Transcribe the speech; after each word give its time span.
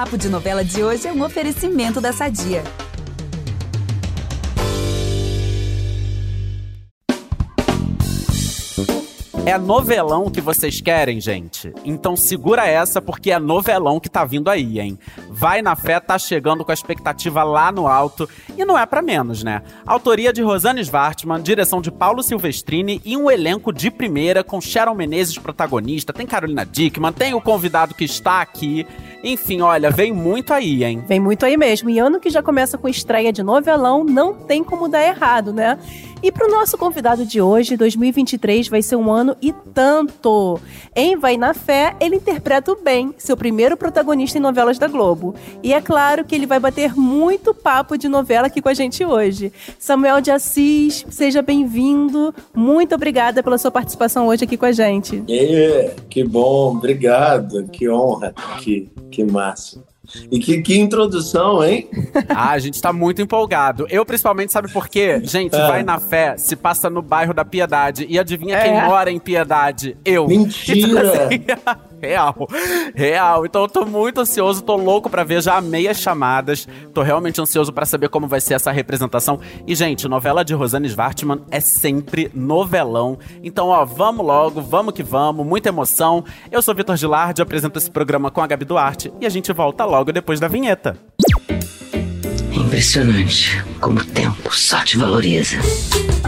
Papo 0.00 0.16
de 0.16 0.30
Novela 0.30 0.64
de 0.64 0.82
hoje 0.82 1.06
é 1.06 1.12
um 1.12 1.22
oferecimento 1.22 2.00
da 2.00 2.10
Sadia. 2.10 2.64
É 9.44 9.58
novelão 9.58 10.30
que 10.30 10.40
vocês 10.40 10.80
querem, 10.80 11.20
gente? 11.20 11.72
Então 11.84 12.14
segura 12.14 12.66
essa 12.66 13.02
porque 13.02 13.30
é 13.30 13.38
novelão 13.38 13.98
que 13.98 14.08
tá 14.08 14.24
vindo 14.24 14.48
aí, 14.48 14.78
hein? 14.78 14.98
Vai 15.28 15.60
na 15.60 15.74
fé, 15.74 15.98
tá 15.98 16.18
chegando 16.18 16.64
com 16.64 16.70
a 16.70 16.74
expectativa 16.74 17.42
lá 17.42 17.72
no 17.72 17.88
alto 17.88 18.28
e 18.56 18.64
não 18.64 18.78
é 18.78 18.86
para 18.86 19.02
menos, 19.02 19.42
né? 19.42 19.60
Autoria 19.84 20.32
de 20.32 20.40
Rosane 20.40 20.80
Svartman, 20.80 21.42
direção 21.42 21.80
de 21.80 21.90
Paulo 21.90 22.22
Silvestrini 22.22 23.02
e 23.04 23.16
um 23.16 23.30
elenco 23.30 23.72
de 23.72 23.90
primeira 23.90 24.44
com 24.44 24.60
Sharon 24.60 24.94
Menezes 24.94 25.36
protagonista, 25.36 26.12
tem 26.12 26.26
Carolina 26.26 26.64
Dickman, 26.64 27.12
tem 27.12 27.34
o 27.34 27.40
convidado 27.40 27.94
que 27.94 28.04
está 28.04 28.40
aqui. 28.40 28.86
Enfim, 29.22 29.60
olha, 29.60 29.90
vem 29.90 30.12
muito 30.12 30.52
aí, 30.52 30.82
hein? 30.82 31.04
Vem 31.06 31.20
muito 31.20 31.44
aí 31.44 31.56
mesmo. 31.56 31.90
E 31.90 31.98
ano 31.98 32.18
que 32.18 32.30
já 32.30 32.42
começa 32.42 32.78
com 32.78 32.88
estreia 32.88 33.32
de 33.32 33.42
novelão, 33.42 34.02
não 34.02 34.34
tem 34.34 34.64
como 34.64 34.88
dar 34.88 35.02
errado, 35.02 35.52
né? 35.52 35.78
E 36.22 36.30
para 36.30 36.46
o 36.46 36.50
nosso 36.50 36.76
convidado 36.76 37.24
de 37.24 37.40
hoje, 37.40 37.78
2023 37.78 38.68
vai 38.68 38.82
ser 38.82 38.96
um 38.96 39.10
ano 39.10 39.34
e 39.40 39.54
tanto. 39.72 40.60
Em 40.94 41.16
Vai 41.16 41.38
na 41.38 41.54
Fé, 41.54 41.96
ele 41.98 42.16
interpreta 42.16 42.72
o 42.72 42.76
Ben, 42.76 43.14
seu 43.16 43.38
primeiro 43.38 43.74
protagonista 43.74 44.36
em 44.36 44.40
novelas 44.40 44.78
da 44.78 44.86
Globo. 44.86 45.34
E 45.62 45.72
é 45.72 45.80
claro 45.80 46.22
que 46.22 46.34
ele 46.34 46.44
vai 46.44 46.60
bater 46.60 46.94
muito 46.94 47.54
papo 47.54 47.96
de 47.96 48.06
novela 48.06 48.48
aqui 48.48 48.60
com 48.60 48.68
a 48.68 48.74
gente 48.74 49.02
hoje. 49.02 49.50
Samuel 49.78 50.20
de 50.20 50.30
Assis, 50.30 51.06
seja 51.08 51.40
bem-vindo. 51.40 52.34
Muito 52.54 52.94
obrigada 52.94 53.42
pela 53.42 53.56
sua 53.56 53.70
participação 53.70 54.28
hoje 54.28 54.44
aqui 54.44 54.58
com 54.58 54.66
a 54.66 54.72
gente. 54.72 55.24
É, 55.26 55.94
que 56.10 56.22
bom, 56.22 56.76
obrigado. 56.76 57.66
Que 57.68 57.88
honra, 57.88 58.34
que, 58.58 58.90
que 59.10 59.24
massa. 59.24 59.82
E 60.30 60.38
que, 60.38 60.60
que 60.62 60.78
introdução, 60.78 61.62
hein? 61.62 61.88
Ah, 62.28 62.50
a 62.50 62.58
gente 62.58 62.80
tá 62.80 62.92
muito 62.92 63.22
empolgado. 63.22 63.86
Eu, 63.88 64.04
principalmente, 64.04 64.52
sabe 64.52 64.72
por 64.72 64.88
quê? 64.88 65.20
Gente, 65.22 65.54
é. 65.54 65.66
vai 65.66 65.82
na 65.82 65.98
fé, 65.98 66.36
se 66.36 66.56
passa 66.56 66.90
no 66.90 67.00
bairro 67.00 67.32
da 67.32 67.44
Piedade. 67.44 68.06
E 68.08 68.18
adivinha 68.18 68.56
é. 68.56 68.62
quem 68.64 68.88
mora 68.88 69.10
em 69.10 69.18
Piedade? 69.18 69.96
Eu. 70.04 70.26
Mentira! 70.26 71.28
Real. 72.00 72.48
Real. 72.94 73.46
Então 73.46 73.62
eu 73.62 73.68
tô 73.68 73.84
muito 73.84 74.20
ansioso, 74.20 74.62
tô 74.62 74.76
louco 74.76 75.10
para 75.10 75.24
ver, 75.24 75.42
já 75.42 75.56
amei 75.56 75.86
as 75.88 75.98
chamadas. 75.98 76.66
Tô 76.94 77.02
realmente 77.02 77.40
ansioso 77.40 77.72
para 77.72 77.84
saber 77.84 78.08
como 78.08 78.26
vai 78.26 78.40
ser 78.40 78.54
essa 78.54 78.70
representação. 78.70 79.40
E, 79.66 79.74
gente, 79.74 80.08
novela 80.08 80.44
de 80.44 80.54
Rosane 80.54 80.88
Svartman 80.88 81.42
é 81.50 81.60
sempre 81.60 82.30
novelão. 82.34 83.18
Então, 83.42 83.68
ó, 83.68 83.84
vamos 83.84 84.24
logo, 84.24 84.60
vamos 84.62 84.94
que 84.94 85.02
vamos, 85.02 85.46
muita 85.46 85.68
emoção. 85.68 86.24
Eu 86.50 86.62
sou 86.62 86.74
Vitor 86.74 86.96
Gilardi, 86.96 87.42
apresento 87.42 87.78
esse 87.78 87.90
programa 87.90 88.30
com 88.30 88.40
a 88.40 88.46
Gabi 88.46 88.64
Duarte 88.64 89.12
e 89.20 89.26
a 89.26 89.30
gente 89.30 89.52
volta 89.52 89.84
logo 89.84 90.12
depois 90.12 90.40
da 90.40 90.48
vinheta. 90.48 90.96
Impressionante 92.52 93.62
como 93.80 94.00
o 94.00 94.04
tempo 94.04 94.54
só 94.54 94.82
te 94.84 94.96
valoriza. 94.96 95.58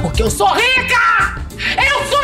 Porque 0.01 0.23
eu 0.23 0.31
sou 0.31 0.49
rica! 0.49 1.41
Eu 1.77 2.07
sou 2.07 2.19
rica! 2.19 2.22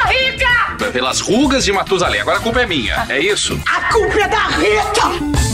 Pelas 0.79 1.21
rugas 1.21 1.65
de 1.65 1.73
Matusalém. 1.73 2.21
Agora 2.21 2.39
a 2.39 2.41
culpa 2.41 2.61
é 2.63 2.67
minha, 2.67 3.07
é 3.09 3.21
isso? 3.21 3.61
A 3.67 3.93
culpa 3.93 4.21
é 4.21 4.29
da 4.29 4.47
Rita! 4.49 5.49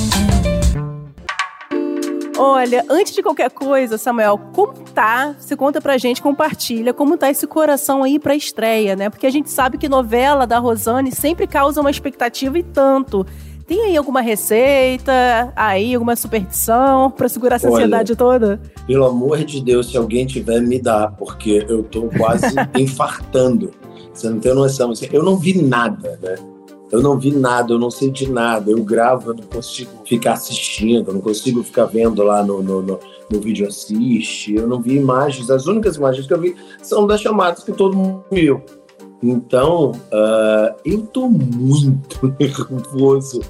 Olha, 2.36 2.84
antes 2.90 3.14
de 3.14 3.22
qualquer 3.22 3.50
coisa, 3.50 3.96
Samuel, 3.96 4.38
como 4.52 4.72
tá? 4.94 5.34
Você 5.38 5.56
conta 5.56 5.80
pra 5.80 5.96
gente, 5.98 6.20
compartilha 6.20 6.92
como 6.92 7.16
tá 7.16 7.30
esse 7.30 7.46
coração 7.46 8.02
aí 8.02 8.18
pra 8.18 8.34
estreia, 8.34 8.94
né? 8.96 9.08
Porque 9.08 9.26
a 9.26 9.30
gente 9.30 9.50
sabe 9.50 9.78
que 9.78 9.88
novela 9.88 10.46
da 10.46 10.58
Rosane 10.58 11.10
sempre 11.12 11.46
causa 11.46 11.80
uma 11.80 11.90
expectativa 11.90 12.58
e 12.58 12.62
tanto. 12.62 13.24
Tem 13.66 13.82
aí 13.82 13.96
alguma 13.96 14.20
receita, 14.20 15.52
aí 15.56 15.94
alguma 15.94 16.16
superstição 16.16 17.10
para 17.10 17.28
segurar 17.28 17.56
essa 17.56 17.66
Olha, 17.68 17.76
ansiedade 17.76 18.14
toda? 18.14 18.60
Pelo 18.86 19.06
amor 19.06 19.42
de 19.44 19.62
Deus, 19.62 19.90
se 19.90 19.96
alguém 19.96 20.26
tiver, 20.26 20.60
me 20.60 20.80
dá, 20.80 21.08
porque 21.08 21.64
eu 21.68 21.82
tô 21.82 22.08
quase 22.08 22.54
infartando. 22.76 23.72
Você 24.14 24.30
não 24.30 24.38
tem 24.38 24.54
noção. 24.54 24.92
Assim, 24.92 25.08
eu 25.12 25.22
não 25.22 25.36
vi 25.36 25.60
nada, 25.60 26.18
né? 26.22 26.36
Eu 26.92 27.02
não 27.02 27.18
vi 27.18 27.32
nada, 27.32 27.72
eu 27.72 27.78
não 27.78 27.88
de 27.88 28.30
nada. 28.30 28.70
Eu 28.70 28.82
gravo, 28.84 29.30
eu 29.30 29.34
não 29.34 29.42
consigo 29.44 29.90
ficar 30.04 30.34
assistindo, 30.34 31.10
eu 31.10 31.14
não 31.14 31.20
consigo 31.20 31.62
ficar 31.64 31.86
vendo 31.86 32.22
lá 32.22 32.42
no, 32.44 32.62
no, 32.62 32.82
no, 32.82 33.00
no 33.30 33.40
vídeo 33.40 33.66
assiste. 33.66 34.54
Eu 34.54 34.68
não 34.68 34.80
vi 34.80 34.94
imagens. 34.94 35.50
As 35.50 35.66
únicas 35.66 35.96
imagens 35.96 36.26
que 36.26 36.32
eu 36.32 36.40
vi 36.40 36.54
são 36.80 37.06
das 37.06 37.20
chamadas 37.20 37.64
que 37.64 37.72
todo 37.72 37.96
mundo 37.96 38.24
viu. 38.30 38.62
Então, 39.26 39.92
uh, 39.92 40.74
eu 40.84 41.00
tô 41.06 41.28
muito 41.28 42.26
nervoso. 42.38 43.40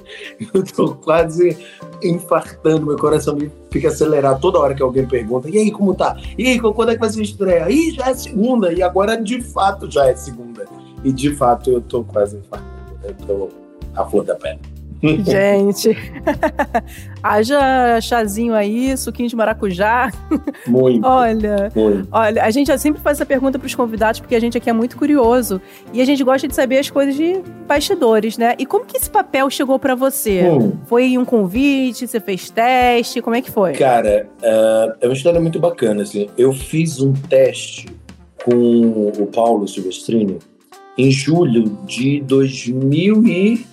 Eu 0.53 0.63
tô 0.63 0.95
quase 0.95 1.57
infartando, 2.01 2.85
meu 2.85 2.97
coração 2.97 3.37
fica 3.69 3.89
acelerado 3.89 4.39
toda 4.39 4.57
hora 4.57 4.73
que 4.73 4.81
alguém 4.81 5.05
pergunta: 5.05 5.49
e 5.49 5.57
aí, 5.57 5.71
como 5.71 5.93
tá? 5.93 6.17
E 6.37 6.47
aí, 6.47 6.59
quando 6.61 6.91
é 6.91 6.93
que 6.93 7.01
vai 7.01 7.09
ser 7.09 7.21
estreia? 7.21 7.69
Ih, 7.69 7.91
já 7.91 8.09
é 8.09 8.13
segunda. 8.13 8.71
E 8.71 8.81
agora, 8.81 9.21
de 9.21 9.41
fato, 9.41 9.91
já 9.91 10.07
é 10.07 10.15
segunda. 10.15 10.65
E 11.03 11.11
de 11.11 11.35
fato, 11.35 11.69
eu 11.69 11.81
tô 11.81 12.05
quase 12.05 12.37
infartando. 12.37 12.95
Eu 13.03 13.13
tô 13.27 13.49
à 13.93 14.05
flor 14.05 14.23
da 14.23 14.35
pele. 14.35 14.74
Gente, 15.25 15.97
haja 17.21 17.99
chazinho 18.01 18.53
aí, 18.53 18.95
suquinho 18.97 19.29
de 19.29 19.35
maracujá. 19.35 20.11
Muito. 20.67 21.05
olha, 21.05 21.71
muito. 21.75 22.07
olha, 22.11 22.43
a 22.43 22.49
gente 22.51 22.75
sempre 22.77 23.01
faz 23.01 23.17
essa 23.17 23.25
pergunta 23.25 23.59
para 23.59 23.65
os 23.65 23.75
convidados 23.75 24.19
porque 24.19 24.35
a 24.35 24.39
gente 24.39 24.57
aqui 24.57 24.69
é 24.69 24.73
muito 24.73 24.97
curioso 24.97 25.61
e 25.93 26.01
a 26.01 26.05
gente 26.05 26.23
gosta 26.23 26.47
de 26.47 26.55
saber 26.55 26.79
as 26.79 26.89
coisas 26.89 27.15
de 27.15 27.41
bastidores, 27.67 28.37
né? 28.37 28.55
E 28.57 28.65
como 28.65 28.85
que 28.85 28.97
esse 28.97 29.09
papel 29.09 29.49
chegou 29.49 29.77
para 29.79 29.95
você? 29.95 30.49
Hum. 30.49 30.73
Foi 30.85 31.17
um 31.17 31.25
convite? 31.25 32.07
Você 32.07 32.19
fez 32.19 32.49
teste? 32.49 33.21
Como 33.21 33.35
é 33.35 33.41
que 33.41 33.51
foi? 33.51 33.73
Cara, 33.73 34.27
uh, 34.39 34.95
é 35.01 35.07
uma 35.07 35.13
história 35.13 35.39
muito 35.39 35.59
bacana. 35.59 36.03
Assim. 36.03 36.29
Eu 36.37 36.53
fiz 36.53 36.99
um 37.01 37.13
teste 37.13 37.87
com 38.43 39.11
o 39.17 39.27
Paulo 39.27 39.67
Silvestrini 39.67 40.39
em 40.97 41.11
julho 41.11 41.77
de 41.85 42.21
2000 42.21 43.27
e 43.27 43.65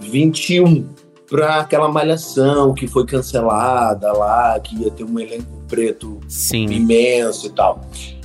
21 0.00 0.86
para 1.28 1.60
aquela 1.60 1.88
malhação 1.88 2.74
que 2.74 2.86
foi 2.86 3.04
cancelada 3.04 4.12
lá, 4.12 4.58
que 4.60 4.76
ia 4.82 4.90
ter 4.90 5.04
um 5.04 5.18
elenco 5.18 5.46
preto 5.68 6.18
Sim. 6.26 6.66
imenso 6.66 7.46
e 7.46 7.50
tal. 7.50 7.80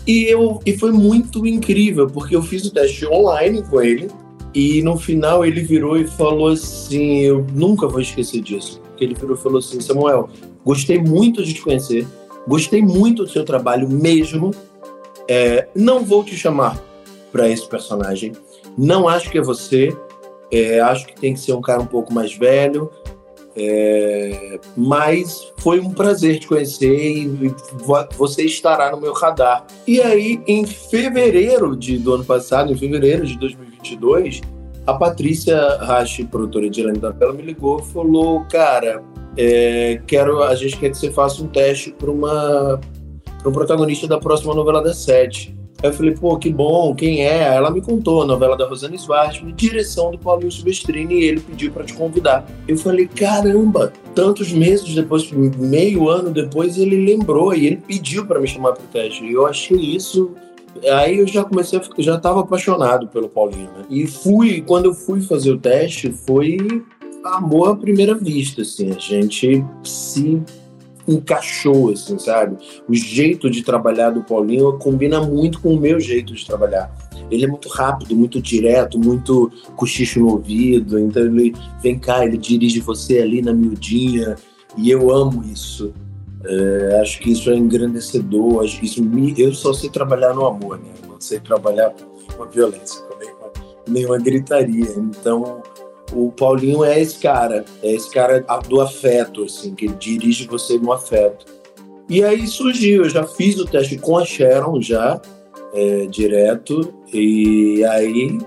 E, 0.08 0.24
eu, 0.26 0.60
e 0.66 0.78
foi 0.78 0.92
muito 0.92 1.46
incrível, 1.46 2.08
porque 2.08 2.36
eu 2.36 2.42
fiz 2.42 2.66
o 2.66 2.72
teste 2.72 3.06
online 3.06 3.62
com 3.64 3.82
ele, 3.82 4.10
e 4.54 4.82
no 4.82 4.98
final 4.98 5.46
ele 5.46 5.62
virou 5.62 5.98
e 5.98 6.06
falou 6.06 6.50
assim: 6.50 7.20
Eu 7.20 7.46
nunca 7.54 7.88
vou 7.88 8.00
esquecer 8.00 8.42
disso. 8.42 8.82
Ele 9.00 9.16
virou 9.16 9.36
e 9.36 9.40
falou 9.40 9.60
assim: 9.60 9.80
Samuel, 9.82 10.30
gostei 10.64 11.00
muito 11.00 11.44
de 11.44 11.54
te 11.54 11.62
conhecer, 11.62 12.06
gostei 12.48 12.82
muito 12.82 13.24
do 13.24 13.30
seu 13.30 13.44
trabalho 13.44 13.90
mesmo. 13.90 14.52
É, 15.28 15.68
não 15.74 16.04
vou 16.04 16.24
te 16.24 16.36
chamar 16.36 16.78
para 17.32 17.50
esse 17.50 17.68
personagem, 17.68 18.34
não 18.78 19.08
acho 19.08 19.32
que 19.32 19.38
é 19.38 19.42
você, 19.42 19.96
é, 20.54 20.80
acho 20.80 21.08
que 21.08 21.20
tem 21.20 21.34
que 21.34 21.40
ser 21.40 21.54
um 21.54 21.62
cara 21.62 21.82
um 21.82 21.86
pouco 21.86 22.14
mais 22.14 22.38
velho, 22.38 22.92
é, 23.56 24.60
mas 24.78 25.52
foi 25.58 25.80
um 25.80 25.92
prazer 25.92 26.40
te 26.40 26.48
conhecer 26.48 26.96
e 26.96 27.54
você 28.18 28.44
estará 28.44 28.92
no 28.92 29.02
meu 29.02 29.14
radar. 29.14 29.66
E 29.88 30.00
aí, 30.00 30.42
em 30.48 30.66
fevereiro 30.66 31.76
de, 31.76 31.98
do 31.98 32.14
ano 32.14 32.24
passado, 32.24 32.72
em 32.72 32.78
fevereiro 32.78 33.26
de 33.26 33.38
2022, 33.38 34.42
a 34.86 34.94
Patrícia 34.94 35.78
Rachi, 35.78 36.24
produtora 36.26 36.70
de 36.70 36.82
Helene 36.82 37.00
da 37.00 37.12
Pela, 37.12 37.34
me 37.34 37.42
ligou 37.42 37.80
e 37.80 37.84
falou: 37.92 38.46
Cara, 38.46 39.04
é, 39.36 40.02
quero, 40.06 40.44
a 40.44 40.54
gente 40.56 40.78
quer 40.78 40.90
que 40.90 40.98
você 40.98 41.12
faça 41.12 41.42
um 41.44 41.48
teste 41.48 41.92
para 41.92 42.12
uma 42.12 42.80
um 43.46 43.52
protagonista 43.52 44.08
da 44.08 44.18
próxima 44.20 44.54
novela 44.54 44.82
da 44.82 44.94
Sete. 44.94 45.56
Aí 45.84 45.90
eu 45.90 45.94
falei, 45.94 46.14
pô, 46.14 46.38
que 46.38 46.50
bom, 46.50 46.96
quem 46.96 47.26
é? 47.26 47.56
Ela 47.56 47.70
me 47.70 47.82
contou, 47.82 48.22
a 48.22 48.26
novela 48.26 48.56
da 48.56 48.66
Rosana 48.66 48.96
Svartman, 48.96 49.54
direção 49.54 50.12
do 50.12 50.18
Paulinho 50.18 50.50
Silvestrini, 50.50 51.16
e 51.16 51.26
ele 51.26 51.42
pediu 51.42 51.74
para 51.74 51.84
te 51.84 51.94
convidar. 51.94 52.48
Eu 52.66 52.78
falei, 52.78 53.06
caramba, 53.06 53.92
tantos 54.16 54.54
meses 54.54 54.96
depois, 54.96 55.30
meio 55.32 56.08
ano 56.08 56.32
depois, 56.32 56.78
ele 56.78 57.06
lembrou 57.06 57.54
e 57.54 57.68
ele 57.68 57.78
pediu 57.86 58.26
para 58.26 58.40
me 58.40 58.48
chamar 58.48 58.72
para 58.72 58.84
o 58.84 58.88
teste. 58.88 59.26
E 59.26 59.34
eu 59.34 59.46
achei 59.46 59.78
isso 59.78 60.32
aí 60.92 61.20
eu 61.20 61.28
já 61.28 61.44
comecei 61.44 61.78
a 61.78 61.82
ficar, 61.82 62.02
já 62.02 62.16
estava 62.16 62.40
apaixonado 62.40 63.08
pelo 63.08 63.30
Paulinho, 63.30 63.70
né? 63.78 63.86
E 63.90 64.08
fui, 64.08 64.62
quando 64.62 64.86
eu 64.86 64.94
fui 64.94 65.22
fazer 65.22 65.52
o 65.52 65.58
teste, 65.58 66.12
foi 66.12 66.58
amor 67.24 67.70
à 67.70 67.76
primeira 67.76 68.16
vista, 68.16 68.62
assim, 68.62 68.92
a 68.92 69.00
gente 69.00 69.64
se 69.84 70.42
encaixou, 71.08 71.92
assim, 71.92 72.18
sabe? 72.18 72.58
O 72.88 72.94
jeito 72.94 73.50
de 73.50 73.64
trabalhar 73.64 74.12
do 74.12 74.24
Paulinho 74.24 74.78
combina 74.78 75.22
muito 75.22 75.60
com 75.60 75.74
o 75.74 75.80
meu 75.80 76.00
jeito 76.00 76.34
de 76.34 76.46
trabalhar. 76.46 76.94
Ele 77.30 77.46
é 77.46 77.48
muito 77.48 77.70
rápido, 77.70 78.16
muito 78.16 78.42
direto, 78.42 79.00
muito 79.00 79.52
cochicho 79.76 80.20
no 80.20 80.30
ouvido. 80.30 81.00
Então 81.00 81.24
ele 81.24 81.54
vem 81.82 81.98
cá, 81.98 82.26
ele 82.26 82.38
dirige 82.38 82.80
você 82.80 83.20
ali 83.20 83.42
na 83.42 83.54
miudinha. 83.54 84.36
E 84.78 84.90
eu 84.90 85.12
amo 85.12 85.44
isso. 85.44 85.94
É, 86.46 87.00
acho 87.02 87.20
que 87.20 87.32
isso 87.32 87.50
é 87.50 87.56
engrandecedor. 87.56 88.64
Acho 88.64 88.80
que 88.80 88.86
isso 88.86 89.04
me, 89.04 89.34
eu 89.38 89.54
só 89.54 89.74
sei 89.74 89.90
trabalhar 89.90 90.34
no 90.34 90.46
amor, 90.46 90.78
né? 90.78 90.90
Eu 91.02 91.10
não 91.10 91.22
sei 91.22 91.40
trabalhar 91.40 91.94
com 92.38 92.46
violência, 92.46 93.02
com 93.04 93.18
nenhuma, 93.18 93.52
nenhuma 93.88 94.18
gritaria. 94.20 94.92
Então 94.98 95.62
o 96.16 96.32
Paulinho 96.32 96.84
é 96.84 97.00
esse 97.00 97.20
cara, 97.20 97.66
é 97.82 97.94
esse 97.94 98.10
cara 98.10 98.40
do 98.68 98.82
afeto, 98.82 99.44
assim, 99.44 99.74
que 99.74 99.88
dirige 99.88 100.48
você 100.48 100.78
no 100.78 100.92
afeto. 100.92 101.46
E 102.10 102.24
aí 102.24 102.46
surgiu, 102.48 103.04
eu 103.04 103.10
já 103.10 103.26
fiz 103.26 103.58
o 103.58 103.66
teste 103.66 103.98
com 103.98 104.18
a 104.18 104.26
Sharon 104.26 104.82
já, 104.82 105.22
é, 105.74 106.06
direto, 106.06 106.94
e 107.12 107.84
aí 107.86 108.38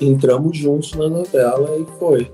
entramos 0.00 0.56
juntos 0.56 0.92
na 0.94 1.08
novela 1.08 1.76
e 1.78 1.98
foi. 1.98 2.30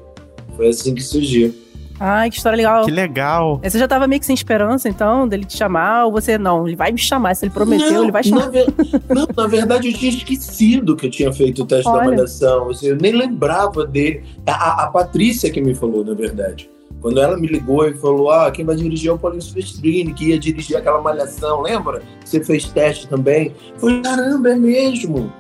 Foi 0.57 0.69
assim 0.69 0.95
que 0.95 1.03
surgiu. 1.03 1.55
Ai, 1.99 2.29
que 2.29 2.37
história 2.37 2.57
legal. 2.57 2.85
Que 2.85 2.91
legal. 2.91 3.61
Você 3.63 3.79
já 3.79 3.87
tava 3.87 4.07
meio 4.07 4.21
que 4.21 4.27
sem 4.27 4.35
esperança, 4.35 4.89
então, 4.89 5.29
dele 5.29 5.45
te 5.45 5.57
chamar, 5.57 6.07
ou 6.07 6.13
você 6.13 6.37
não? 6.37 6.67
Ele 6.67 6.77
vai 6.77 6.91
me 6.91 6.99
chamar. 6.99 7.35
Se 7.35 7.45
ele 7.45 7.53
prometeu, 7.53 7.93
não, 7.93 8.03
ele 8.03 8.13
vai 8.13 8.23
chamar. 8.23 8.47
Na 8.47 8.51
ver... 8.51 8.67
não, 9.09 9.29
na 9.37 9.47
verdade, 9.47 9.89
eu 9.89 9.95
tinha 9.95 10.11
esquecido 10.11 10.97
que 10.97 11.07
eu 11.07 11.11
tinha 11.11 11.33
feito 11.33 11.63
o 11.63 11.67
teste 11.67 11.89
Olha. 11.89 12.01
da 12.01 12.07
malhação. 12.07 12.71
Eu 12.83 12.97
nem 12.97 13.13
lembrava 13.13 13.87
dele. 13.87 14.25
A, 14.47 14.85
a 14.85 14.87
Patrícia 14.89 15.51
que 15.51 15.61
me 15.61 15.75
falou, 15.75 16.05
na 16.05 16.15
verdade. 16.15 16.69
Quando 17.01 17.21
ela 17.21 17.37
me 17.37 17.47
ligou 17.47 17.87
e 17.87 17.95
falou: 17.95 18.31
Ah, 18.31 18.51
quem 18.51 18.65
vai 18.65 18.75
dirigir 18.77 19.11
é 19.11 19.13
o 19.13 19.19
Paulinho 19.19 19.43
Silvestrini, 19.43 20.15
que 20.15 20.31
ia 20.31 20.39
dirigir 20.39 20.77
aquela 20.77 21.01
malhação, 21.01 21.61
lembra? 21.61 22.03
Você 22.25 22.43
fez 22.43 22.65
teste 22.65 23.07
também. 23.07 23.55
Eu 23.75 23.79
falei, 23.79 24.01
caramba, 24.01 24.51
é 24.51 24.57
mesmo. 24.57 25.31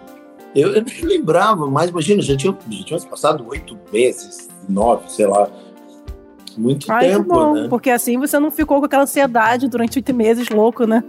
Eu, 0.54 0.74
eu 0.74 0.84
nem 0.84 1.00
lembrava, 1.02 1.66
mas 1.66 1.90
imagina, 1.90 2.22
já 2.22 2.36
tinha, 2.36 2.56
já 2.70 2.84
tinha 2.84 3.00
passado 3.00 3.44
oito 3.48 3.76
meses, 3.92 4.48
nove, 4.68 5.10
sei 5.10 5.26
lá. 5.26 5.48
Muito 6.56 6.90
Ai, 6.90 7.06
que 7.08 7.12
tempo, 7.12 7.28
bom. 7.34 7.54
né? 7.54 7.66
Porque 7.68 7.90
assim 7.90 8.18
você 8.18 8.38
não 8.38 8.50
ficou 8.50 8.78
com 8.78 8.86
aquela 8.86 9.02
ansiedade 9.04 9.68
durante 9.68 9.98
oito 9.98 10.14
meses, 10.14 10.48
louco, 10.48 10.86
né? 10.86 11.02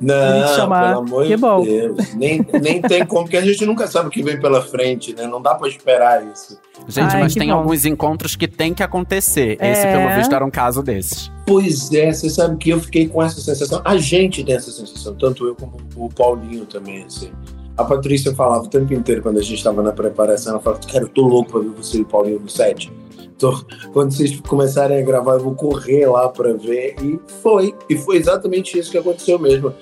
Não, 0.00 0.14
pelo 0.54 0.74
amor 0.74 1.22
Que 1.24 1.30
de 1.30 1.36
bom. 1.36 1.62
Deus. 1.64 2.14
Nem, 2.14 2.46
nem 2.62 2.80
tem 2.80 3.04
como, 3.04 3.22
porque 3.24 3.36
a 3.36 3.40
gente 3.44 3.66
nunca 3.66 3.88
sabe 3.88 4.06
o 4.06 4.10
que 4.10 4.22
vem 4.22 4.38
pela 4.40 4.62
frente, 4.62 5.12
né? 5.12 5.26
Não 5.26 5.42
dá 5.42 5.56
pra 5.56 5.66
esperar 5.68 6.24
isso. 6.24 6.56
Gente, 6.86 7.16
Ai, 7.16 7.22
mas 7.22 7.34
tem 7.34 7.48
bom. 7.48 7.54
alguns 7.54 7.84
encontros 7.84 8.36
que 8.36 8.46
tem 8.46 8.72
que 8.72 8.82
acontecer. 8.82 9.58
Esse, 9.60 9.86
É. 9.86 9.96
pelo 9.98 10.16
visto, 10.16 10.32
era 10.32 10.44
um 10.44 10.50
caso 10.52 10.82
desses. 10.84 11.32
Pois 11.44 11.92
é, 11.92 12.12
você 12.12 12.30
sabe 12.30 12.56
que 12.58 12.70
eu 12.70 12.78
fiquei 12.80 13.08
com 13.08 13.20
essa 13.20 13.40
sensação. 13.40 13.82
A 13.84 13.96
gente 13.96 14.44
tem 14.44 14.54
essa 14.54 14.70
sensação, 14.70 15.16
tanto 15.16 15.44
eu 15.48 15.56
como 15.56 15.76
o 15.96 16.08
Paulinho 16.08 16.64
também, 16.64 17.02
assim. 17.02 17.32
A 17.76 17.82
Patrícia 17.84 18.32
falava 18.34 18.64
o 18.64 18.68
tempo 18.68 18.94
inteiro, 18.94 19.20
quando 19.22 19.38
a 19.38 19.42
gente 19.42 19.54
estava 19.56 19.82
na 19.82 19.90
preparação, 19.92 20.52
ela 20.54 20.62
falava, 20.62 20.80
cara, 20.86 21.04
eu 21.04 21.08
tô 21.08 21.22
louco 21.26 21.50
pra 21.50 21.60
ver 21.60 21.70
você 21.70 21.98
e 21.98 22.02
o 22.02 22.04
Paulinho 22.04 22.38
no 22.38 22.48
set. 22.48 22.92
Tô- 23.38 23.64
quando 23.92 24.12
vocês 24.12 24.40
começarem 24.40 24.98
a 24.98 25.02
gravar, 25.02 25.34
eu 25.34 25.40
vou 25.40 25.54
correr 25.54 26.06
lá 26.06 26.28
pra 26.28 26.52
ver. 26.52 26.96
E 27.02 27.18
foi. 27.42 27.74
E 27.88 27.96
foi 27.96 28.16
exatamente 28.16 28.78
isso 28.78 28.90
que 28.90 28.98
aconteceu 28.98 29.38
mesmo. 29.38 29.72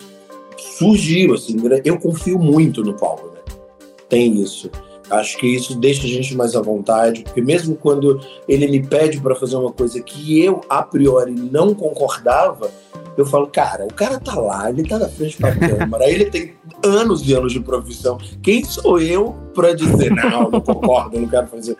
Surgiu, 0.56 1.34
assim, 1.34 1.56
né? 1.56 1.80
eu 1.84 1.98
confio 1.98 2.38
muito 2.38 2.82
no 2.82 2.94
Paulo, 2.94 3.32
né? 3.34 3.40
Tem 4.08 4.40
isso. 4.40 4.70
Acho 5.08 5.38
que 5.38 5.46
isso 5.46 5.78
deixa 5.78 6.02
a 6.04 6.08
gente 6.08 6.34
mais 6.34 6.56
à 6.56 6.60
vontade, 6.60 7.22
porque 7.22 7.40
mesmo 7.40 7.76
quando 7.76 8.20
ele 8.48 8.66
me 8.66 8.84
pede 8.84 9.20
para 9.20 9.36
fazer 9.36 9.54
uma 9.56 9.72
coisa 9.72 10.02
que 10.02 10.42
eu, 10.42 10.60
a 10.68 10.82
priori, 10.82 11.30
não 11.32 11.72
concordava, 11.74 12.70
eu 13.16 13.24
falo, 13.24 13.46
cara, 13.46 13.84
o 13.86 13.94
cara 13.94 14.18
tá 14.18 14.34
lá, 14.34 14.68
ele 14.68 14.82
tá 14.82 14.98
na 14.98 15.08
frente 15.08 15.40
da 15.40 15.54
câmera, 15.54 16.10
ele 16.10 16.24
tem 16.26 16.54
anos 16.84 17.26
e 17.26 17.32
anos 17.32 17.52
de 17.52 17.60
profissão. 17.60 18.18
Quem 18.42 18.64
sou 18.64 19.00
eu 19.00 19.34
para 19.54 19.74
dizer, 19.74 20.10
não, 20.10 20.50
não 20.50 20.60
concordo, 20.60 21.18
não 21.20 21.28
quero 21.28 21.46
fazer? 21.46 21.76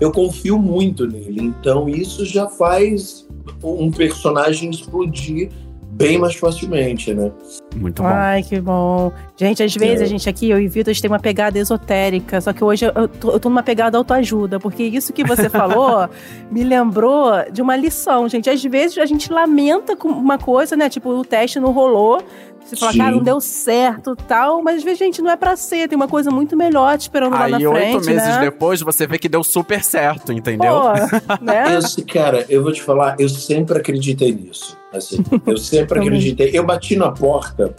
Eu 0.00 0.12
confio 0.12 0.58
muito 0.58 1.06
nele, 1.06 1.40
então 1.42 1.88
isso 1.88 2.24
já 2.24 2.46
faz 2.46 3.26
um 3.62 3.90
personagem 3.90 4.70
explodir 4.70 5.50
bem 5.90 6.16
mais 6.18 6.36
facilmente, 6.36 7.12
né? 7.12 7.32
Muito 7.74 8.02
bom. 8.02 8.08
Ai, 8.08 8.44
que 8.44 8.60
bom. 8.60 9.10
Gente, 9.36 9.64
às 9.64 9.74
vezes 9.74 10.00
É. 10.00 10.04
a 10.04 10.06
gente 10.06 10.28
aqui, 10.28 10.48
eu 10.48 10.60
e 10.60 10.68
Vitor, 10.68 10.90
a 10.90 10.92
gente 10.92 11.02
tem 11.02 11.10
uma 11.10 11.18
pegada 11.18 11.58
esotérica, 11.58 12.40
só 12.40 12.52
que 12.52 12.62
hoje 12.62 12.84
eu- 12.84 12.92
eu 12.94 13.08
tô, 13.08 13.32
eu 13.32 13.40
tô 13.40 13.48
numa 13.48 13.64
pegada 13.64 13.98
autoajuda, 13.98 14.60
porque 14.60 14.84
isso 14.84 15.12
que 15.12 15.24
você 15.24 15.48
falou 15.50 16.08
me 16.52 16.62
lembrou 16.62 17.32
de 17.52 17.60
uma 17.60 17.74
lição, 17.74 18.28
gente. 18.28 18.48
Às 18.48 18.62
vezes 18.62 18.96
a 18.98 19.06
gente 19.06 19.32
lamenta 19.32 19.96
com 19.96 20.06
uma 20.08 20.38
coisa, 20.38 20.76
né? 20.76 20.88
Tipo, 20.88 21.10
o 21.10 21.24
teste 21.24 21.58
não 21.58 21.72
rolou. 21.72 22.22
Você 22.64 22.76
fala, 22.76 22.92
Sim. 22.92 22.98
cara, 22.98 23.10
não 23.12 23.22
deu 23.22 23.40
certo 23.40 24.14
tal, 24.14 24.62
mas 24.62 24.76
às 24.78 24.82
vezes, 24.84 24.98
gente, 24.98 25.22
não 25.22 25.30
é 25.30 25.36
pra 25.36 25.56
ser, 25.56 25.88
tem 25.88 25.96
uma 25.96 26.06
coisa 26.08 26.30
muito 26.30 26.54
melhor 26.54 26.98
te 26.98 27.02
esperando 27.02 27.32
lá 27.32 27.48
na 27.48 27.56
Aí, 27.56 27.64
frente. 27.64 27.94
oito 27.96 28.04
meses 28.06 28.28
né? 28.28 28.40
depois, 28.40 28.80
você 28.82 29.06
vê 29.06 29.18
que 29.18 29.28
deu 29.28 29.42
super 29.42 29.82
certo, 29.82 30.32
entendeu? 30.32 30.72
Pô, 30.82 30.92
né? 31.42 31.64
Cara, 32.12 32.44
eu 32.48 32.62
vou 32.62 32.70
te 32.72 32.82
falar, 32.82 33.16
eu 33.18 33.28
sempre 33.28 33.78
acreditei 33.78 34.32
nisso. 34.34 34.76
Assim, 34.92 35.24
eu 35.46 35.56
sempre 35.58 35.98
acreditei. 35.98 36.50
Eu 36.52 36.64
bati 36.66 36.94
na 36.96 37.10
porta. 37.10 37.74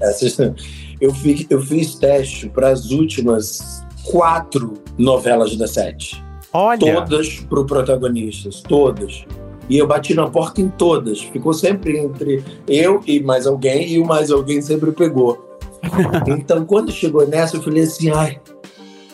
essa- 0.00 0.54
eu, 1.00 1.12
fiz, 1.14 1.46
eu 1.50 1.60
fiz 1.60 1.94
teste 1.96 2.48
para 2.48 2.68
as 2.70 2.90
últimas 2.90 3.84
quatro 4.04 4.74
novelas 4.96 5.54
da 5.56 5.66
sete. 5.66 6.22
Olha, 6.52 6.78
Todas 6.78 7.40
pro 7.40 7.66
protagonistas, 7.66 8.62
todas. 8.62 9.24
E 9.68 9.78
eu 9.78 9.86
bati 9.86 10.14
na 10.14 10.28
porta 10.28 10.60
em 10.60 10.68
todas. 10.68 11.20
Ficou 11.20 11.52
sempre 11.52 11.98
entre 11.98 12.42
eu 12.66 13.02
e 13.06 13.20
mais 13.20 13.46
alguém, 13.46 13.88
e 13.88 13.98
o 13.98 14.06
mais 14.06 14.30
alguém 14.30 14.60
sempre 14.62 14.92
pegou. 14.92 15.46
Então, 16.26 16.64
quando 16.64 16.90
chegou 16.90 17.26
nessa, 17.26 17.56
eu 17.56 17.62
falei 17.62 17.84
assim: 17.84 18.10
ai, 18.10 18.40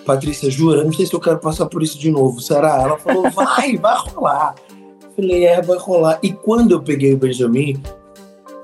Patrícia, 0.04 0.50
jura? 0.50 0.84
Não 0.84 0.92
sei 0.92 1.06
se 1.06 1.14
eu 1.14 1.20
quero 1.20 1.38
passar 1.38 1.66
por 1.66 1.82
isso 1.82 1.98
de 1.98 2.10
novo. 2.10 2.40
Será? 2.40 2.82
Ela 2.82 2.98
falou: 2.98 3.28
vai, 3.32 3.76
vai 3.76 3.96
rolar. 3.98 4.54
Eu 5.02 5.10
falei: 5.16 5.44
é, 5.44 5.62
vai 5.62 5.78
rolar. 5.78 6.18
E 6.22 6.32
quando 6.32 6.72
eu 6.72 6.82
peguei 6.82 7.14
o 7.14 7.18
Benjamin, 7.18 7.80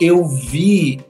eu 0.01 0.27
vi 0.27 1.01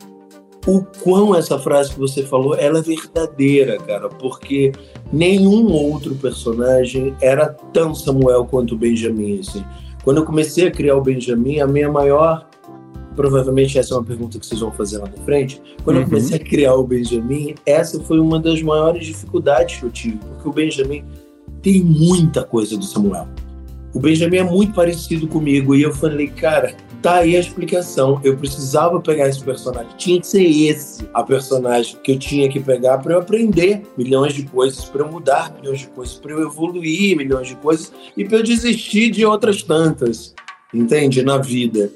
o 0.67 0.85
quão 1.03 1.35
essa 1.35 1.59
frase 1.59 1.91
que 1.91 1.99
você 1.99 2.23
falou 2.23 2.55
ela 2.55 2.81
é 2.81 2.83
verdadeira, 2.83 3.79
cara, 3.79 4.09
porque 4.09 4.73
nenhum 5.11 5.73
outro 5.73 6.15
personagem 6.17 7.15
era 7.21 7.49
tão 7.73 7.95
Samuel 7.95 8.45
quanto 8.45 8.75
o 8.75 8.79
Benjamin, 8.79 9.41
assim. 9.41 9.65
Quando 10.03 10.19
eu 10.19 10.25
comecei 10.25 10.67
a 10.67 10.71
criar 10.71 10.97
o 10.97 11.01
Benjamin, 11.01 11.61
a 11.61 11.67
minha 11.67 11.91
maior 11.91 12.49
provavelmente 13.17 13.79
essa 13.79 13.93
é 13.93 13.97
uma 13.99 14.05
pergunta 14.05 14.39
que 14.39 14.47
vocês 14.47 14.61
vão 14.61 14.73
fazer 14.73 14.99
lá 14.99 15.07
na 15.07 15.25
frente. 15.25 15.61
Quando 15.85 15.97
eu 15.97 16.03
Uhum. 16.05 16.09
comecei 16.09 16.37
a 16.37 16.41
criar 16.41 16.75
o 16.75 16.85
Benjamin, 16.85 17.55
essa 17.67 18.01
foi 18.01 18.19
uma 18.19 18.39
das 18.39 18.63
maiores 18.63 19.05
dificuldades 19.05 19.79
que 19.79 19.85
eu 19.85 19.91
tive, 19.91 20.17
porque 20.19 20.49
o 20.49 20.53
Benjamin 20.53 21.05
tem 21.61 21.83
muita 21.83 22.43
coisa 22.45 22.77
do 22.79 22.85
Samuel. 22.85 23.27
O 23.93 23.99
Benjamin 23.99 24.37
é 24.39 24.45
muito 24.45 24.73
parecido 24.73 25.27
comigo 25.27 25.75
e 25.75 25.83
eu 25.83 25.93
falei, 25.93 26.29
cara, 26.29 26.77
tá 27.03 27.17
aí 27.17 27.37
a 27.37 27.41
explicação. 27.41 28.21
Eu 28.23 28.37
precisava 28.37 29.01
pegar 29.01 29.29
esse 29.29 29.43
personagem, 29.43 29.91
tinha 29.97 30.21
que 30.21 30.27
ser 30.27 30.45
esse 30.45 31.09
a 31.13 31.23
personagem 31.23 31.97
que 32.03 32.13
eu 32.13 32.19
tinha 32.19 32.49
que 32.49 32.61
pegar 32.61 32.99
para 32.99 33.15
eu 33.15 33.19
aprender 33.19 33.83
milhões 33.97 34.33
de 34.33 34.45
coisas, 34.45 34.85
para 34.85 35.03
eu 35.03 35.11
mudar 35.11 35.55
milhões 35.55 35.81
de 35.81 35.89
coisas, 35.89 36.15
para 36.17 36.33
eu 36.33 36.43
evoluir 36.43 37.17
milhões 37.17 37.49
de 37.49 37.57
coisas 37.57 37.93
e 38.17 38.25
para 38.25 38.39
eu 38.39 38.43
desistir 38.43 39.11
de 39.11 39.25
outras 39.25 39.63
tantas, 39.63 40.35
entende, 40.73 41.23
na 41.23 41.39
vida. 41.39 41.91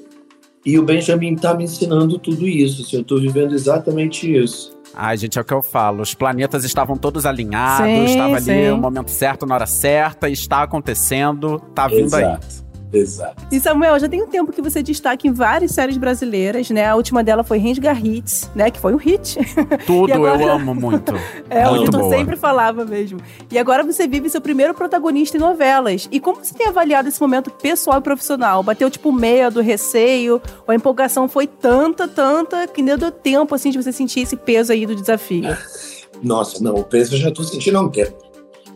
E 0.65 0.79
o 0.79 0.83
Benjamin 0.83 1.35
tá 1.35 1.53
me 1.53 1.63
ensinando 1.63 2.17
tudo 2.17 2.47
isso. 2.47 2.81
Assim, 2.81 2.97
eu 2.97 3.03
tô 3.03 3.19
vivendo 3.19 3.53
exatamente 3.53 4.35
isso. 4.35 4.74
Ai, 4.95 5.17
gente, 5.17 5.37
é 5.37 5.41
o 5.41 5.45
que 5.45 5.53
eu 5.53 5.61
falo. 5.61 6.01
Os 6.01 6.13
planetas 6.13 6.63
estavam 6.63 6.95
todos 6.95 7.25
alinhados, 7.25 7.87
Sim, 7.87 8.05
estava 8.05 8.35
ali 8.37 8.43
sim. 8.43 8.71
o 8.71 8.77
momento 8.77 9.11
certo, 9.11 9.45
na 9.45 9.55
hora 9.55 9.65
certa, 9.65 10.29
está 10.29 10.63
acontecendo, 10.63 11.59
tá 11.73 11.87
vindo 11.87 12.13
aí. 12.15 12.64
Exato. 12.97 13.45
E 13.51 13.59
Samuel, 13.59 13.99
já 13.99 14.07
tem 14.07 14.21
um 14.23 14.27
tempo 14.27 14.51
que 14.51 14.61
você 14.61 14.81
destaca 14.81 15.27
em 15.27 15.31
várias 15.33 15.71
séries 15.71 15.97
brasileiras, 15.97 16.69
né? 16.69 16.85
A 16.87 16.95
última 16.95 17.23
dela 17.23 17.43
foi 17.43 17.57
Rensgar 17.57 18.03
Hits, 18.05 18.49
né? 18.55 18.71
Que 18.71 18.79
foi 18.79 18.93
um 18.93 18.97
hit. 18.97 19.37
Tudo 19.85 20.13
agora- 20.13 20.41
eu 20.41 20.51
amo 20.51 20.73
muito. 20.73 21.13
É, 21.49 21.69
o 21.69 21.81
Vitor 21.81 22.09
sempre 22.09 22.35
falava 22.35 22.83
mesmo. 22.85 23.19
E 23.51 23.57
agora 23.59 23.83
você 23.83 24.07
vive 24.07 24.29
seu 24.29 24.41
primeiro 24.41 24.73
protagonista 24.73 25.37
em 25.37 25.39
novelas. 25.39 26.07
E 26.11 26.19
como 26.19 26.43
você 26.43 26.53
tem 26.53 26.67
avaliado 26.67 27.07
esse 27.07 27.21
momento 27.21 27.49
pessoal 27.51 27.99
e 27.99 28.01
profissional? 28.01 28.63
Bateu 28.63 28.89
tipo 28.89 29.11
medo, 29.11 29.61
receio? 29.61 30.41
Ou 30.67 30.71
a 30.71 30.75
empolgação 30.75 31.27
foi 31.27 31.45
tanta, 31.47 32.07
tanta, 32.07 32.67
que 32.67 32.81
nem 32.81 32.97
deu 32.97 33.11
tempo, 33.11 33.53
assim, 33.53 33.69
de 33.69 33.81
você 33.81 33.91
sentir 33.91 34.21
esse 34.21 34.35
peso 34.35 34.71
aí 34.71 34.85
do 34.85 34.95
desafio? 34.95 35.55
Nossa, 36.23 36.63
não, 36.63 36.75
o 36.75 36.83
peso 36.83 37.15
eu 37.15 37.19
já 37.19 37.31
tô 37.31 37.43
sentindo 37.43 37.77
há 37.77 37.81
um 37.81 37.89
tempo. 37.89 38.13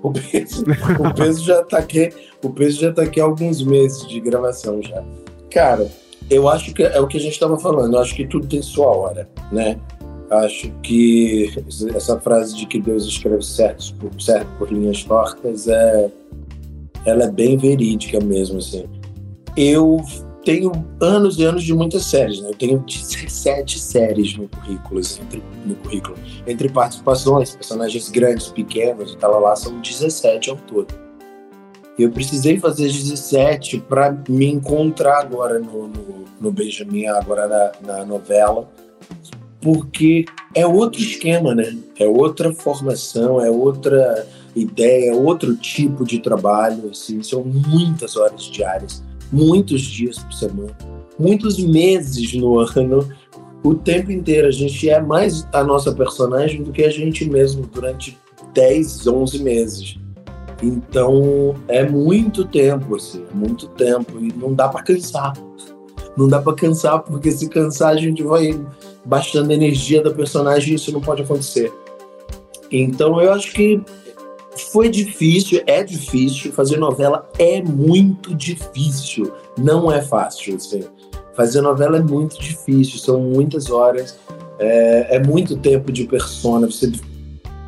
O 0.02 0.12
peso, 0.12 0.64
o 0.64 1.14
peso 1.14 1.44
já 1.44 1.64
tá 1.64 1.78
aqui, 1.78 2.10
o 2.44 2.50
peso 2.50 2.80
já 2.80 2.94
tá 2.94 3.04
aqui 3.04 3.20
há 3.20 3.24
alguns 3.26 3.62
meses 3.62 4.08
de 4.08 4.20
gravação 4.20 4.82
já. 4.82 5.04
Cara, 5.52 5.90
eu 6.30 6.48
acho 6.48 6.74
que 6.74 6.84
é 6.84 7.00
o 7.02 7.08
que 7.08 7.18
a 7.18 7.20
gente 7.20 7.34
estava 7.34 7.60
falando, 7.60 7.96
eu 7.96 8.00
acho 8.00 8.16
que 8.16 8.26
tudo 8.26 8.48
tem 8.48 8.62
sua 8.62 8.88
hora, 8.88 9.30
né? 9.52 9.78
Acho 10.30 10.72
que 10.84 11.52
essa 11.96 12.20
frase 12.20 12.56
de 12.56 12.68
que 12.68 12.80
Deus 12.80 13.06
escreve 13.06 13.44
certo 13.44 13.94
por, 13.96 14.22
certo 14.22 14.48
por 14.58 14.72
linhas 14.72 15.04
tortas 15.04 15.68
é 15.68 16.10
ela 17.06 17.24
é 17.24 17.32
bem 17.32 17.58
verídica 17.58 18.20
mesmo 18.20 18.60
assim. 18.60 18.86
Eu 19.58 20.00
tenho 20.50 20.72
anos 21.00 21.38
e 21.38 21.44
anos 21.44 21.64
de 21.64 21.72
muitas 21.76 22.06
séries, 22.06 22.42
né? 22.42 22.50
Eu 22.50 22.56
tenho 22.56 22.80
17 22.80 23.78
séries 23.78 24.36
no 24.36 24.48
currículo, 24.48 25.00
assim, 25.00 25.22
entre, 25.22 25.44
no 25.64 25.76
currículo. 25.76 26.18
Entre 26.48 26.68
participações, 26.70 27.56
personagens 27.56 28.10
grandes, 28.10 28.48
pequenos 28.48 29.14
e 29.14 29.18
tal, 29.18 29.40
lá 29.40 29.56
são 29.56 29.80
17 29.80 30.50
ao 30.50 30.56
todo. 30.56 30.88
Eu 32.00 32.10
precisei 32.10 32.60
fazer 32.60 32.88
17 32.88 33.80
para 33.82 34.18
me 34.28 34.48
encontrar 34.48 35.20
agora 35.20 35.60
no, 35.60 35.88
no, 35.88 36.26
no 36.42 36.52
Benjamin, 36.52 37.06
agora 37.06 37.48
na, 37.48 37.98
na 37.98 38.06
novela, 38.06 38.68
porque 39.62 40.26
é 40.56 40.66
outro 40.66 41.00
esquema, 41.00 41.54
né? 41.54 41.78
É 42.00 42.08
outra 42.08 42.52
formação, 42.56 43.40
é 43.40 43.52
outra 43.52 44.28
ideia, 44.56 45.14
outro 45.14 45.56
tipo 45.56 46.04
de 46.04 46.18
trabalho, 46.18 46.90
assim, 46.90 47.22
são 47.22 47.44
muitas 47.44 48.18
horas 48.18 48.46
diárias, 48.46 49.04
muitos 49.32 49.82
dias 49.82 50.20
por 50.20 50.34
semana, 50.34 50.78
muitos 51.18 51.58
meses 51.60 52.34
no 52.34 52.60
ano, 52.78 53.08
o 53.64 53.76
tempo 53.76 54.12
inteiro. 54.12 54.48
A 54.48 54.52
gente 54.52 54.90
é 54.90 55.02
mais 55.02 55.48
a 55.54 55.64
nossa 55.64 55.92
personagem 55.92 56.64
do 56.64 56.72
que 56.72 56.84
a 56.84 56.90
gente 56.90 57.30
mesmo 57.30 57.66
durante 57.68 58.18
10, 58.54 59.08
11 59.08 59.44
meses. 59.44 60.00
Então 60.62 61.56
é 61.68 61.88
muito 61.88 62.46
tempo, 62.46 62.96
assim, 62.96 63.24
é 63.32 63.36
muito 63.36 63.68
tempo 63.70 64.20
e 64.20 64.32
não 64.34 64.54
dá 64.54 64.68
para 64.68 64.84
cansar. 64.84 65.34
Não 66.18 66.28
dá 66.28 66.42
para 66.42 66.54
cansar 66.54 67.02
porque 67.04 67.32
se 67.32 67.48
cansar 67.48 67.94
a 67.94 67.98
gente 67.98 68.22
vai 68.24 68.60
baixando 69.06 69.52
a 69.52 69.54
energia 69.54 70.04
da 70.04 70.12
personagem 70.12 70.74
e 70.74 70.76
isso 70.76 70.92
não 70.92 71.00
pode 71.00 71.22
acontecer. 71.22 71.72
Então 72.72 73.22
eu 73.22 73.32
acho 73.32 73.54
que 73.54 73.82
foi 74.62 74.90
difícil, 74.90 75.62
é 75.66 75.84
difícil 75.84 76.52
fazer 76.52 76.78
novela 76.78 77.30
é 77.38 77.62
muito 77.62 78.34
difícil, 78.36 79.32
não 79.58 79.92
é 79.92 80.02
fácil. 80.02 80.56
Assim. 80.56 80.84
Fazer 81.36 81.62
novela 81.62 81.98
é 81.98 82.02
muito 82.02 82.40
difícil, 82.40 83.00
são 83.00 83.20
muitas 83.20 83.70
horas, 83.70 84.18
é, 84.60 85.16
é 85.16 85.20
muito 85.24 85.58
tempo 85.58 85.92
de 85.92 86.06
persona. 86.06 86.68
Você 86.68 86.92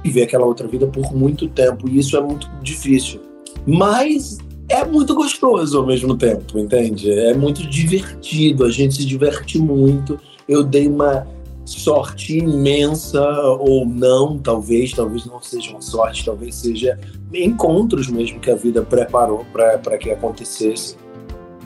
viver 0.03 0.24
aquela 0.24 0.45
outra 0.45 0.67
vida 0.67 0.88
por 0.88 1.13
muito 1.13 1.48
tempo 1.48 1.88
e 1.88 2.00
isso 2.00 2.17
é 2.17 2.21
muito 2.21 2.50
difícil. 2.62 3.21
Mas 3.65 4.38
é 4.67 4.86
muito 4.86 5.13
gostoso 5.13 5.77
ao 5.77 5.86
mesmo 5.86 6.17
tempo, 6.17 6.57
entende? 6.57 7.12
É 7.12 7.33
muito 7.33 7.67
divertido, 7.67 8.63
a 8.63 8.71
gente 8.71 8.95
se 8.95 9.05
diverte 9.05 9.60
muito. 9.60 10.19
Eu 10.48 10.63
dei 10.63 10.88
uma 10.88 11.27
sorte 11.72 12.38
imensa 12.38 13.22
ou 13.60 13.86
não, 13.86 14.38
talvez, 14.38 14.94
talvez 14.94 15.25
não 15.25 15.42
seja 15.42 15.72
uma 15.72 15.82
sorte, 15.82 16.25
talvez 16.25 16.56
seja 16.56 17.00
encontros 17.34 18.08
mesmo 18.08 18.40
que 18.40 18.51
a 18.51 18.56
vida 18.56 18.82
preparou 18.82 19.46
para 19.51 19.98
que 19.98 20.12
acontecesse. 20.12 20.96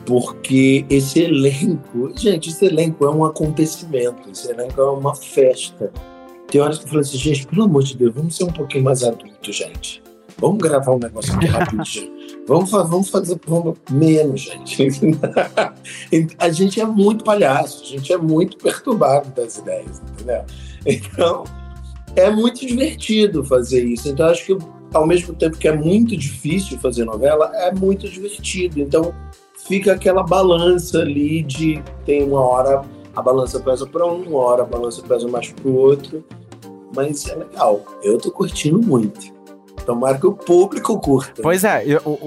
Porque 0.04 0.86
esse 0.88 1.20
elenco, 1.20 2.12
gente, 2.16 2.50
esse 2.50 2.64
elenco 2.64 3.04
é 3.04 3.10
um 3.10 3.24
acontecimento, 3.24 4.30
esse 4.30 4.48
elenco 4.50 4.80
é 4.80 4.90
uma 4.90 5.16
festa 5.16 5.90
tem 6.48 6.60
horas 6.60 6.78
que 6.78 6.84
eu 6.84 6.88
falo 6.88 7.00
assim, 7.00 7.18
gente, 7.18 7.46
pelo 7.46 7.64
amor 7.64 7.82
de 7.82 7.96
Deus, 7.96 8.14
vamos 8.14 8.36
ser 8.36 8.44
um 8.44 8.52
pouquinho 8.52 8.84
mais 8.84 9.02
adultos, 9.02 9.54
gente. 9.54 10.02
Vamos 10.38 10.58
gravar 10.58 10.92
um 10.92 10.98
negócio 10.98 11.34
aqui 11.34 11.46
rapidinho. 11.46 12.15
Vamos, 12.46 12.70
vamos 12.70 13.08
fazer 13.08 13.38
vamos, 13.44 13.76
menos, 13.90 14.42
gente. 14.42 14.88
a 16.38 16.50
gente 16.50 16.80
é 16.80 16.86
muito 16.86 17.24
palhaço, 17.24 17.82
a 17.82 17.86
gente 17.86 18.12
é 18.12 18.16
muito 18.16 18.56
perturbado 18.56 19.30
das 19.30 19.58
ideias, 19.58 20.00
entendeu? 20.12 20.44
Então, 20.86 21.44
é 22.14 22.30
muito 22.30 22.64
divertido 22.64 23.44
fazer 23.44 23.84
isso. 23.84 24.08
Então, 24.08 24.28
acho 24.28 24.46
que 24.46 24.56
ao 24.94 25.06
mesmo 25.06 25.34
tempo 25.34 25.58
que 25.58 25.66
é 25.66 25.76
muito 25.76 26.16
difícil 26.16 26.78
fazer 26.78 27.04
novela, 27.04 27.50
é 27.54 27.74
muito 27.74 28.08
divertido. 28.08 28.80
Então, 28.80 29.12
fica 29.66 29.92
aquela 29.92 30.22
balança 30.22 31.00
ali 31.00 31.42
de 31.42 31.82
tem 32.04 32.22
uma 32.22 32.40
hora 32.40 32.82
a 33.14 33.22
balança 33.22 33.58
pesa 33.58 33.86
para 33.86 34.06
um, 34.06 34.22
uma 34.22 34.38
hora 34.38 34.62
a 34.62 34.66
balança 34.66 35.02
pesa 35.02 35.26
mais 35.26 35.50
para 35.50 35.68
o 35.68 35.74
outro. 35.74 36.24
Mas 36.94 37.26
é 37.26 37.34
legal. 37.34 37.82
Eu 38.02 38.18
tô 38.18 38.30
curtindo 38.30 38.80
muito. 38.80 39.35
Tomara 39.86 40.18
que 40.18 40.26
o 40.26 40.32
público 40.32 40.98
curta. 40.98 41.40
Pois 41.40 41.62
é, 41.62 41.84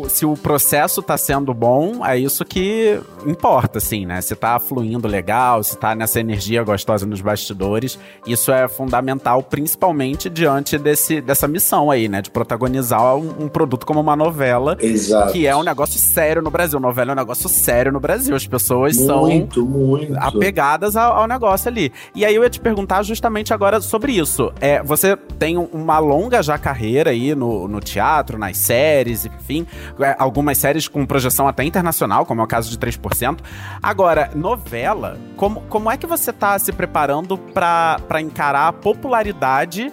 se 0.07 0.25
o 0.25 0.35
processo 0.35 1.01
tá 1.01 1.17
sendo 1.17 1.53
bom, 1.53 2.05
é 2.05 2.17
isso 2.17 2.45
que 2.45 2.97
importa, 3.25 3.79
assim, 3.79 4.05
né? 4.05 4.21
Se 4.21 4.33
tá 4.33 4.57
fluindo 4.57 5.09
legal, 5.09 5.61
se 5.61 5.77
tá 5.77 5.93
nessa 5.93 6.21
energia 6.21 6.63
gostosa 6.63 7.05
nos 7.05 7.19
bastidores, 7.19 7.99
isso 8.25 8.49
é 8.51 8.67
fundamental, 8.69 9.43
principalmente 9.43 10.29
diante 10.29 10.77
desse, 10.77 11.19
dessa 11.19 11.49
missão 11.49 11.91
aí, 11.91 12.07
né? 12.07 12.21
De 12.21 12.31
protagonizar 12.31 13.17
um, 13.17 13.43
um 13.43 13.47
produto 13.49 13.85
como 13.85 13.99
uma 13.99 14.15
novela. 14.15 14.77
Exato. 14.79 15.33
Que 15.33 15.45
é 15.45 15.53
um 15.53 15.63
negócio 15.63 15.99
sério 15.99 16.41
no 16.41 16.49
Brasil. 16.49 16.79
Novela 16.79 17.11
é 17.11 17.13
um 17.13 17.17
negócio 17.17 17.49
sério 17.49 17.91
no 17.91 17.99
Brasil. 17.99 18.33
As 18.35 18.47
pessoas 18.47 18.95
muito, 18.95 19.55
são 19.61 19.65
muito. 19.65 20.15
apegadas 20.17 20.95
ao, 20.95 21.17
ao, 21.17 21.27
negócio 21.27 21.67
ali. 21.67 21.91
E 22.15 22.23
aí 22.23 22.33
eu 22.33 22.43
ia 22.43 22.49
te 22.49 22.61
perguntar 22.61 23.03
justamente 23.03 23.53
agora 23.53 23.81
sobre 23.81 24.13
isso. 24.13 24.51
É, 24.61 24.81
você 24.81 25.17
tem 25.37 25.57
uma 25.57 25.99
longa 25.99 26.41
já 26.41 26.57
carreira 26.57 27.09
aí 27.09 27.35
no 27.35 27.48
no, 27.67 27.79
teatro, 27.79 28.37
nas 28.37 28.57
séries, 28.57 29.25
enfim. 29.25 29.65
É, 29.99 30.15
algumas 30.17 30.57
séries 30.57 30.87
com 30.87 31.05
projeção 31.05 31.47
até 31.47 31.63
internacional, 31.63 32.25
como 32.25 32.41
é 32.41 32.43
o 32.43 32.47
caso 32.47 32.69
de 32.69 32.77
3%. 32.77 33.39
Agora, 33.81 34.31
novela, 34.35 35.17
como, 35.35 35.61
como 35.61 35.89
é 35.91 35.97
que 35.97 36.07
você 36.07 36.31
tá 36.31 36.57
se 36.59 36.71
preparando 36.71 37.37
para 37.37 38.21
encarar 38.21 38.67
a 38.67 38.73
popularidade 38.73 39.91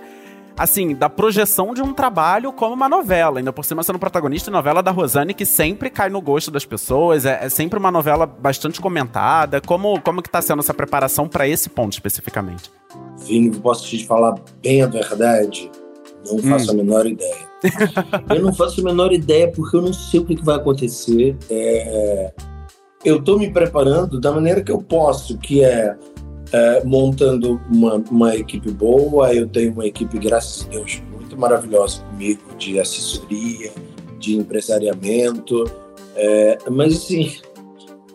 assim, 0.56 0.94
da 0.94 1.10
projeção 1.10 1.75
de 1.75 1.82
um 1.82 1.92
trabalho 1.92 2.52
como 2.52 2.75
uma 2.75 2.88
novela. 2.88 3.38
Ainda 3.38 3.52
por 3.52 3.64
cima 3.64 3.82
sendo 3.82 3.98
protagonista, 3.98 4.50
novela 4.50 4.82
da 4.82 4.90
Rosane, 4.90 5.34
que 5.34 5.44
sempre 5.44 5.90
cai 5.90 6.08
no 6.08 6.20
gosto 6.20 6.50
das 6.50 6.64
pessoas, 6.64 7.26
é, 7.26 7.44
é 7.44 7.48
sempre 7.48 7.78
uma 7.78 7.90
novela 7.90 8.26
bastante 8.26 8.80
comentada. 8.80 9.60
Como, 9.60 10.00
como 10.00 10.22
que 10.22 10.30
tá 10.30 10.40
sendo 10.40 10.60
essa 10.60 10.75
preparação 10.75 11.28
para 11.28 11.46
esse 11.46 11.68
ponto 11.68 11.92
especificamente? 11.92 12.70
Vini, 13.18 13.50
posso 13.58 13.86
te 13.86 14.04
falar 14.06 14.36
bem 14.62 14.82
a 14.82 14.86
verdade? 14.86 15.70
Não 16.30 16.38
faço 16.38 16.68
hum. 16.68 16.75
a 16.75 16.75
menor 16.75 17.06
ideia. 17.06 17.49
eu 18.30 18.42
não 18.42 18.52
faço 18.52 18.80
a 18.80 18.85
menor 18.85 19.12
ideia 19.12 19.50
porque 19.50 19.76
eu 19.76 19.83
não 19.83 19.92
sei 19.92 20.21
o 20.21 20.25
que, 20.25 20.37
vai 20.42 20.56
acontecer. 20.56 21.37
É... 21.50 22.33
Eu 23.04 23.18
estou 23.18 23.38
me 23.38 23.50
preparando 23.50 24.21
da 24.21 24.33
maneira 24.33 24.62
que 24.62 24.73
eu 24.73 24.83
posso, 24.83 25.38
que 25.38 25.62
é, 25.62 25.97
é 26.52 26.85
montando 26.85 27.61
uma, 27.71 28.02
uma, 28.11 28.35
equipe 28.35 28.71
boa. 28.71 29.33
Eu 29.33 29.47
tenho 29.47 29.73
uma 29.73 29.87
equipe, 29.87 30.18
graças 30.18 30.66
a 30.66 30.71
Deus, 30.71 31.02
muito 31.12 31.38
maravilhosa 31.38 32.02
comigo, 32.02 32.42
de 32.59 32.80
assessoria, 32.80 33.73
de 34.18 34.37
empresariamento. 34.37 35.64
É... 36.16 36.59
Mas 36.71 36.97
assim, 36.97 37.33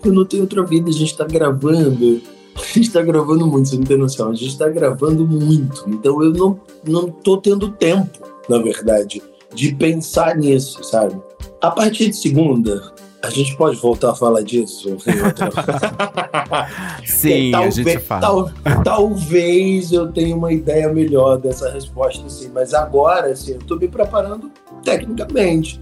eu 0.03 0.11
não 0.11 0.25
tenho 0.25 0.43
outra 0.43 0.63
vida. 0.63 0.89
A 0.89 0.93
gente 0.93 1.11
está 1.11 1.25
gravando 1.25 2.21
a 2.55 2.61
gente 2.61 2.81
está 2.81 3.01
gravando 3.01 3.47
muito, 3.47 3.69
você 3.69 3.77
não 3.77 3.83
tem 3.83 3.97
noção. 3.97 4.29
A 4.29 4.33
gente 4.33 4.51
está 4.51 4.69
gravando 4.69 5.27
muito. 5.27 5.83
Então 5.87 6.21
eu 6.23 6.31
não, 6.31 6.59
não 6.85 7.09
tô 7.09 7.37
tendo 7.37 7.69
tempo, 7.69 8.19
na 8.49 8.59
verdade, 8.59 9.21
de 9.53 9.73
pensar 9.75 10.35
nisso, 10.35 10.83
sabe? 10.83 11.19
A 11.61 11.71
partir 11.71 12.09
de 12.09 12.15
segunda, 12.15 12.91
a 13.21 13.29
gente 13.29 13.55
pode 13.55 13.77
voltar 13.77 14.11
a 14.11 14.15
falar 14.15 14.41
disso? 14.41 14.97
sim, 17.05 17.51
talvez, 17.51 17.79
a 17.79 17.83
gente 17.83 17.99
fala. 17.99 18.21
Tal, 18.21 18.51
talvez 18.83 19.91
eu 19.91 20.11
tenha 20.11 20.35
uma 20.35 20.51
ideia 20.51 20.91
melhor 20.91 21.37
dessa 21.37 21.69
resposta, 21.69 22.27
sim. 22.29 22.49
Mas 22.53 22.73
agora, 22.73 23.31
assim, 23.31 23.51
eu 23.51 23.59
estou 23.59 23.79
me 23.79 23.87
preparando 23.87 24.51
tecnicamente. 24.83 25.79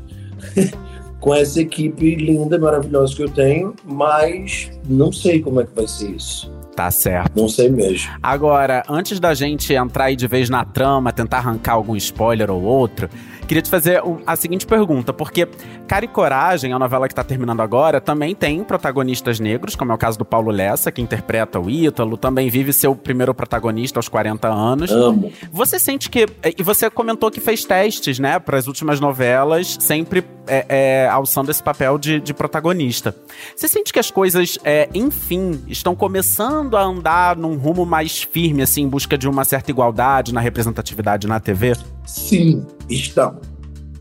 com 1.19 1.35
essa 1.35 1.61
equipe 1.61 2.15
linda, 2.15 2.57
maravilhosa 2.57 3.15
que 3.15 3.23
eu 3.23 3.29
tenho, 3.29 3.75
mas 3.83 4.71
não 4.87 5.11
sei 5.11 5.41
como 5.41 5.61
é 5.61 5.65
que 5.65 5.75
vai 5.75 5.87
ser 5.87 6.11
isso. 6.11 6.51
Tá 6.75 6.89
certo. 6.91 7.31
Não 7.35 7.49
sei 7.49 7.69
mesmo. 7.69 8.09
Agora, 8.23 8.83
antes 8.87 9.19
da 9.19 9.33
gente 9.33 9.73
entrar 9.73 10.05
aí 10.05 10.15
de 10.15 10.27
vez 10.27 10.49
na 10.49 10.63
trama, 10.63 11.11
tentar 11.11 11.39
arrancar 11.39 11.73
algum 11.73 11.95
spoiler 11.95 12.49
ou 12.49 12.61
outro, 12.61 13.09
queria 13.49 13.61
te 13.61 13.69
fazer 13.69 14.01
a 14.25 14.35
seguinte 14.35 14.65
pergunta, 14.65 15.11
porque 15.11 15.47
Cara 15.87 16.05
e 16.05 16.07
Coragem, 16.07 16.71
a 16.71 16.79
novela 16.79 17.07
que 17.07 17.15
tá 17.15 17.23
terminando 17.23 17.61
agora, 17.61 17.99
também 17.99 18.35
tem 18.35 18.63
protagonistas 18.63 19.39
negros, 19.39 19.75
como 19.75 19.91
é 19.91 19.95
o 19.95 19.97
caso 19.97 20.17
do 20.17 20.23
Paulo 20.23 20.51
Lessa, 20.51 20.91
que 20.91 21.01
interpreta 21.01 21.59
o 21.59 21.69
Ítalo, 21.69 22.15
também 22.15 22.49
vive 22.49 22.71
seu 22.71 22.95
primeiro 22.95 23.33
protagonista 23.33 23.99
aos 23.99 24.07
40 24.07 24.47
anos. 24.47 24.91
Amo. 24.91 25.33
Você 25.51 25.79
sente 25.79 26.09
que. 26.09 26.25
E 26.57 26.63
você 26.63 26.89
comentou 26.89 27.29
que 27.31 27.41
fez 27.41 27.65
testes, 27.65 28.19
né, 28.19 28.39
para 28.39 28.57
as 28.57 28.67
últimas 28.67 28.99
novelas, 28.99 29.77
sempre 29.79 30.23
é, 30.47 30.65
é, 30.69 31.09
alçando 31.09 31.51
esse 31.51 31.61
papel 31.61 31.97
de, 31.97 32.19
de, 32.19 32.33
protagonista. 32.33 33.15
Você 33.55 33.67
sente 33.67 33.91
que 33.91 33.99
as 33.99 34.11
coisas, 34.11 34.57
é, 34.63 34.87
enfim, 34.93 35.63
estão 35.67 35.95
começando 35.95 36.29
começando 36.29 36.77
a 36.77 36.83
andar 36.83 37.35
num 37.35 37.55
rumo 37.55 37.85
mais 37.85 38.21
firme, 38.21 38.61
assim, 38.61 38.83
em 38.83 38.87
busca 38.87 39.17
de 39.17 39.27
uma 39.27 39.43
certa 39.43 39.71
igualdade 39.71 40.33
na 40.33 40.39
representatividade 40.39 41.27
na 41.27 41.39
TV? 41.39 41.73
Sim, 42.09 42.65
estão. 42.89 43.39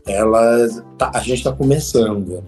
Elas, 0.07 0.83
tá, 0.97 1.11
a 1.13 1.19
gente 1.19 1.37
está 1.37 1.51
começando. 1.51 2.43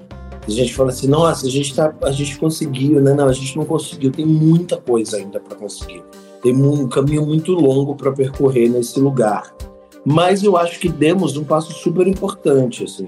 A 0.46 0.50
gente 0.50 0.74
fala 0.74 0.89
assim, 0.89 1.08
nossa, 1.08 1.46
a 1.46 1.50
gente, 1.50 1.75
tá, 1.75 1.94
a 2.01 2.12
gente 2.12 2.38
conseguiu, 2.39 3.00
né? 3.00 3.13
Não, 3.13 3.27
a 3.27 3.34
gente 3.34 3.56
não 3.56 3.63
conseguiu. 3.63 4.12
Tem 4.12 4.25
muita 4.25 4.77
coisa 4.77 5.18
ainda 5.18 5.39
para 5.39 5.56
conseguir. 5.56 6.03
Tem 6.41 6.51
um 6.56 6.89
caminho 6.89 7.24
muito 7.24 7.53
longo 7.53 7.96
para 7.96 8.12
percorrer 8.12 8.70
nesse 8.70 9.00
lugar. 9.00 9.56
Mas 10.03 10.44
eu 10.44 10.58
acho 10.58 10.80
que 10.80 10.89
demos 10.89 11.38
um 11.38 11.44
passo 11.44 11.72
super 11.74 12.08
importante, 12.08 12.84
assim. 12.84 13.06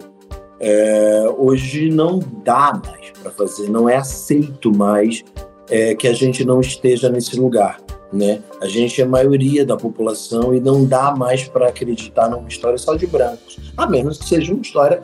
É, 0.59 1.25
hoje 1.35 1.89
não 1.89 2.19
dá 2.45 2.79
mais 2.85 3.11
para 3.19 3.31
fazer, 3.31 3.67
não 3.67 3.89
é 3.89 3.97
aceito 3.97 4.71
mais 4.71 5.23
é, 5.67 5.95
que 5.95 6.07
a 6.07 6.13
gente 6.13 6.45
não 6.45 6.61
esteja 6.61 7.09
nesse 7.09 7.35
lugar. 7.37 7.77
Né? 8.13 8.41
A 8.61 8.67
gente 8.67 9.01
é 9.01 9.03
a 9.03 9.07
maioria 9.07 9.65
da 9.65 9.75
população 9.75 10.53
e 10.53 10.59
não 10.59 10.85
dá 10.85 11.15
mais 11.15 11.47
para 11.47 11.69
acreditar 11.69 12.29
numa 12.29 12.47
história 12.47 12.77
só 12.77 12.93
de 12.93 13.07
brancos, 13.07 13.57
a 13.75 13.87
menos 13.87 14.19
que 14.19 14.25
seja 14.25 14.53
uma 14.53 14.61
história 14.61 15.01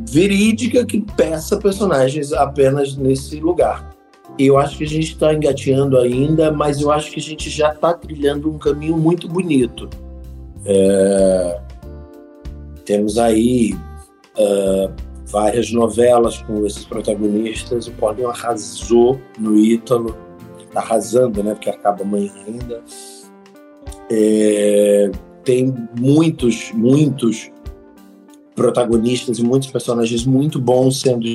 verídica 0.00 0.86
que 0.86 1.04
peça 1.14 1.58
personagens 1.58 2.32
apenas 2.32 2.96
nesse 2.96 3.38
lugar. 3.38 3.94
Eu 4.38 4.56
acho 4.56 4.78
que 4.78 4.84
a 4.84 4.88
gente 4.88 5.12
está 5.12 5.34
engateando 5.34 5.98
ainda, 5.98 6.50
mas 6.50 6.80
eu 6.80 6.90
acho 6.90 7.10
que 7.10 7.20
a 7.20 7.22
gente 7.22 7.50
já 7.50 7.72
está 7.72 7.92
trilhando 7.92 8.50
um 8.50 8.56
caminho 8.56 8.96
muito 8.96 9.28
bonito. 9.28 9.88
É... 10.64 11.60
temos 12.84 13.18
aí 13.18 13.74
uh, 14.38 14.92
várias 15.26 15.70
novelas 15.72 16.38
com 16.38 16.64
esses 16.66 16.84
protagonistas. 16.84 17.88
O 17.88 17.92
Paulinho 17.92 18.30
arrasou 18.30 19.20
no 19.38 19.58
Ítalo, 19.58 20.16
tá 20.68 20.80
arrasando, 20.80 21.42
né? 21.42 21.54
Porque 21.54 21.70
acaba 21.70 22.02
amanhã 22.02 22.32
ainda. 22.46 22.82
É, 24.10 25.10
tem 25.44 25.74
muitos, 25.98 26.72
muitos 26.72 27.50
protagonistas 28.54 29.38
e 29.38 29.42
muitos 29.42 29.70
personagens 29.70 30.26
muito 30.26 30.58
bons 30.58 31.00
sendo 31.00 31.26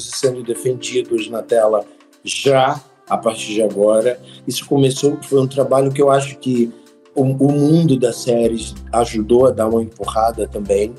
sendo 0.00 0.42
defendidos 0.42 1.28
na 1.28 1.42
tela 1.42 1.84
já 2.24 2.80
a 3.08 3.18
partir 3.18 3.54
de 3.54 3.62
agora. 3.62 4.20
Isso 4.46 4.66
começou, 4.66 5.18
foi 5.22 5.40
um 5.40 5.46
trabalho 5.46 5.92
que 5.92 6.00
eu 6.00 6.10
acho 6.10 6.38
que 6.38 6.72
o, 7.14 7.22
o 7.22 7.52
mundo 7.52 7.98
das 7.98 8.16
séries 8.16 8.74
ajudou 8.92 9.46
a 9.46 9.50
dar 9.50 9.68
uma 9.68 9.82
empurrada 9.82 10.48
também 10.48 10.94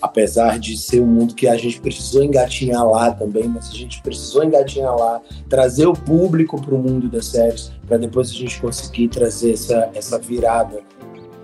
apesar 0.00 0.58
de 0.58 0.76
ser 0.76 1.00
um 1.00 1.06
mundo 1.06 1.34
que 1.34 1.48
a 1.48 1.56
gente 1.56 1.80
precisou 1.80 2.22
engatinhar 2.22 2.86
lá 2.86 3.10
também, 3.12 3.48
mas 3.48 3.70
a 3.70 3.74
gente 3.74 4.00
precisou 4.02 4.44
engatinhar 4.44 4.94
lá, 4.94 5.20
trazer 5.48 5.86
o 5.86 5.92
público 5.92 6.60
para 6.60 6.74
o 6.74 6.78
mundo 6.78 7.08
das 7.08 7.26
séries, 7.26 7.72
para 7.86 7.96
depois 7.96 8.30
a 8.30 8.34
gente 8.34 8.60
conseguir 8.60 9.08
trazer 9.08 9.52
essa, 9.52 9.90
essa 9.94 10.18
virada 10.18 10.80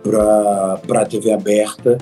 para 0.03 1.03
a 1.03 1.07
TV 1.07 1.33
aberta 1.33 1.99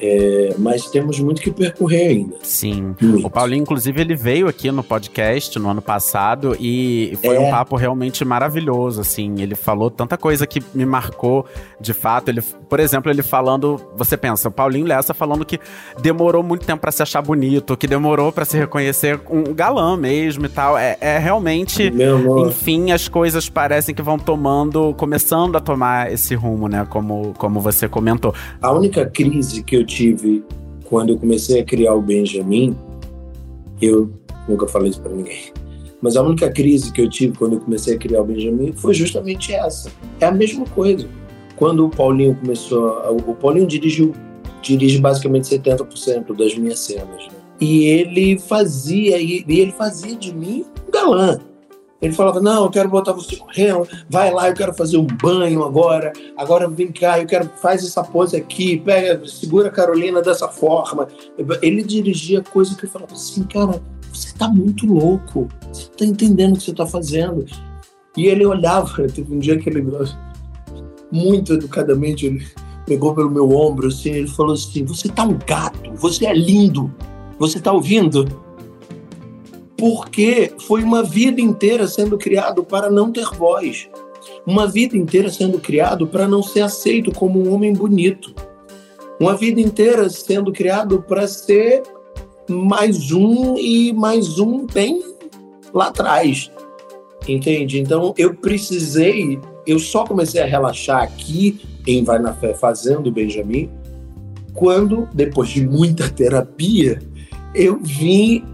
é, 0.00 0.54
mas 0.58 0.86
temos 0.86 1.18
muito 1.18 1.42
que 1.42 1.50
percorrer 1.50 2.08
ainda. 2.08 2.36
Sim. 2.42 2.94
Muito. 3.00 3.26
O 3.26 3.30
Paulinho, 3.30 3.62
inclusive, 3.62 4.00
ele 4.00 4.14
veio 4.14 4.46
aqui 4.46 4.70
no 4.70 4.82
podcast 4.82 5.58
no 5.58 5.68
ano 5.68 5.82
passado 5.82 6.56
e 6.60 7.18
foi 7.22 7.36
é. 7.36 7.40
um 7.40 7.50
papo 7.50 7.76
realmente 7.76 8.24
maravilhoso, 8.24 9.00
assim. 9.00 9.40
Ele 9.40 9.54
falou 9.54 9.90
tanta 9.90 10.16
coisa 10.16 10.46
que 10.46 10.62
me 10.72 10.86
marcou, 10.86 11.44
de 11.80 11.92
fato. 11.92 12.28
Ele, 12.28 12.40
por 12.40 12.78
exemplo, 12.78 13.10
ele 13.10 13.22
falando, 13.22 13.80
você 13.96 14.16
pensa, 14.16 14.48
o 14.48 14.52
Paulinho 14.52 14.86
Lessa 14.86 15.12
falando 15.12 15.44
que 15.44 15.58
demorou 16.00 16.42
muito 16.42 16.64
tempo 16.64 16.80
para 16.80 16.92
se 16.92 17.02
achar 17.02 17.20
bonito, 17.20 17.76
que 17.76 17.86
demorou 17.86 18.30
para 18.30 18.44
se 18.44 18.56
reconhecer 18.56 19.20
um 19.28 19.52
galã 19.52 19.96
mesmo 19.96 20.46
e 20.46 20.48
tal. 20.48 20.78
É, 20.78 20.96
é 21.00 21.18
realmente, 21.18 21.92
enfim, 22.46 22.92
as 22.92 23.08
coisas 23.08 23.48
parecem 23.48 23.94
que 23.94 24.02
vão 24.02 24.18
tomando, 24.18 24.94
começando 24.94 25.56
a 25.56 25.60
tomar 25.60 26.12
esse 26.12 26.36
rumo, 26.36 26.68
né? 26.68 26.86
Como, 26.88 27.34
como 27.36 27.60
você 27.60 27.88
comentou. 27.88 28.32
A 28.62 28.70
única 28.70 29.04
crise 29.06 29.62
que 29.62 29.74
eu 29.74 29.87
tive 29.88 30.44
quando 30.84 31.10
eu 31.10 31.18
comecei 31.18 31.60
a 31.60 31.64
criar 31.64 31.94
o 31.94 32.02
Benjamin, 32.02 32.76
eu 33.82 34.10
nunca 34.48 34.66
falei 34.68 34.90
isso 34.90 35.00
para 35.00 35.12
ninguém. 35.12 35.52
Mas 36.00 36.16
a 36.16 36.22
única 36.22 36.48
crise 36.50 36.92
que 36.92 37.00
eu 37.00 37.10
tive 37.10 37.36
quando 37.36 37.54
eu 37.54 37.60
comecei 37.60 37.96
a 37.96 37.98
criar 37.98 38.22
o 38.22 38.24
Benjamin 38.24 38.72
foi 38.72 38.94
justamente 38.94 39.52
essa. 39.52 39.90
É 40.20 40.26
a 40.26 40.32
mesma 40.32 40.64
coisa. 40.66 41.08
Quando 41.56 41.86
o 41.86 41.90
Paulinho 41.90 42.36
começou, 42.36 42.88
o 43.26 43.34
Paulinho 43.34 43.66
dirigiu 43.66 44.14
dirige 44.62 44.98
basicamente 44.98 45.48
70% 45.48 46.36
das 46.36 46.56
minhas 46.56 46.78
cenas. 46.80 47.26
Né? 47.26 47.38
E 47.60 47.84
ele 47.84 48.38
fazia 48.38 49.18
e 49.20 49.44
ele 49.48 49.72
fazia 49.72 50.14
de 50.14 50.34
mim 50.34 50.64
um 50.86 50.90
galã. 50.90 51.40
Ele 52.00 52.12
falava: 52.12 52.40
Não, 52.40 52.64
eu 52.64 52.70
quero 52.70 52.88
botar 52.88 53.12
você 53.12 53.36
correndo, 53.36 53.86
vai 54.08 54.32
lá, 54.32 54.48
eu 54.48 54.54
quero 54.54 54.72
fazer 54.74 54.96
um 54.96 55.06
banho 55.06 55.64
agora, 55.64 56.12
agora 56.36 56.68
vem 56.68 56.92
cá, 56.92 57.18
eu 57.18 57.26
quero, 57.26 57.50
faz 57.60 57.84
essa 57.84 58.04
pose 58.04 58.36
aqui, 58.36 58.78
pega, 58.78 59.26
segura 59.26 59.68
a 59.68 59.72
Carolina 59.72 60.22
dessa 60.22 60.48
forma. 60.48 61.08
Ele 61.60 61.82
dirigia 61.82 62.42
coisa 62.42 62.76
que 62.76 62.84
eu 62.84 62.90
falava 62.90 63.12
assim: 63.12 63.42
Cara, 63.44 63.82
você 64.12 64.32
tá 64.36 64.48
muito 64.48 64.86
louco, 64.86 65.48
você 65.72 65.88
tá 65.90 66.04
entendendo 66.04 66.54
o 66.54 66.58
que 66.58 66.64
você 66.64 66.74
tá 66.74 66.86
fazendo. 66.86 67.44
E 68.16 68.26
ele 68.26 68.46
olhava, 68.46 68.88
teve 69.10 69.34
um 69.34 69.38
dia 69.38 69.58
que 69.58 69.68
ele, 69.68 69.84
muito 71.10 71.54
educadamente, 71.54 72.26
ele 72.26 72.46
pegou 72.86 73.14
pelo 73.14 73.30
meu 73.30 73.50
ombro 73.50 73.88
assim, 73.88 74.10
ele 74.10 74.28
falou 74.28 74.54
assim: 74.54 74.84
Você 74.84 75.08
tá 75.08 75.24
um 75.24 75.36
gato, 75.44 75.90
você 75.96 76.26
é 76.26 76.32
lindo, 76.32 76.94
você 77.40 77.58
tá 77.58 77.72
ouvindo? 77.72 78.47
Porque 79.78 80.52
foi 80.66 80.82
uma 80.82 81.04
vida 81.04 81.40
inteira 81.40 81.86
sendo 81.86 82.18
criado 82.18 82.64
para 82.64 82.90
não 82.90 83.12
ter 83.12 83.26
voz, 83.36 83.88
uma 84.44 84.66
vida 84.66 84.96
inteira 84.96 85.30
sendo 85.30 85.60
criado 85.60 86.06
para 86.08 86.26
não 86.26 86.42
ser 86.42 86.62
aceito 86.62 87.12
como 87.12 87.40
um 87.40 87.54
homem 87.54 87.72
bonito, 87.72 88.34
uma 89.20 89.36
vida 89.36 89.60
inteira 89.60 90.10
sendo 90.10 90.52
criado 90.52 91.00
para 91.02 91.28
ser 91.28 91.82
mais 92.50 93.12
um 93.12 93.56
e 93.56 93.92
mais 93.92 94.40
um 94.40 94.66
bem 94.66 95.00
lá 95.72 95.88
atrás, 95.88 96.50
entende? 97.28 97.78
Então 97.78 98.12
eu 98.18 98.34
precisei, 98.34 99.38
eu 99.64 99.78
só 99.78 100.04
comecei 100.04 100.42
a 100.42 100.46
relaxar 100.46 101.02
aqui 101.02 101.60
em 101.86 102.02
Vai 102.02 102.18
na 102.18 102.34
Fé 102.34 102.52
fazendo 102.52 103.12
Benjamin, 103.12 103.70
quando 104.54 105.08
depois 105.14 105.50
de 105.50 105.64
muita 105.64 106.08
terapia 106.08 107.00
eu 107.54 107.78
vim 107.80 108.44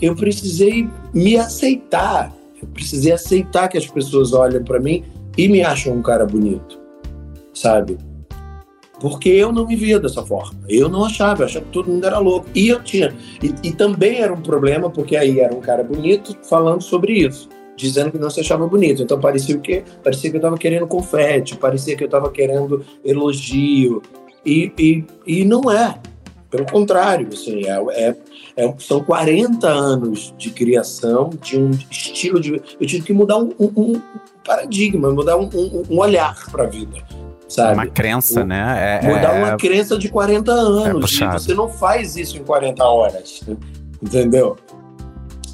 eu 0.00 0.14
precisei 0.14 0.88
me 1.12 1.36
aceitar. 1.36 2.32
Eu 2.60 2.68
precisei 2.68 3.12
aceitar 3.12 3.68
que 3.68 3.78
as 3.78 3.86
pessoas 3.86 4.32
olham 4.32 4.62
para 4.64 4.80
mim 4.80 5.04
e 5.36 5.48
me 5.48 5.62
acham 5.62 5.94
um 5.94 6.02
cara 6.02 6.24
bonito, 6.24 6.78
sabe? 7.52 7.98
Porque 8.98 9.28
eu 9.28 9.52
não 9.52 9.66
me 9.66 9.76
via 9.76 10.00
dessa 10.00 10.24
forma. 10.24 10.58
Eu 10.68 10.88
não 10.88 11.04
achava, 11.04 11.42
eu 11.42 11.46
achava 11.46 11.64
que 11.66 11.70
todo 11.70 11.90
mundo 11.90 12.06
era 12.06 12.18
louco. 12.18 12.48
E 12.54 12.68
eu 12.68 12.82
tinha. 12.82 13.14
E, 13.42 13.68
e 13.68 13.72
também 13.72 14.20
era 14.20 14.32
um 14.32 14.40
problema, 14.40 14.88
porque 14.88 15.16
aí 15.16 15.38
era 15.40 15.54
um 15.54 15.60
cara 15.60 15.84
bonito 15.84 16.34
falando 16.48 16.82
sobre 16.82 17.12
isso 17.12 17.48
dizendo 17.76 18.10
que 18.10 18.18
não 18.18 18.30
se 18.30 18.40
achava 18.40 18.66
bonito. 18.66 19.02
Então 19.02 19.20
parecia 19.20 19.54
o 19.54 19.60
quê? 19.60 19.84
Parecia 20.02 20.30
que 20.30 20.36
eu 20.36 20.38
estava 20.38 20.56
querendo 20.56 20.86
confete, 20.86 21.56
parecia 21.56 21.94
que 21.94 22.02
eu 22.02 22.06
estava 22.06 22.30
querendo 22.30 22.84
elogio. 23.04 24.02
E, 24.44 24.72
e, 24.78 25.04
e 25.26 25.44
não 25.44 25.70
é. 25.70 26.00
Pelo 26.56 26.70
contrário, 26.70 27.28
assim, 27.30 27.66
é, 27.66 28.08
é, 28.08 28.16
é, 28.56 28.74
são 28.78 29.04
40 29.04 29.68
anos 29.68 30.34
de 30.38 30.50
criação 30.50 31.30
de 31.42 31.58
um 31.58 31.70
estilo 31.90 32.40
de. 32.40 32.62
Eu 32.80 32.86
tive 32.86 33.02
que 33.02 33.12
mudar 33.12 33.36
um, 33.36 33.52
um, 33.58 34.00
paradigma, 34.42 35.10
mudar 35.10 35.36
um, 35.36 35.50
um 35.90 35.98
olhar 35.98 36.34
para 36.50 36.64
a 36.64 36.66
vida. 36.66 36.96
Sabe? 37.46 37.74
Uma 37.74 37.86
crença, 37.86 38.40
o, 38.40 38.44
né? 38.46 39.00
É, 39.02 39.06
mudar 39.06 39.36
é, 39.36 39.44
uma 39.44 39.56
crença 39.58 39.98
de 39.98 40.08
40 40.08 40.50
anos. 40.50 41.20
É 41.20 41.30
você 41.30 41.52
não 41.52 41.68
faz 41.68 42.16
isso 42.16 42.38
em 42.38 42.42
40 42.42 42.82
horas. 42.82 43.42
Entendeu? 44.02 44.56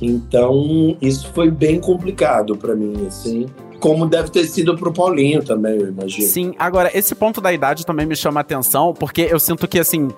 Então, 0.00 0.96
isso 1.00 1.30
foi 1.32 1.50
bem 1.50 1.80
complicado 1.80 2.56
para 2.56 2.76
mim, 2.76 3.06
assim 3.06 3.46
como 3.82 4.06
deve 4.06 4.30
ter 4.30 4.44
sido 4.44 4.76
pro 4.76 4.92
Paulinho 4.92 5.42
também, 5.42 5.74
eu 5.74 5.88
imagino. 5.88 6.28
Sim, 6.28 6.54
agora, 6.56 6.96
esse 6.96 7.16
ponto 7.16 7.40
da 7.40 7.52
idade 7.52 7.84
também 7.84 8.06
me 8.06 8.14
chama 8.14 8.38
a 8.38 8.42
atenção, 8.42 8.94
porque 8.94 9.26
eu 9.28 9.40
sinto 9.40 9.66
que, 9.66 9.80
assim, 9.80 10.08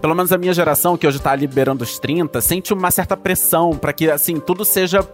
pelo 0.00 0.12
menos 0.12 0.32
a 0.32 0.38
minha 0.38 0.52
geração, 0.52 0.96
que 0.96 1.06
hoje 1.06 1.20
tá 1.20 1.32
liberando 1.36 1.84
os 1.84 2.00
30, 2.00 2.40
sente 2.40 2.74
uma 2.74 2.90
certa 2.90 3.16
pressão 3.16 3.76
para 3.76 3.92
que, 3.92 4.10
assim, 4.10 4.40
tudo 4.40 4.64
seja 4.64 5.06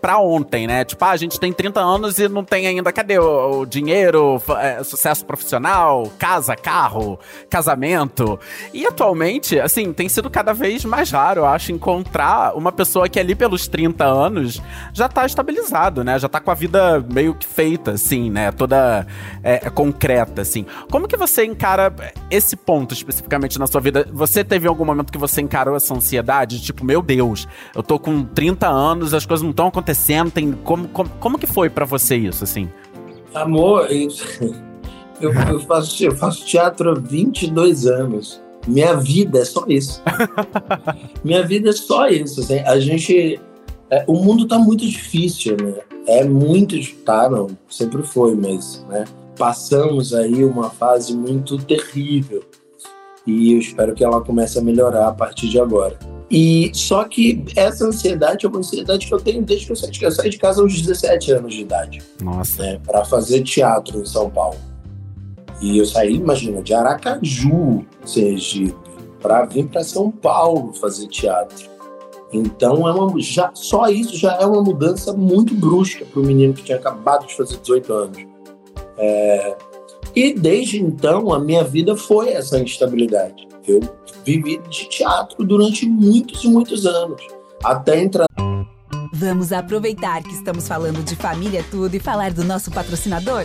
pra 0.00 0.18
ontem, 0.18 0.66
né? 0.66 0.84
Tipo, 0.84 1.04
ah, 1.04 1.10
a 1.10 1.16
gente 1.16 1.38
tem 1.38 1.52
30 1.52 1.80
anos 1.80 2.18
e 2.18 2.28
não 2.28 2.44
tem 2.44 2.66
ainda. 2.66 2.92
Cadê 2.92 3.18
o, 3.18 3.60
o 3.60 3.66
dinheiro, 3.66 4.40
é, 4.58 4.82
sucesso 4.82 5.24
profissional, 5.24 6.10
casa, 6.18 6.56
carro, 6.56 7.18
casamento? 7.48 8.38
E 8.72 8.86
atualmente, 8.86 9.58
assim, 9.58 9.92
tem 9.92 10.08
sido 10.08 10.30
cada 10.30 10.52
vez 10.52 10.84
mais 10.84 11.10
raro, 11.10 11.40
eu 11.40 11.46
acho, 11.46 11.72
encontrar 11.72 12.56
uma 12.56 12.72
pessoa 12.72 13.08
que 13.08 13.18
ali 13.18 13.34
pelos 13.34 13.68
30 13.68 14.04
anos 14.04 14.62
já 14.92 15.08
tá 15.08 15.26
estabilizado, 15.26 16.02
né? 16.02 16.18
Já 16.18 16.28
tá 16.28 16.40
com 16.40 16.50
a 16.50 16.54
vida 16.54 17.04
meio 17.12 17.34
que 17.34 17.46
feita, 17.46 17.92
assim, 17.92 18.30
né? 18.30 18.50
Toda 18.52 19.06
é, 19.42 19.70
concreta, 19.70 20.42
assim. 20.42 20.66
Como 20.90 21.08
que 21.08 21.16
você 21.16 21.44
encara 21.44 21.94
esse 22.30 22.56
ponto 22.56 22.94
especificamente 22.94 23.58
na 23.58 23.66
sua 23.66 23.80
vida? 23.80 24.08
Você 24.12 24.42
teve 24.42 24.66
algum 24.66 24.84
momento 24.84 25.12
que 25.12 25.18
você 25.18 25.40
encarou 25.40 25.76
essa 25.76 25.94
ansiedade? 25.94 26.60
Tipo, 26.62 26.84
meu 26.84 27.02
Deus, 27.02 27.46
eu 27.74 27.82
tô 27.82 27.98
com 27.98 28.24
30 28.24 28.66
anos, 28.66 29.14
as 29.14 29.26
coisas 29.26 29.42
não 29.42 29.50
estão 29.50 29.65
acontecendo? 29.68 30.30
Tem, 30.30 30.52
como, 30.52 30.88
como, 30.88 31.10
como 31.20 31.38
que 31.38 31.46
foi 31.46 31.68
para 31.70 31.84
você 31.84 32.16
isso, 32.16 32.44
assim? 32.44 32.68
Amor, 33.34 33.88
eu, 33.90 35.32
eu, 35.32 35.60
faço, 35.60 36.04
eu 36.04 36.16
faço 36.16 36.44
teatro 36.44 36.90
há 36.90 36.94
22 36.94 37.86
anos. 37.86 38.42
Minha 38.66 38.94
vida 38.94 39.38
é 39.38 39.44
só 39.44 39.64
isso. 39.68 40.02
Minha 41.22 41.42
vida 41.46 41.70
é 41.70 41.72
só 41.72 42.08
isso. 42.08 42.40
Assim, 42.40 42.58
a 42.60 42.78
gente. 42.80 43.40
É, 43.88 44.04
o 44.08 44.14
mundo 44.14 44.48
tá 44.48 44.58
muito 44.58 44.84
difícil, 44.84 45.56
né? 45.62 45.74
É 46.06 46.24
muito. 46.24 46.76
Tá, 47.04 47.28
não, 47.28 47.48
sempre 47.68 48.02
foi, 48.02 48.34
mas 48.34 48.84
né, 48.88 49.04
passamos 49.38 50.12
aí 50.12 50.44
uma 50.44 50.70
fase 50.70 51.16
muito 51.16 51.58
terrível. 51.58 52.42
E 53.26 53.52
eu 53.52 53.58
espero 53.58 53.94
que 53.94 54.04
ela 54.04 54.20
comece 54.20 54.58
a 54.58 54.62
melhorar 54.62 55.08
a 55.08 55.12
partir 55.12 55.48
de 55.48 55.58
agora. 55.58 55.98
E 56.30 56.70
só 56.74 57.04
que 57.04 57.44
essa 57.54 57.84
ansiedade 57.84 58.46
é 58.46 58.48
uma 58.48 58.58
ansiedade 58.58 59.06
que 59.06 59.14
eu 59.14 59.20
tenho 59.20 59.42
desde 59.42 59.66
que 59.66 59.72
eu 59.72 59.76
saí 59.76 59.90
de 59.90 60.00
casa. 60.00 60.16
Eu 60.16 60.22
saí 60.22 60.30
de 60.30 60.38
casa 60.38 60.62
aos 60.62 60.80
17 60.80 61.32
anos 61.32 61.54
de 61.54 61.60
idade. 61.60 62.02
Nossa. 62.20 62.62
Né, 62.62 62.80
para 62.84 63.04
fazer 63.04 63.42
teatro 63.42 64.00
em 64.00 64.06
São 64.06 64.28
Paulo. 64.28 64.58
E 65.60 65.78
eu 65.78 65.86
saí, 65.86 66.14
imagina, 66.14 66.62
de 66.62 66.74
Aracaju, 66.74 67.84
Sergipe, 68.04 68.74
para 69.22 69.44
vir 69.46 69.66
para 69.66 69.82
São 69.82 70.10
Paulo 70.10 70.72
fazer 70.74 71.06
teatro. 71.08 71.76
Então 72.32 72.86
é 72.86 72.92
uma, 72.92 73.20
já, 73.20 73.50
só 73.54 73.88
isso 73.88 74.16
já 74.16 74.34
é 74.34 74.44
uma 74.44 74.62
mudança 74.62 75.12
muito 75.12 75.54
brusca 75.54 76.04
para 76.04 76.20
o 76.20 76.24
menino 76.24 76.52
que 76.52 76.62
tinha 76.62 76.76
acabado 76.76 77.26
de 77.26 77.36
fazer 77.36 77.56
18 77.58 77.92
anos. 77.92 78.26
É, 78.98 79.56
e 80.16 80.32
desde 80.32 80.82
então 80.82 81.30
a 81.30 81.38
minha 81.38 81.62
vida 81.62 81.94
foi 81.94 82.30
essa 82.30 82.58
instabilidade. 82.58 83.46
Eu 83.68 83.80
vivi 84.24 84.58
de 84.70 84.88
teatro 84.88 85.44
durante 85.44 85.86
muitos 85.86 86.42
e 86.42 86.48
muitos 86.48 86.86
anos. 86.86 87.20
Até 87.62 88.00
entrar. 88.00 88.26
Vamos 89.12 89.52
aproveitar 89.52 90.22
que 90.22 90.32
estamos 90.32 90.66
falando 90.66 91.04
de 91.04 91.14
família 91.14 91.62
tudo 91.70 91.94
e 91.94 92.00
falar 92.00 92.32
do 92.32 92.44
nosso 92.44 92.70
patrocinador? 92.70 93.44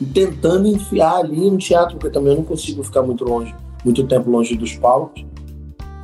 e 0.00 0.06
tentando 0.06 0.68
enfiar 0.68 1.16
ali 1.16 1.50
no 1.50 1.58
teatro, 1.58 1.96
porque 1.96 2.12
também 2.12 2.32
eu 2.32 2.38
não 2.38 2.44
consigo 2.44 2.82
ficar 2.82 3.02
muito 3.02 3.24
longe, 3.24 3.54
muito 3.84 4.06
tempo 4.06 4.30
longe 4.30 4.56
dos 4.56 4.74
palcos, 4.74 5.24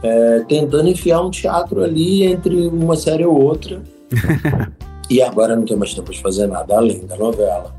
é, 0.02 0.40
tentando 0.48 0.88
enfiar 0.88 1.22
um 1.22 1.30
teatro 1.30 1.82
ali 1.82 2.24
entre 2.24 2.66
uma 2.68 2.96
série 2.96 3.24
ou 3.24 3.40
outra. 3.40 3.82
e 5.08 5.22
agora 5.22 5.56
não 5.56 5.64
tenho 5.64 5.78
mais 5.78 5.94
tempo 5.94 6.10
de 6.10 6.20
fazer 6.20 6.46
nada 6.46 6.76
além 6.76 7.06
da 7.06 7.16
novela. 7.16 7.74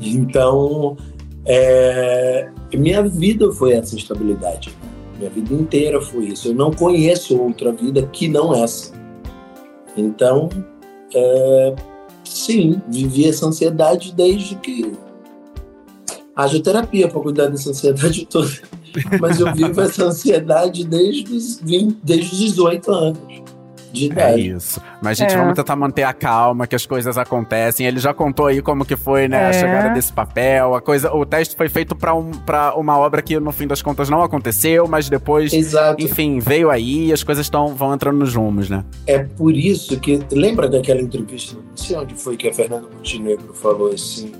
Então, 0.00 0.96
é, 1.44 2.48
minha 2.72 3.02
vida 3.02 3.50
foi 3.52 3.72
essa 3.72 3.94
instabilidade. 3.94 4.74
Minha 5.18 5.30
vida 5.30 5.52
inteira 5.52 6.00
foi 6.00 6.26
isso. 6.26 6.48
Eu 6.48 6.54
não 6.54 6.70
conheço 6.70 7.40
outra 7.40 7.72
vida 7.72 8.02
que 8.06 8.28
não 8.28 8.54
essa. 8.54 8.92
Então, 9.96 10.48
é, 11.14 11.74
sim, 12.24 12.80
vivi 12.88 13.28
essa 13.28 13.46
ansiedade 13.46 14.14
desde 14.14 14.54
que. 14.56 14.92
Haja 16.42 16.62
terapia 16.62 17.08
para 17.08 17.20
cuidar 17.20 17.46
dessa 17.46 17.70
ansiedade 17.70 18.26
toda. 18.26 18.50
Mas 19.20 19.38
eu 19.38 19.52
vivo 19.54 19.80
essa 19.82 20.04
ansiedade 20.04 20.84
desde 20.84 21.32
os, 21.32 21.60
20, 21.60 21.98
desde 22.02 22.32
os 22.32 22.38
18 22.38 22.90
anos 22.92 23.50
de 23.92 24.04
é 24.04 24.06
idade. 24.06 24.40
É 24.40 24.56
isso. 24.56 24.80
Mas, 25.02 25.18
gente, 25.18 25.32
é. 25.32 25.36
vamos 25.36 25.54
tentar 25.54 25.76
manter 25.76 26.02
a 26.02 26.12
calma, 26.12 26.66
que 26.66 26.74
as 26.74 26.86
coisas 26.86 27.18
acontecem. 27.18 27.86
Ele 27.86 27.98
já 27.98 28.14
contou 28.14 28.46
aí 28.46 28.62
como 28.62 28.84
que 28.84 28.96
foi, 28.96 29.28
né, 29.28 29.44
é. 29.44 29.48
a 29.48 29.52
chegada 29.52 29.88
desse 29.90 30.12
papel. 30.12 30.74
A 30.74 30.80
coisa, 30.80 31.12
o 31.12 31.24
teste 31.24 31.56
foi 31.56 31.68
feito 31.68 31.94
para 31.94 32.14
um, 32.14 32.30
pra 32.30 32.74
uma 32.74 32.98
obra 32.98 33.22
que, 33.22 33.38
no 33.38 33.52
fim 33.52 33.66
das 33.66 33.82
contas, 33.82 34.08
não 34.08 34.22
aconteceu, 34.22 34.86
mas 34.86 35.08
depois, 35.08 35.52
Exato. 35.52 36.02
enfim, 36.02 36.38
veio 36.38 36.70
aí 36.70 37.06
e 37.06 37.12
as 37.12 37.22
coisas 37.22 37.48
tão, 37.48 37.74
vão 37.74 37.94
entrando 37.94 38.18
nos 38.18 38.34
rumos, 38.34 38.68
né? 38.68 38.84
É 39.06 39.18
por 39.18 39.54
isso 39.54 39.98
que. 39.98 40.20
Lembra 40.32 40.68
daquela 40.68 41.00
entrevista? 41.00 41.56
Não 41.56 41.76
sei 41.76 41.96
onde 41.96 42.14
foi 42.14 42.36
que 42.36 42.48
a 42.48 42.54
Fernanda 42.54 42.88
Montenegro 42.94 43.52
falou 43.54 43.92
assim. 43.92 44.32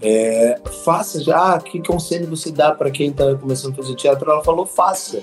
É, 0.00 0.60
faça 0.84 1.22
já, 1.22 1.54
ah, 1.54 1.60
que 1.60 1.82
conselho 1.82 2.26
você 2.26 2.50
dá 2.50 2.72
para 2.72 2.90
quem 2.90 3.10
está 3.10 3.34
começando 3.34 3.72
a 3.72 3.76
fazer 3.76 3.94
teatro? 3.94 4.30
Ela 4.30 4.44
falou, 4.44 4.66
faça 4.66 5.22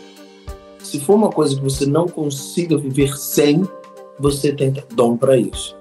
se 0.84 1.00
for 1.00 1.16
uma 1.16 1.32
coisa 1.32 1.56
que 1.56 1.64
você 1.64 1.86
não 1.86 2.08
consiga 2.08 2.78
viver 2.78 3.18
sem, 3.18 3.68
você 4.20 4.54
tem 4.54 4.74
dom 4.94 5.18
para 5.18 5.38
isso. 5.38 5.76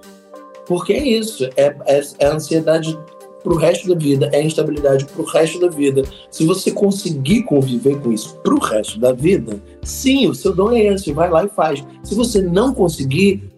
Porque 0.66 0.92
é 0.92 1.06
isso, 1.06 1.44
é, 1.56 1.76
é, 1.86 2.00
é 2.20 2.26
ansiedade 2.26 2.98
para 3.42 3.52
o 3.52 3.56
resto 3.56 3.88
da 3.88 3.96
vida, 3.96 4.30
é 4.32 4.40
instabilidade 4.40 5.04
para 5.04 5.20
o 5.20 5.24
resto 5.24 5.58
da 5.58 5.68
vida. 5.68 6.04
Se 6.30 6.46
você 6.46 6.70
conseguir 6.70 7.42
conviver 7.42 8.00
com 8.00 8.12
isso 8.12 8.36
para 8.36 8.54
o 8.54 8.60
resto 8.60 9.00
da 9.00 9.12
vida, 9.12 9.60
sim, 9.82 10.28
o 10.28 10.34
seu 10.34 10.54
dom 10.54 10.70
é 10.70 10.84
esse, 10.84 11.12
vai 11.12 11.28
lá 11.28 11.44
e 11.44 11.48
faz. 11.48 11.84
Se 12.04 12.14
você 12.14 12.40
não 12.40 12.72
conseguir, 12.72 13.51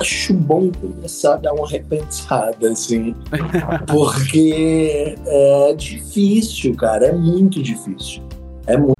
acho 0.00 0.34
bom 0.34 0.70
começar 0.70 1.34
a 1.34 1.36
dar 1.36 1.52
uma 1.52 1.68
repensada, 1.68 2.70
assim, 2.70 3.14
porque 3.86 5.16
é 5.26 5.74
difícil, 5.74 6.74
cara, 6.74 7.06
é 7.06 7.12
muito 7.12 7.62
difícil. 7.62 8.22
É 8.66 8.76
muito 8.76 8.98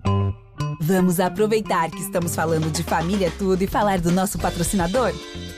Vamos 0.80 1.20
aproveitar 1.20 1.90
que 1.90 2.00
estamos 2.00 2.34
falando 2.34 2.70
de 2.70 2.82
família 2.82 3.32
tudo 3.36 3.60
e 3.62 3.66
falar 3.66 4.00
do 4.00 4.10
nosso 4.12 4.38
patrocinador? 4.38 5.12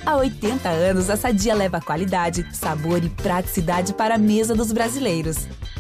Há 0.04 0.16
80 0.16 0.68
anos, 0.68 1.10
a 1.10 1.16
Sadia 1.16 1.54
leva 1.54 1.80
qualidade, 1.80 2.44
sabor 2.52 3.04
e 3.04 3.08
praticidade 3.08 3.92
para 3.92 4.14
a 4.14 4.18
mesa 4.18 4.54
dos 4.54 4.72
brasileiros. 4.72 5.46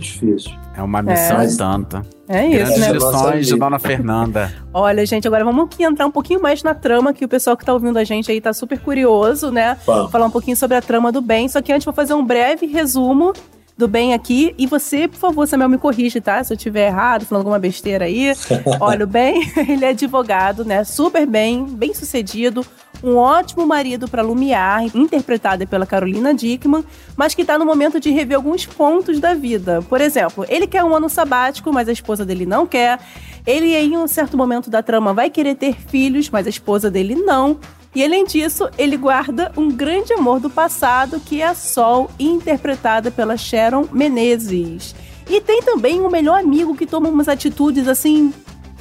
difícil. 0.00 0.52
É 0.76 0.82
uma 0.82 1.02
missão 1.02 1.40
é. 1.40 1.46
tanta. 1.56 2.02
É 2.28 2.46
isso, 2.46 2.56
Grandes 2.56 2.78
né? 2.78 2.92
lições 2.92 3.46
de 3.46 3.56
Dona 3.56 3.78
Fernanda. 3.78 4.52
Olha, 4.72 5.04
gente, 5.04 5.26
agora 5.26 5.44
vamos 5.44 5.64
aqui 5.64 5.82
entrar 5.82 6.06
um 6.06 6.10
pouquinho 6.10 6.40
mais 6.40 6.62
na 6.62 6.74
trama, 6.74 7.12
que 7.12 7.24
o 7.24 7.28
pessoal 7.28 7.56
que 7.56 7.64
tá 7.64 7.72
ouvindo 7.72 7.98
a 7.98 8.04
gente 8.04 8.30
aí 8.30 8.40
tá 8.40 8.52
super 8.52 8.78
curioso, 8.78 9.50
né? 9.50 9.76
Vamos. 9.84 10.10
Falar 10.10 10.26
um 10.26 10.30
pouquinho 10.30 10.56
sobre 10.56 10.76
a 10.76 10.82
trama 10.82 11.10
do 11.10 11.20
bem. 11.20 11.48
Só 11.48 11.60
que 11.60 11.72
antes 11.72 11.84
vou 11.84 11.94
fazer 11.94 12.14
um 12.14 12.24
breve 12.24 12.66
resumo 12.66 13.32
do 13.80 13.88
bem 13.88 14.14
aqui. 14.14 14.54
E 14.56 14.66
você, 14.66 15.08
por 15.08 15.18
favor, 15.18 15.48
Samuel, 15.48 15.70
me 15.70 15.78
corrige, 15.78 16.20
tá? 16.20 16.44
Se 16.44 16.52
eu 16.52 16.56
tiver 16.56 16.86
errado, 16.86 17.24
falando 17.24 17.42
alguma 17.42 17.58
besteira 17.58 18.04
aí. 18.04 18.32
Olha, 18.78 19.04
o 19.04 19.08
bem, 19.08 19.42
ele 19.68 19.84
é 19.84 19.88
advogado, 19.88 20.64
né? 20.64 20.84
Super 20.84 21.26
bem, 21.26 21.64
bem 21.64 21.92
sucedido. 21.94 22.64
Um 23.02 23.16
ótimo 23.16 23.66
marido 23.66 24.06
para 24.06 24.22
Lumiar, 24.22 24.84
interpretada 24.94 25.66
pela 25.66 25.86
Carolina 25.86 26.34
Dickman, 26.34 26.84
mas 27.16 27.34
que 27.34 27.42
está 27.42 27.58
no 27.58 27.64
momento 27.64 27.98
de 27.98 28.10
rever 28.10 28.36
alguns 28.36 28.66
pontos 28.66 29.18
da 29.18 29.32
vida. 29.32 29.80
Por 29.82 30.00
exemplo, 30.00 30.44
ele 30.48 30.66
quer 30.66 30.84
um 30.84 30.94
ano 30.94 31.08
sabático, 31.08 31.72
mas 31.72 31.88
a 31.88 31.92
esposa 31.92 32.24
dele 32.24 32.44
não 32.44 32.66
quer. 32.66 32.98
Ele, 33.46 33.74
em 33.74 33.96
um 33.96 34.06
certo 34.06 34.36
momento 34.36 34.68
da 34.68 34.82
trama, 34.82 35.14
vai 35.14 35.30
querer 35.30 35.54
ter 35.54 35.74
filhos, 35.74 36.28
mas 36.28 36.46
a 36.46 36.50
esposa 36.50 36.90
dele 36.90 37.14
não. 37.14 37.58
E 37.94 38.04
além 38.04 38.24
disso, 38.24 38.68
ele 38.78 38.96
guarda 38.96 39.50
um 39.56 39.68
grande 39.70 40.12
amor 40.12 40.38
do 40.38 40.48
passado, 40.48 41.18
que 41.18 41.42
é 41.42 41.46
a 41.46 41.54
Sol, 41.54 42.10
interpretada 42.18 43.10
pela 43.10 43.36
Sharon 43.36 43.88
Menezes. 43.90 44.94
E 45.28 45.40
tem 45.40 45.62
também 45.62 46.00
um 46.00 46.10
melhor 46.10 46.38
amigo 46.38 46.76
que 46.76 46.86
toma 46.86 47.08
umas 47.08 47.28
atitudes 47.28 47.88
assim 47.88 48.32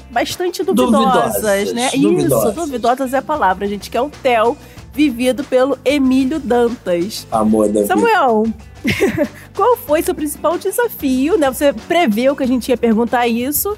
bastante 0.10 0.64
duvidosas, 0.64 1.42
duvidosas 1.42 1.74
né? 1.74 1.90
Duvidosas. 1.96 2.50
Isso, 2.50 2.66
duvidosas 2.66 3.14
é 3.14 3.18
a 3.18 3.22
palavra, 3.22 3.68
gente, 3.68 3.90
que 3.90 3.98
é 3.98 4.02
o 4.02 4.10
Theo, 4.10 4.58
vivido 4.94 5.44
pelo 5.44 5.78
Emílio 5.86 6.40
Dantas. 6.40 7.28
Amor 7.32 7.70
da 7.70 7.86
Samuel, 7.86 8.46
qual 9.56 9.78
foi 9.78 10.02
seu 10.02 10.16
principal 10.16 10.58
desafio, 10.58 11.38
né? 11.38 11.50
Você 11.50 11.74
preveu 11.74 12.36
que 12.36 12.44
a 12.44 12.48
gente 12.48 12.70
ia 12.70 12.78
perguntar 12.78 13.28
isso 13.28 13.78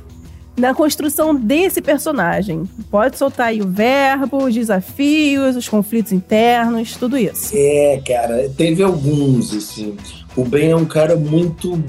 na 0.58 0.74
construção 0.74 1.36
desse 1.36 1.82
personagem. 1.82 2.64
Pode 2.90 3.18
soltar 3.18 3.48
aí 3.48 3.62
o 3.62 3.68
verbo, 3.68 4.46
os 4.46 4.54
desafios, 4.54 5.56
os 5.56 5.68
conflitos 5.68 6.12
internos, 6.12 6.96
tudo 6.96 7.18
isso. 7.18 7.52
É, 7.56 8.02
cara, 8.06 8.50
teve 8.56 8.84
alguns, 8.84 9.54
assim. 9.54 9.96
O 10.36 10.46
Ben 10.46 10.72
é 10.72 10.76
um 10.76 10.86
cara 10.86 11.16
muito 11.16 11.84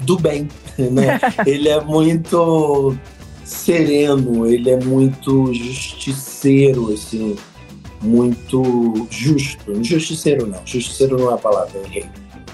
do 0.00 0.18
bem, 0.18 0.48
né? 0.76 1.20
ele 1.46 1.68
é 1.68 1.80
muito 1.80 2.96
sereno, 3.46 4.46
ele 4.46 4.70
é 4.70 4.84
muito 4.84 5.52
justiceiro, 5.54 6.92
assim, 6.92 7.36
muito 8.02 9.06
justo. 9.10 9.82
Justiceiro 9.82 10.46
não, 10.46 10.60
justiceiro 10.64 11.18
não 11.18 11.30
é 11.30 11.34
a 11.34 11.38
palavra, 11.38 11.78
errei. 11.84 12.06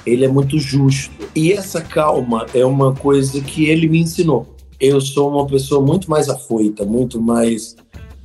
Ele 0.04 0.24
é 0.24 0.28
muito 0.28 0.58
justo. 0.58 1.12
E 1.34 1.52
essa 1.52 1.80
calma 1.80 2.46
é 2.54 2.64
uma 2.64 2.94
coisa 2.94 3.40
que 3.40 3.66
ele 3.66 3.88
me 3.88 4.00
ensinou 4.00 4.52
eu 4.82 5.00
sou 5.00 5.30
uma 5.30 5.46
pessoa 5.46 5.80
muito 5.80 6.10
mais 6.10 6.28
afoita, 6.28 6.84
muito 6.84 7.22
mais 7.22 7.76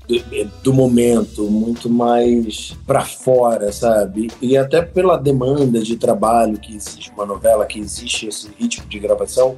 do, 0.08 0.16
do 0.64 0.74
momento, 0.74 1.44
muito 1.44 1.88
mais 1.88 2.76
para 2.88 3.06
fora, 3.06 3.72
sabe? 3.72 4.32
E 4.42 4.58
até 4.58 4.82
pela 4.82 5.18
demanda 5.18 5.80
de 5.80 5.96
trabalho 5.98 6.58
que 6.58 6.76
existe, 6.76 7.12
uma 7.12 7.28
novela 7.28 7.64
que 7.68 7.80
existe 7.80 8.26
esse 8.26 8.50
ritmo 8.58 8.88
de 8.88 8.98
gravação, 8.98 9.56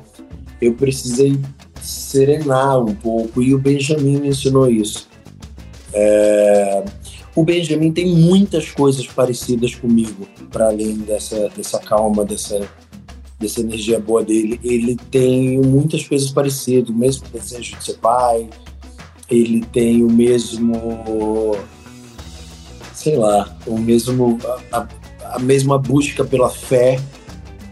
eu 0.59 0.73
precisei 0.73 1.39
serenar 1.81 2.79
um 2.79 2.93
pouco 2.93 3.41
e 3.41 3.53
o 3.53 3.59
Benjamin 3.59 4.17
me 4.17 4.29
ensinou 4.29 4.69
isso. 4.69 5.07
É... 5.93 6.83
O 7.35 7.43
Benjamin 7.43 7.91
tem 7.91 8.07
muitas 8.07 8.69
coisas 8.71 9.07
parecidas 9.07 9.73
comigo, 9.75 10.27
para 10.51 10.67
além 10.67 10.97
dessa, 10.97 11.49
dessa 11.49 11.79
calma, 11.79 12.25
dessa 12.25 12.67
dessa 13.39 13.61
energia 13.61 13.99
boa 13.99 14.23
dele. 14.23 14.59
Ele 14.63 14.97
tem 15.09 15.59
muitas 15.59 16.05
coisas 16.05 16.29
parecidas, 16.29 16.89
o 16.89 16.93
mesmo 16.93 17.25
desejo 17.29 17.77
de 17.77 17.85
ser 17.85 17.93
pai, 17.93 18.49
ele 19.29 19.65
tem 19.67 20.03
o 20.03 20.11
mesmo, 20.11 21.55
sei 22.93 23.15
lá, 23.15 23.57
o 23.65 23.77
mesmo 23.77 24.37
a, 24.71 24.87
a 25.35 25.39
mesma 25.39 25.77
busca 25.77 26.25
pela 26.25 26.49
fé, 26.49 26.99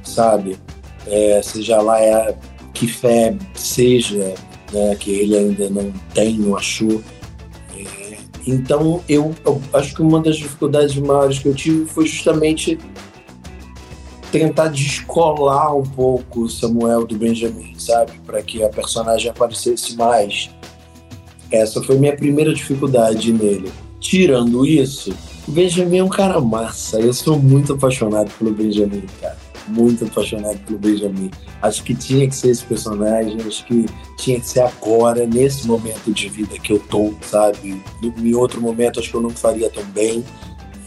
sabe? 0.04 0.58
É, 1.06 1.42
seja 1.44 1.82
lá 1.82 2.00
é, 2.00 2.38
que 2.78 2.88
fé 2.88 3.36
seja, 3.56 4.36
né, 4.72 4.96
que 4.96 5.10
ele 5.10 5.36
ainda 5.36 5.70
não 5.70 5.92
tem, 6.14 6.38
não 6.38 6.56
achou. 6.56 7.02
É, 7.76 8.18
então, 8.46 9.04
eu, 9.10 9.34
eu 9.44 9.62
acho 9.74 9.96
que 9.96 10.02
uma 10.02 10.22
das 10.22 10.38
dificuldades 10.38 10.96
maiores 10.98 11.40
que 11.40 11.48
eu 11.48 11.56
tive 11.56 11.86
foi 11.88 12.06
justamente 12.06 12.78
tentar 14.32 14.68
descolar 14.68 15.76
um 15.76 15.84
pouco 15.84 16.42
o 16.42 16.50
Samuel 16.50 17.08
do 17.08 17.18
Benjamin, 17.18 17.74
sabe? 17.80 18.12
Para 18.26 18.44
que 18.44 18.64
a 18.64 18.70
personagem 18.70 19.32
aparecesse 19.32 19.96
mais. 19.96 20.52
Essa 21.50 21.82
foi 21.82 21.98
minha 21.98 22.16
primeira 22.16 22.54
dificuldade 22.54 23.32
nele. 23.32 23.72
Tirando 24.00 24.66
isso, 24.66 25.12
o 25.48 25.52
Benjamin 25.52 25.98
é 25.98 26.04
um 26.04 26.10
cara 26.10 26.40
massa. 26.40 27.00
Eu 27.00 27.14
sou 27.14 27.40
muito 27.40 27.74
apaixonado 27.74 28.30
pelo 28.38 28.52
Benjamin, 28.52 29.04
cara. 29.20 29.47
Muito 29.68 30.06
apaixonado 30.06 30.58
pelo 30.60 30.80
Benjamin. 30.80 31.32
Acho 31.62 31.84
que 31.84 31.94
tinha 31.94 32.28
que 32.28 32.36
ser 32.36 32.50
esse 32.50 32.64
personagem, 32.64 33.38
acho 33.46 33.66
que 33.66 33.86
tinha 34.18 34.40
que 34.40 34.48
ser 34.48 34.62
agora, 34.62 35.26
nesse 35.26 35.68
momento 35.68 36.12
de 36.12 36.30
vida 36.30 36.58
que 36.58 36.74
eu 36.74 36.80
tô, 36.80 37.14
sabe? 37.22 37.82
Em 38.02 38.34
outro 38.34 38.62
momento, 38.62 39.00
acho 39.00 39.10
que 39.10 39.16
eu 39.16 39.22
não 39.22 39.30
faria 39.30 39.70
tão 39.70 39.84
bem. 39.86 40.24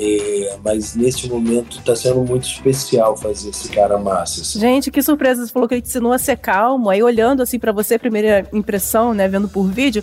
É, 0.03 0.57
mas 0.65 0.95
nesse 0.95 1.29
momento 1.29 1.79
está 1.79 1.95
sendo 1.95 2.23
muito 2.23 2.45
especial 2.45 3.15
fazer 3.19 3.51
esse 3.51 3.69
cara 3.69 3.99
massa. 3.99 4.41
Assim. 4.41 4.59
Gente, 4.59 4.91
que 4.91 5.03
surpresa! 5.03 5.45
Você 5.45 5.53
falou 5.53 5.69
que 5.69 5.75
ele 5.75 5.83
te 5.83 5.89
ensinou 5.89 6.13
a 6.13 6.19
ser 6.19 6.39
calmo. 6.39 6.89
Aí 6.89 7.03
olhando 7.03 7.43
assim 7.43 7.59
para 7.59 7.71
você, 7.71 7.99
primeira 7.99 8.49
impressão, 8.51 9.13
né, 9.13 9.29
vendo 9.29 9.47
por 9.47 9.71
vídeo, 9.71 10.03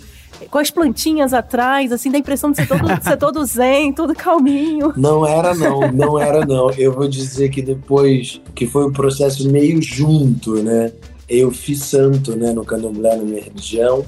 com 0.50 0.58
as 0.58 0.70
plantinhas 0.70 1.32
atrás, 1.32 1.92
assim, 1.92 2.10
dá 2.10 2.18
a 2.18 2.20
impressão 2.20 2.50
de 2.50 2.56
ser 2.58 2.68
todo, 2.68 3.02
ser 3.02 3.16
todo 3.16 3.44
zen, 3.44 3.92
todo 3.92 4.14
calminho. 4.14 4.92
Não 4.96 5.26
era 5.26 5.54
não, 5.54 5.92
não 5.92 6.18
era 6.18 6.44
não. 6.44 6.70
Eu 6.72 6.92
vou 6.92 7.08
dizer 7.08 7.48
que 7.48 7.62
depois 7.62 8.40
que 8.54 8.66
foi 8.66 8.86
um 8.86 8.92
processo 8.92 9.48
meio 9.50 9.80
junto, 9.82 10.62
né? 10.62 10.92
Eu 11.28 11.50
fiz 11.50 11.84
santo, 11.84 12.36
né, 12.36 12.52
no 12.52 12.64
candomblé, 12.64 13.16
na 13.16 13.22
minha 13.22 13.42
religião, 13.42 14.04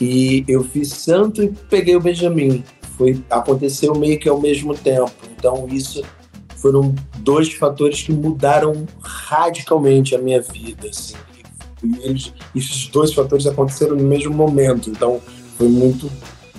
e 0.00 0.44
eu 0.46 0.62
fiz 0.62 0.88
santo 0.90 1.42
e 1.42 1.48
peguei 1.48 1.96
o 1.96 2.00
Benjamin 2.00 2.62
foi 2.96 3.22
aconteceu 3.30 3.94
meio 3.94 4.18
que 4.18 4.28
ao 4.28 4.40
mesmo 4.40 4.74
tempo. 4.74 5.12
Então 5.36 5.66
isso 5.68 6.02
foram 6.56 6.94
dois 7.18 7.52
fatores 7.52 8.02
que 8.02 8.12
mudaram 8.12 8.86
radicalmente 9.00 10.14
a 10.14 10.18
minha 10.18 10.40
vida. 10.40 10.88
Assim. 10.88 11.14
E 11.82 11.98
eles, 12.02 12.32
esses 12.54 12.86
dois 12.88 13.12
fatores 13.12 13.46
aconteceram 13.46 13.96
no 13.96 14.04
mesmo 14.04 14.32
momento. 14.32 14.90
Então 14.90 15.20
foi 15.56 15.68
muito, 15.68 16.10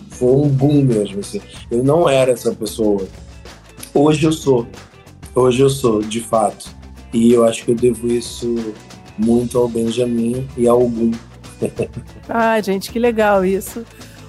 foi 0.10 0.32
um 0.32 0.48
boom 0.48 0.84
mesmo. 0.84 1.20
Assim. 1.20 1.42
Eu 1.70 1.84
não 1.84 2.08
era 2.08 2.32
essa 2.32 2.54
pessoa. 2.54 3.08
Hoje 3.94 4.26
eu 4.26 4.32
sou. 4.32 4.68
Hoje 5.34 5.62
eu 5.62 5.70
sou, 5.70 6.02
de 6.02 6.22
fato. 6.22 6.74
E 7.14 7.32
eu 7.32 7.46
acho 7.46 7.64
que 7.64 7.72
eu 7.72 7.76
devo 7.76 8.08
isso 8.08 8.74
muito 9.18 9.58
ao 9.58 9.68
Benjamin 9.68 10.48
e 10.58 10.68
ao 10.68 10.80
Gum. 10.88 11.12
ah, 12.28 12.60
gente, 12.62 12.92
que 12.92 13.00
legal 13.00 13.46
isso. 13.46 13.86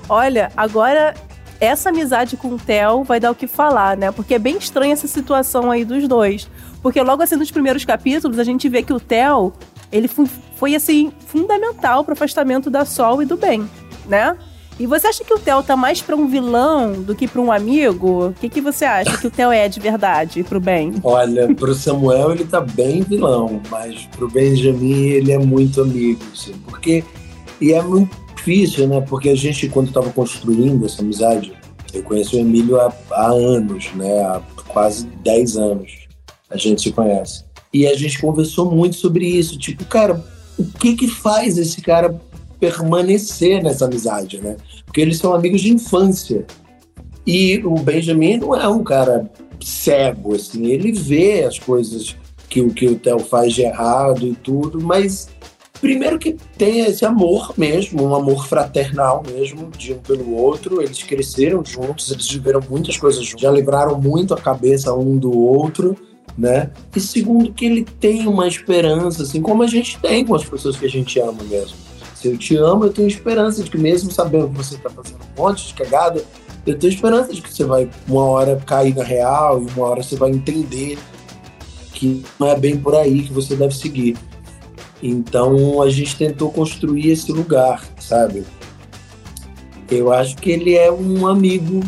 Olha, 0.08 0.52
agora 0.56 1.14
essa 1.60 1.88
amizade 1.88 2.36
com 2.36 2.48
o 2.48 2.58
Theo 2.58 3.02
vai 3.02 3.18
dar 3.18 3.30
o 3.30 3.34
que 3.34 3.46
falar, 3.46 3.96
né? 3.96 4.12
Porque 4.12 4.34
é 4.34 4.38
bem 4.38 4.56
estranha 4.56 4.92
essa 4.92 5.08
situação 5.08 5.70
aí 5.70 5.84
dos 5.84 6.06
dois. 6.06 6.48
Porque 6.82 7.00
logo 7.02 7.22
assim 7.22 7.36
nos 7.36 7.50
primeiros 7.50 7.84
capítulos 7.84 8.38
a 8.38 8.44
gente 8.44 8.68
vê 8.68 8.82
que 8.82 8.92
o 8.92 9.00
Theo, 9.00 9.52
ele 9.90 10.08
foi, 10.56 10.74
assim 10.74 11.12
fundamental 11.26 12.04
pro 12.04 12.12
afastamento 12.12 12.70
da 12.70 12.84
Sol 12.84 13.22
e 13.22 13.26
do 13.26 13.36
Ben, 13.36 13.68
né? 14.06 14.36
E 14.78 14.86
você 14.86 15.06
acha 15.06 15.24
que 15.24 15.32
o 15.32 15.38
Theo 15.38 15.62
tá 15.62 15.74
mais 15.74 16.02
pra 16.02 16.14
um 16.14 16.26
vilão 16.26 16.92
do 17.02 17.14
que 17.14 17.26
pra 17.26 17.40
um 17.40 17.50
amigo? 17.50 18.28
O 18.28 18.32
que, 18.34 18.48
que 18.48 18.60
você 18.60 18.84
acha 18.84 19.16
que 19.16 19.26
o 19.26 19.30
Theo 19.30 19.50
é 19.50 19.68
de 19.68 19.80
verdade 19.80 20.42
pro 20.44 20.60
Ben? 20.60 20.94
Olha, 21.02 21.54
pro 21.54 21.74
Samuel 21.74 22.32
ele 22.32 22.44
tá 22.44 22.60
bem 22.60 23.02
vilão, 23.02 23.60
mas 23.70 24.06
pro 24.16 24.28
Benjamin 24.28 25.06
ele 25.06 25.32
é 25.32 25.38
muito 25.38 25.80
amigo, 25.80 26.20
assim, 26.32 26.52
porque 26.66 27.02
e 27.60 27.72
é 27.72 27.82
muito 27.82 28.14
difícil, 28.36 28.86
né? 28.86 29.00
Porque 29.00 29.30
a 29.30 29.34
gente, 29.34 29.68
quando 29.68 29.88
estava 29.88 30.10
construindo 30.10 30.84
essa 30.84 31.00
amizade, 31.00 31.52
eu 31.94 32.02
conheço 32.02 32.36
o 32.36 32.38
Emílio 32.38 32.78
há, 32.78 32.92
há 33.10 33.30
anos, 33.30 33.90
né? 33.94 34.22
Há 34.24 34.42
quase 34.68 35.06
10 35.06 35.56
anos 35.56 36.06
a 36.50 36.56
gente 36.56 36.82
se 36.82 36.92
conhece. 36.92 37.44
E 37.72 37.86
a 37.86 37.94
gente 37.94 38.20
conversou 38.20 38.70
muito 38.70 38.96
sobre 38.96 39.26
isso. 39.26 39.58
Tipo, 39.58 39.84
cara, 39.84 40.22
o 40.58 40.64
que 40.64 40.94
que 40.94 41.08
faz 41.08 41.58
esse 41.58 41.80
cara 41.80 42.20
permanecer 42.58 43.62
nessa 43.62 43.84
amizade, 43.84 44.40
né? 44.40 44.56
Porque 44.84 45.00
eles 45.00 45.18
são 45.18 45.34
amigos 45.34 45.60
de 45.60 45.72
infância. 45.72 46.46
E 47.26 47.58
o 47.64 47.74
Benjamin 47.74 48.38
não 48.38 48.54
é 48.54 48.68
um 48.68 48.84
cara 48.84 49.30
cego, 49.60 50.34
assim. 50.34 50.66
Ele 50.66 50.92
vê 50.92 51.44
as 51.44 51.58
coisas 51.58 52.16
que, 52.48 52.64
que 52.70 52.86
o 52.86 52.96
Theo 52.96 53.18
faz 53.18 53.52
de 53.52 53.62
errado 53.62 54.26
e 54.26 54.34
tudo, 54.34 54.80
mas 54.80 55.28
Primeiro 55.80 56.18
que 56.18 56.36
tem 56.56 56.80
esse 56.80 57.04
amor 57.04 57.52
mesmo, 57.56 58.02
um 58.02 58.14
amor 58.14 58.46
fraternal 58.46 59.22
mesmo, 59.30 59.70
de 59.76 59.92
um 59.92 59.98
pelo 59.98 60.34
outro. 60.34 60.80
Eles 60.80 61.02
cresceram 61.02 61.62
juntos, 61.64 62.10
eles 62.10 62.28
viveram 62.30 62.60
muitas 62.68 62.96
coisas 62.96 63.24
juntos, 63.24 63.42
já 63.42 63.50
livraram 63.50 64.00
muito 64.00 64.32
a 64.32 64.40
cabeça 64.40 64.94
um 64.94 65.18
do 65.18 65.38
outro, 65.38 65.96
né? 66.36 66.70
E 66.94 67.00
segundo 67.00 67.52
que 67.52 67.66
ele 67.66 67.84
tem 67.84 68.26
uma 68.26 68.48
esperança, 68.48 69.22
assim 69.22 69.42
como 69.42 69.62
a 69.62 69.66
gente 69.66 69.98
tem 70.00 70.24
com 70.24 70.34
as 70.34 70.44
pessoas 70.44 70.76
que 70.76 70.86
a 70.86 70.90
gente 70.90 71.20
ama 71.20 71.42
mesmo. 71.44 71.76
Se 72.26 72.32
eu 72.32 72.36
te 72.36 72.56
amo, 72.56 72.84
eu 72.86 72.92
tenho 72.92 73.06
esperança 73.06 73.62
de 73.62 73.70
que 73.70 73.78
mesmo 73.78 74.10
sabendo 74.10 74.48
que 74.48 74.56
você 74.56 74.74
está 74.74 74.90
fazendo 74.90 75.20
um 75.38 75.40
monte 75.40 75.68
de 75.68 75.74
cagada, 75.74 76.24
eu 76.66 76.76
tenho 76.76 76.92
esperança 76.92 77.32
de 77.32 77.40
que 77.40 77.54
você 77.54 77.62
vai 77.62 77.88
uma 78.08 78.24
hora 78.24 78.60
cair 78.66 78.96
na 78.96 79.04
real 79.04 79.62
e 79.62 79.70
uma 79.70 79.86
hora 79.86 80.02
você 80.02 80.16
vai 80.16 80.30
entender 80.30 80.98
que 81.92 82.24
não 82.36 82.48
é 82.48 82.58
bem 82.58 82.76
por 82.78 82.96
aí 82.96 83.22
que 83.22 83.32
você 83.32 83.54
deve 83.54 83.76
seguir. 83.76 84.16
Então 85.00 85.80
a 85.80 85.88
gente 85.88 86.16
tentou 86.16 86.50
construir 86.50 87.12
esse 87.12 87.30
lugar, 87.30 87.84
sabe? 88.00 88.44
Eu 89.88 90.12
acho 90.12 90.34
que 90.38 90.50
ele 90.50 90.74
é 90.74 90.90
um 90.90 91.28
amigo 91.28 91.78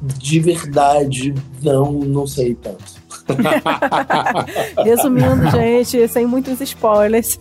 de 0.00 0.38
verdade, 0.38 1.34
não, 1.60 1.90
não 1.90 2.28
sei 2.28 2.54
tanto. 2.54 3.02
Resumindo, 4.84 5.50
gente, 5.50 6.06
sem 6.06 6.26
muitos 6.26 6.60
spoilers. 6.60 7.40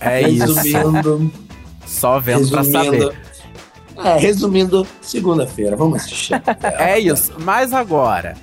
É 0.00 0.28
isso. 0.28 0.54
Resumindo. 0.54 1.32
Só 1.86 2.18
vendo 2.18 2.38
resumindo, 2.38 2.70
pra 2.70 2.84
saber. 2.84 3.16
É, 4.04 4.18
resumindo, 4.18 4.86
segunda-feira, 5.00 5.76
vamos 5.76 6.02
assistir. 6.02 6.40
é 6.78 6.98
isso. 6.98 7.32
Mas 7.38 7.72
agora, 7.72 8.34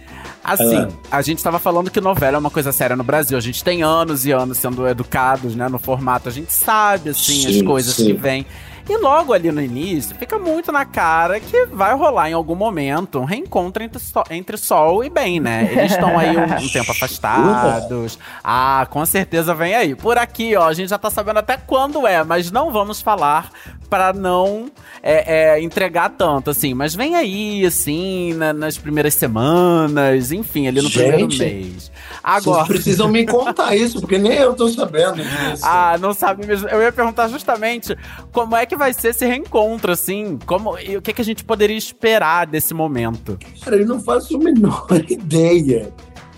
Assim, 0.44 0.78
é. 0.78 0.88
a 1.12 1.22
gente 1.22 1.38
estava 1.38 1.60
falando 1.60 1.92
que 1.92 2.00
novela 2.00 2.38
é 2.38 2.40
uma 2.40 2.50
coisa 2.50 2.72
séria 2.72 2.96
no 2.96 3.04
Brasil. 3.04 3.38
A 3.38 3.42
gente 3.42 3.64
tem 3.64 3.84
anos 3.84 4.26
e 4.26 4.32
anos 4.32 4.58
sendo 4.58 4.88
educados, 4.88 5.56
né, 5.56 5.68
no 5.68 5.78
formato. 5.78 6.30
A 6.30 6.32
gente 6.32 6.52
sabe, 6.52 7.10
assim, 7.10 7.34
sim, 7.34 7.60
as 7.60 7.62
coisas 7.62 7.94
sim. 7.94 8.08
que 8.08 8.14
vêm. 8.14 8.46
E 8.90 8.98
logo 8.98 9.34
ali 9.34 9.52
no 9.52 9.62
início, 9.62 10.16
fica 10.16 10.40
muito 10.40 10.72
na 10.72 10.84
cara 10.84 11.40
que 11.40 11.68
vai 11.68 11.94
rolar 11.94 12.28
em 12.28 12.34
algum 12.34 12.56
momento 12.56 13.20
um 13.20 13.24
reencontro 13.24 13.84
entre, 13.84 14.00
so 14.00 14.24
entre 14.32 14.58
Sol 14.58 15.04
e 15.04 15.12
Ben, 15.12 15.40
né? 15.40 15.70
Eles 15.72 15.92
estão 15.92 16.18
aí 16.18 16.36
um, 16.36 16.66
um, 16.66 16.70
tempo 16.70 16.92
afastados. 16.92 18.18
Ah, 18.44 18.88
com 18.90 19.06
certeza 19.06 19.54
vem 19.54 19.76
aí. 19.76 19.94
Por 19.94 20.18
aqui, 20.18 20.56
ó, 20.56 20.68
a 20.68 20.74
gente 20.74 20.90
já 20.90 20.98
tá 20.98 21.12
sabendo 21.12 21.38
até 21.38 21.56
quando 21.56 22.08
é, 22.08 22.24
mas 22.24 22.50
não 22.50 22.72
vamos 22.72 23.00
falar 23.00 23.52
para 23.90 24.14
não 24.14 24.72
é, 25.02 25.58
é, 25.58 25.62
entregar 25.62 26.10
tanto, 26.10 26.50
assim. 26.50 26.74
Mas 26.74 26.94
vem 26.96 27.16
aí, 27.16 27.66
assim, 27.66 28.34
na, 28.34 28.54
nas 28.54 28.78
primeiras 28.78 29.14
semanas, 29.14 30.32
enfim, 30.32 30.68
ali 30.68 30.82
no 30.82 30.90
Gente, 30.90 31.08
primeiro 31.08 31.38
mês. 31.38 31.92
Agora. 32.24 32.66
Vocês 32.66 32.84
precisam 32.84 33.08
me 33.08 33.26
contar 33.26 33.76
isso, 33.76 34.00
porque 34.00 34.18
nem 34.18 34.34
eu 34.34 34.54
tô 34.54 34.68
sabendo 34.70 35.24
disso. 35.24 35.64
Ah, 35.64 35.98
não 36.00 36.14
sabe 36.14 36.46
mesmo. 36.46 36.68
Eu 36.70 36.82
ia 36.82 36.92
perguntar 36.92 37.28
justamente 37.28 37.98
como 38.32 38.56
é 38.56 38.66
que 38.66 38.76
vai 38.80 38.94
ser 38.94 39.10
esse 39.10 39.26
reencontro, 39.26 39.92
assim? 39.92 40.40
Como, 40.46 40.80
e 40.80 40.98
o 40.98 41.02
que, 41.02 41.14
que 41.14 41.22
a 41.22 41.26
gente 41.26 41.44
poderia 41.44 41.78
esperar 41.78 42.48
desse 42.48 42.74
momento? 42.74 43.38
Cara, 43.64 43.76
eu 43.76 43.86
não 43.86 44.00
faço 44.00 44.38
a 44.38 44.40
menor 44.40 44.88
ideia. 45.08 45.94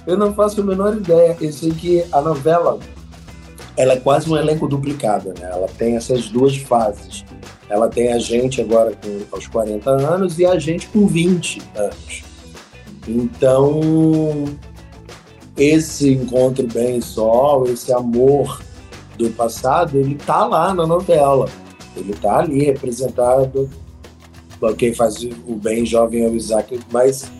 Eu 0.05 0.17
não 0.17 0.33
faço 0.33 0.59
a 0.59 0.63
menor 0.63 0.97
ideia. 0.97 1.37
Eu 1.39 1.53
sei 1.53 1.71
que 1.71 2.03
a 2.11 2.19
novela 2.19 2.79
ela 3.77 3.93
é 3.93 3.97
quase 3.97 4.29
um 4.29 4.35
elenco 4.35 4.67
duplicado, 4.67 5.29
né? 5.39 5.49
Ela 5.51 5.67
tem 5.77 5.95
essas 5.95 6.27
duas 6.29 6.57
fases. 6.57 7.23
Ela 7.69 7.87
tem 7.87 8.11
a 8.11 8.19
gente 8.19 8.59
agora 8.59 8.91
com, 8.91 9.35
aos 9.35 9.47
40 9.47 9.89
anos 9.89 10.37
e 10.37 10.45
a 10.45 10.59
gente 10.59 10.87
com 10.87 11.07
20 11.07 11.61
anos. 11.75 12.23
Então, 13.07 14.45
esse 15.55 16.11
encontro 16.11 16.67
bem 16.67 16.99
sol, 17.01 17.65
esse 17.67 17.93
amor 17.93 18.61
do 19.17 19.29
passado, 19.29 19.97
ele 19.97 20.15
tá 20.15 20.45
lá 20.45 20.73
na 20.73 20.85
novela. 20.85 21.47
Ele 21.95 22.13
tá 22.13 22.39
ali 22.39 22.63
representado. 22.63 23.69
Quem 24.77 24.93
faz 24.93 25.23
o 25.47 25.55
bem 25.55 25.85
jovem 25.85 26.23
é 26.23 26.27
o 26.27 26.35
Isaac, 26.35 26.79
mas 26.91 27.31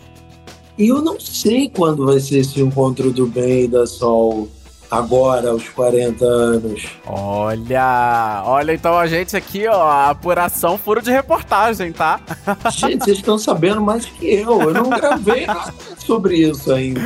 eu 0.76 1.00
não 1.00 1.20
sei 1.20 1.68
quando 1.68 2.06
vai 2.06 2.18
ser 2.18 2.38
esse 2.38 2.60
encontro 2.60 3.12
do 3.12 3.26
bem 3.26 3.64
e 3.64 3.68
da 3.68 3.86
Sol 3.86 4.48
agora, 4.92 5.50
aos 5.50 5.66
40 5.70 6.22
anos. 6.22 6.86
Olha, 7.06 8.42
olha 8.44 8.74
então 8.74 8.98
a 8.98 9.06
gente 9.06 9.34
aqui, 9.34 9.66
ó, 9.66 10.10
apuração 10.10 10.76
furo 10.76 11.00
de 11.00 11.10
reportagem, 11.10 11.92
tá? 11.92 12.20
Gente, 12.70 13.02
vocês 13.02 13.16
estão 13.16 13.38
sabendo 13.38 13.80
mais 13.80 14.04
que 14.04 14.26
eu. 14.26 14.60
Eu 14.60 14.74
não 14.74 14.90
gravei 14.90 15.46
nada 15.46 15.72
sobre 15.96 16.36
isso 16.36 16.70
ainda. 16.70 17.00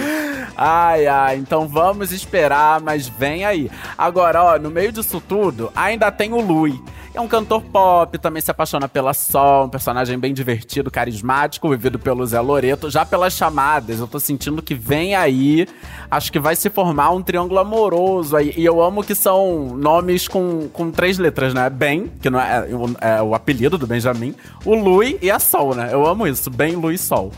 Ai, 0.57 1.07
ai, 1.07 1.37
então 1.37 1.69
vamos 1.69 2.11
esperar, 2.11 2.81
mas 2.81 3.07
vem 3.07 3.45
aí. 3.45 3.71
Agora, 3.97 4.43
ó, 4.43 4.59
no 4.59 4.69
meio 4.71 4.91
disso 4.91 5.23
tudo, 5.27 5.71
ainda 5.77 6.11
tem 6.11 6.33
o 6.33 6.41
Lui. 6.41 6.83
É 7.17 7.21
um 7.21 7.27
cantor 7.27 7.63
pop, 7.63 8.19
também 8.19 8.43
se 8.43 8.51
apaixona 8.51 8.91
pela 8.91 9.15
Sol, 9.15 9.65
um 9.65 9.69
personagem 9.71 10.19
bem 10.19 10.35
divertido, 10.35 10.91
carismático, 10.91 11.67
vivido 11.71 11.99
pelo 11.99 12.27
Zé 12.27 12.39
Loreto. 12.39 12.91
Já 12.91 13.07
pelas 13.07 13.33
chamadas, 13.33 14.01
eu 14.01 14.07
tô 14.07 14.21
sentindo 14.21 14.61
que 14.61 14.75
vem 14.75 15.15
aí, 15.15 15.67
acho 16.11 16.31
que 16.31 16.39
vai 16.39 16.55
se 16.55 16.69
formar 16.69 17.13
um 17.13 17.23
triângulo 17.23 17.59
amoroso 17.59 18.37
aí. 18.37 18.53
E 18.55 18.63
eu 18.67 18.83
amo 18.83 19.03
que 19.03 19.15
são 19.15 19.75
nomes 19.79 20.29
com, 20.29 20.69
com 20.69 20.91
três 20.91 21.17
letras, 21.17 21.55
né? 21.55 21.71
Ben, 21.71 22.13
que 22.21 22.29
não 22.29 22.39
é, 22.39 22.69
é, 23.01 23.17
é 23.17 23.23
o 23.23 23.35
apelido 23.35 23.79
do 23.79 23.87
Benjamin, 23.87 24.35
o 24.63 24.75
Lui 24.75 25.19
e 25.23 25.31
a 25.31 25.39
Sol, 25.39 25.75
né? 25.75 25.89
Eu 25.91 26.07
amo 26.07 26.27
isso, 26.27 26.51
Ben, 26.51 26.77
Lui 26.77 26.97
e 26.97 26.99
Sol. 26.99 27.33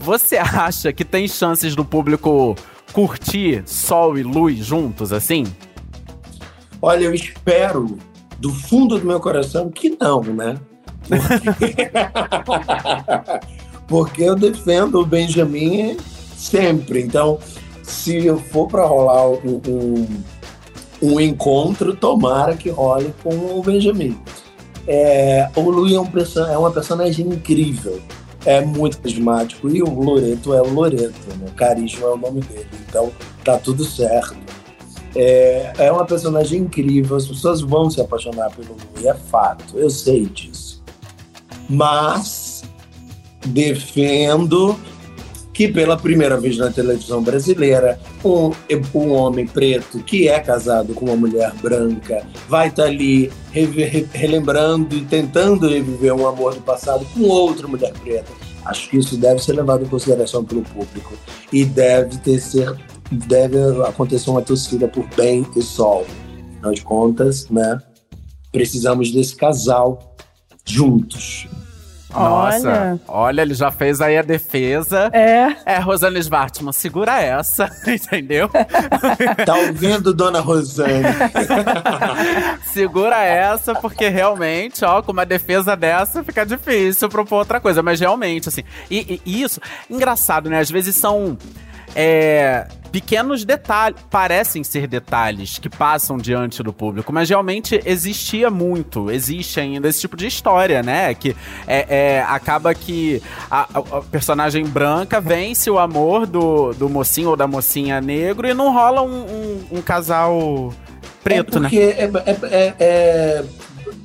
Você 0.00 0.34
acha 0.42 0.92
que 0.92 1.04
tem 1.04 1.28
chances 1.28 1.76
do 1.76 1.84
público 1.84 2.56
curtir 2.92 3.62
Sol 3.66 4.18
e 4.18 4.24
Luz 4.24 4.58
juntos, 4.66 5.12
assim? 5.12 5.44
Olha, 6.80 7.04
eu 7.04 7.14
espero 7.14 7.96
do 8.42 8.50
fundo 8.50 8.98
do 8.98 9.06
meu 9.06 9.20
coração 9.20 9.70
que 9.70 9.96
não, 10.00 10.20
né? 10.20 10.58
Porque, 11.08 11.90
Porque 13.86 14.22
eu 14.24 14.34
defendo 14.34 15.00
o 15.00 15.06
Benjamin 15.06 15.96
sempre. 16.36 17.00
Então, 17.02 17.38
se 17.84 18.26
eu 18.26 18.36
for 18.36 18.66
para 18.66 18.84
rolar 18.84 19.28
um, 19.28 19.60
um, 19.68 20.06
um, 21.00 21.20
encontro, 21.20 21.94
tomara 21.94 22.56
que 22.56 22.68
role 22.68 23.14
com 23.22 23.32
o 23.32 23.62
Benjamin. 23.62 24.18
É, 24.88 25.48
o 25.54 25.70
Luiz 25.70 25.94
é, 25.94 26.00
um, 26.00 26.08
é 26.46 26.58
uma 26.58 26.72
personagem 26.72 27.24
incrível 27.24 28.02
é 28.44 28.60
muito 28.60 28.98
carismático. 28.98 29.70
E 29.70 29.80
o 29.84 30.00
Loreto 30.00 30.52
é 30.52 30.60
o 30.60 30.68
Loreto, 30.68 31.36
né? 31.38 31.46
Carisma 31.54 32.08
é 32.08 32.10
o 32.10 32.16
nome 32.16 32.40
dele. 32.40 32.66
Então 32.88 33.12
tá 33.44 33.56
tudo 33.56 33.84
certo. 33.84 34.36
É, 35.14 35.72
é 35.78 35.92
uma 35.92 36.06
personagem 36.06 36.60
incrível, 36.60 37.16
as 37.16 37.26
pessoas 37.26 37.60
vão 37.60 37.90
se 37.90 38.00
apaixonar 38.00 38.50
pelo 38.50 38.74
Lu, 38.74 39.08
é 39.08 39.14
fato, 39.14 39.76
eu 39.78 39.90
sei 39.90 40.26
disso. 40.26 40.82
Mas 41.68 42.62
defendo 43.46 44.78
que 45.52 45.68
pela 45.68 45.96
primeira 45.96 46.40
vez 46.40 46.56
na 46.56 46.70
televisão 46.70 47.22
brasileira, 47.22 48.00
um, 48.24 48.52
um 48.94 49.12
homem 49.12 49.46
preto 49.46 49.98
que 49.98 50.28
é 50.28 50.40
casado 50.40 50.94
com 50.94 51.06
uma 51.06 51.16
mulher 51.16 51.52
branca 51.60 52.26
vai 52.48 52.68
estar 52.68 52.84
tá 52.84 52.88
ali 52.88 53.30
relembrando 54.12 54.96
e 54.96 55.04
tentando 55.04 55.68
reviver 55.68 56.14
um 56.14 56.26
amor 56.26 56.54
do 56.54 56.62
passado 56.62 57.04
com 57.12 57.22
outra 57.24 57.68
mulher 57.68 57.92
preta. 58.02 58.32
Acho 58.64 58.88
que 58.88 58.96
isso 58.96 59.16
deve 59.16 59.42
ser 59.42 59.52
levado 59.52 59.84
em 59.84 59.88
consideração 59.88 60.44
pelo 60.44 60.62
público 60.62 61.14
e 61.52 61.64
deve 61.64 62.16
ter 62.18 62.38
ser 62.38 62.74
deve 63.12 63.58
acontecer 63.86 64.30
uma 64.30 64.42
torcida 64.42 64.88
por 64.88 65.06
bem 65.14 65.46
e 65.56 65.62
sol. 65.62 66.06
Afinal 66.54 66.72
de 66.72 66.82
contas, 66.82 67.48
né? 67.48 67.80
Precisamos 68.50 69.10
desse 69.12 69.36
casal 69.36 70.16
juntos. 70.64 71.46
Nossa, 72.14 72.68
olha. 72.68 73.00
olha, 73.08 73.42
ele 73.42 73.54
já 73.54 73.70
fez 73.70 74.00
aí 74.00 74.18
a 74.18 74.22
defesa. 74.22 75.10
É. 75.12 75.56
É, 75.64 75.78
Rosane 75.78 76.18
Svartman, 76.18 76.72
segura 76.72 77.20
essa, 77.20 77.70
entendeu? 77.88 78.50
tá 79.46 79.56
ouvindo, 79.56 80.12
dona 80.12 80.40
Rosane? 80.40 81.04
segura 82.72 83.22
essa, 83.22 83.74
porque 83.74 84.08
realmente, 84.08 84.84
ó, 84.84 85.00
com 85.00 85.12
uma 85.12 85.24
defesa 85.24 85.74
dessa 85.74 86.22
fica 86.22 86.44
difícil 86.44 87.08
propor 87.08 87.36
outra 87.36 87.60
coisa. 87.60 87.82
Mas 87.82 87.98
realmente, 87.98 88.48
assim, 88.48 88.62
e, 88.90 89.20
e 89.24 89.42
isso, 89.42 89.60
engraçado, 89.88 90.50
né? 90.50 90.58
Às 90.58 90.70
vezes 90.70 90.94
são 90.94 91.38
é, 91.94 92.66
pequenos 92.92 93.42
detalhes, 93.42 93.98
parecem 94.10 94.62
ser 94.62 94.86
detalhes 94.86 95.58
que 95.58 95.68
passam 95.68 96.18
diante 96.18 96.62
do 96.62 96.72
público, 96.72 97.10
mas 97.10 97.30
realmente 97.30 97.80
existia 97.86 98.50
muito, 98.50 99.10
existe 99.10 99.58
ainda 99.58 99.88
esse 99.88 100.02
tipo 100.02 100.14
de 100.14 100.26
história, 100.26 100.82
né? 100.82 101.14
Que 101.14 101.34
é, 101.66 101.86
é 101.88 102.22
acaba 102.22 102.74
que 102.74 103.22
a, 103.50 103.62
a, 103.62 104.02
personagem 104.02 104.66
branca 104.66 105.20
vence 105.20 105.70
o 105.70 105.78
amor 105.78 106.26
do, 106.26 106.74
do 106.74 106.88
mocinho 106.88 107.30
ou 107.30 107.36
da 107.36 107.46
mocinha 107.46 107.98
negro 108.00 108.46
e 108.46 108.52
não 108.52 108.72
rola 108.72 109.00
um, 109.00 109.22
um, 109.22 109.78
um 109.78 109.82
casal 109.82 110.74
preto, 111.24 111.58
é 111.58 111.60
porque 111.60 111.80
né? 111.80 111.92
É, 111.96 112.04
é, 112.04 112.36
é, 112.42 112.74
é, 112.78 113.44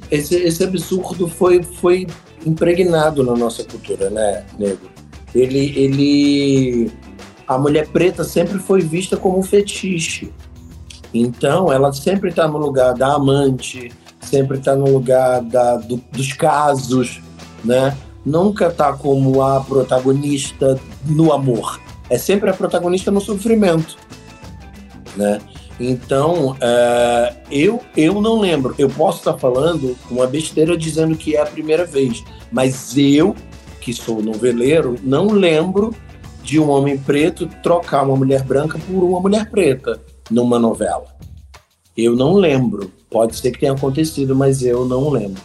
esse, 0.10 0.36
esse 0.36 0.64
absurdo 0.64 1.28
foi, 1.28 1.62
foi 1.62 2.08
impregnado 2.46 3.22
na 3.22 3.36
nossa 3.36 3.66
cultura, 3.66 4.10
né, 4.10 4.46
negro? 4.58 4.90
Ele, 5.36 5.74
ele 5.76 6.92
a 7.48 7.58
mulher 7.58 7.88
preta 7.88 8.24
sempre 8.24 8.60
foi 8.60 8.82
vista 8.82 9.16
como 9.16 9.40
um 9.40 9.44
fetiche. 9.44 10.32
Então, 11.14 11.72
ela 11.72 11.94
sempre 11.94 12.30
está 12.30 12.48
no 12.48 12.58
lugar 12.58 12.94
da 12.94 13.14
amante, 13.14 13.92
sempre 14.20 14.58
está 14.58 14.76
no 14.76 14.90
lugar 14.92 15.42
da, 15.42 15.78
do, 15.78 15.98
dos 16.12 16.34
casos, 16.34 17.22
né? 17.64 17.96
Nunca 18.26 18.68
está 18.68 18.92
como 18.92 19.42
a 19.42 19.62
protagonista 19.62 20.78
no 21.06 21.32
amor. 21.32 21.80
É 22.10 22.18
sempre 22.18 22.50
a 22.50 22.54
protagonista 22.54 23.10
no 23.10 23.22
sofrimento, 23.22 23.98
né? 25.16 25.40
Então, 25.80 26.58
é, 26.60 27.36
eu, 27.50 27.82
eu 27.96 28.22
não 28.22 28.40
lembro. 28.40 28.76
Eu 28.78 28.90
posso 28.90 29.20
estar 29.20 29.38
falando 29.38 29.96
uma 30.12 30.28
besteira 30.28 30.76
dizendo 30.76 31.16
que 31.16 31.36
é 31.36 31.42
a 31.42 31.46
primeira 31.46 31.86
vez, 31.86 32.24
mas 32.52 32.98
eu, 32.98 33.34
que 33.80 33.94
sou 33.94 34.22
noveleiro, 34.22 34.96
não 35.04 35.28
lembro 35.28 35.96
de 36.48 36.58
um 36.62 36.70
homem 36.70 36.98
preto 36.98 37.46
trocar 37.62 38.04
uma 38.04 38.16
mulher 38.16 38.42
branca 38.42 38.80
por 38.80 39.04
uma 39.04 39.20
mulher 39.20 39.52
preta 39.52 40.00
numa 40.32 40.58
novela. 40.58 41.14
Eu 41.96 42.16
não 42.16 42.36
lembro. 42.36 42.90
Pode 43.10 43.36
ser 43.36 43.52
que 43.52 43.60
tenha 43.60 43.74
acontecido, 43.74 44.34
mas 44.34 44.64
eu 44.64 44.86
não 44.86 45.10
lembro. 45.10 45.42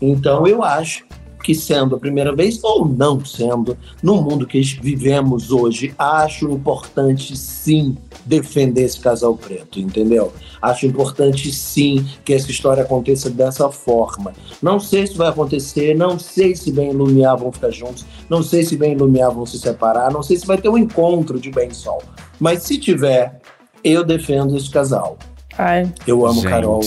Então 0.00 0.46
eu 0.46 0.62
acho 0.62 1.04
que 1.50 1.54
sendo 1.56 1.96
a 1.96 1.98
primeira 1.98 2.32
vez 2.32 2.62
ou 2.62 2.86
não 2.86 3.24
sendo, 3.24 3.76
no 4.00 4.22
mundo 4.22 4.46
que 4.46 4.60
vivemos 4.80 5.50
hoje, 5.50 5.92
acho 5.98 6.48
importante 6.48 7.36
sim 7.36 7.96
defender 8.24 8.82
esse 8.84 9.00
casal 9.00 9.36
preto, 9.36 9.80
entendeu? 9.80 10.32
Acho 10.62 10.86
importante 10.86 11.50
sim 11.50 12.06
que 12.24 12.32
essa 12.32 12.48
história 12.52 12.84
aconteça 12.84 13.28
dessa 13.28 13.68
forma. 13.68 14.32
Não 14.62 14.78
sei 14.78 15.08
se 15.08 15.16
vai 15.16 15.28
acontecer, 15.28 15.96
não 15.96 16.20
sei 16.20 16.54
se 16.54 16.70
Ben 16.70 16.90
e 16.90 16.94
Lumiar 16.94 17.36
vão 17.36 17.50
ficar 17.50 17.70
juntos, 17.70 18.06
não 18.28 18.44
sei 18.44 18.62
se 18.62 18.76
Ben 18.76 18.92
e 18.92 18.96
Lumiar 18.96 19.32
vão 19.32 19.44
se 19.44 19.58
separar, 19.58 20.12
não 20.12 20.22
sei 20.22 20.36
se 20.36 20.46
vai 20.46 20.58
ter 20.58 20.68
um 20.68 20.78
encontro 20.78 21.40
de 21.40 21.50
Ben 21.50 21.68
e 21.68 21.74
Sol. 21.74 22.00
Mas 22.38 22.62
se 22.62 22.78
tiver, 22.78 23.40
eu 23.82 24.04
defendo 24.04 24.56
esse 24.56 24.70
casal. 24.70 25.18
Ai. 25.62 25.92
Eu 26.06 26.24
amo 26.24 26.40
Gente. 26.40 26.48
Carol. 26.48 26.80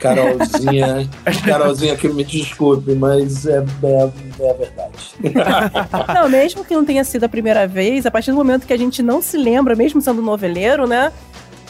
Carolzinha. 0.00 1.08
Carolzinha, 1.46 1.96
que 1.96 2.08
me 2.08 2.24
desculpe, 2.24 2.92
mas 2.96 3.46
é, 3.46 3.64
é, 3.84 4.10
é 4.40 4.50
a 4.50 4.54
verdade. 4.54 5.14
Não, 6.12 6.28
mesmo 6.28 6.64
que 6.64 6.74
não 6.74 6.84
tenha 6.84 7.04
sido 7.04 7.22
a 7.22 7.28
primeira 7.28 7.68
vez, 7.68 8.06
a 8.06 8.10
partir 8.10 8.32
do 8.32 8.36
momento 8.36 8.66
que 8.66 8.72
a 8.72 8.76
gente 8.76 9.04
não 9.04 9.22
se 9.22 9.36
lembra, 9.36 9.76
mesmo 9.76 10.00
sendo 10.00 10.20
noveleiro, 10.20 10.84
né? 10.86 11.12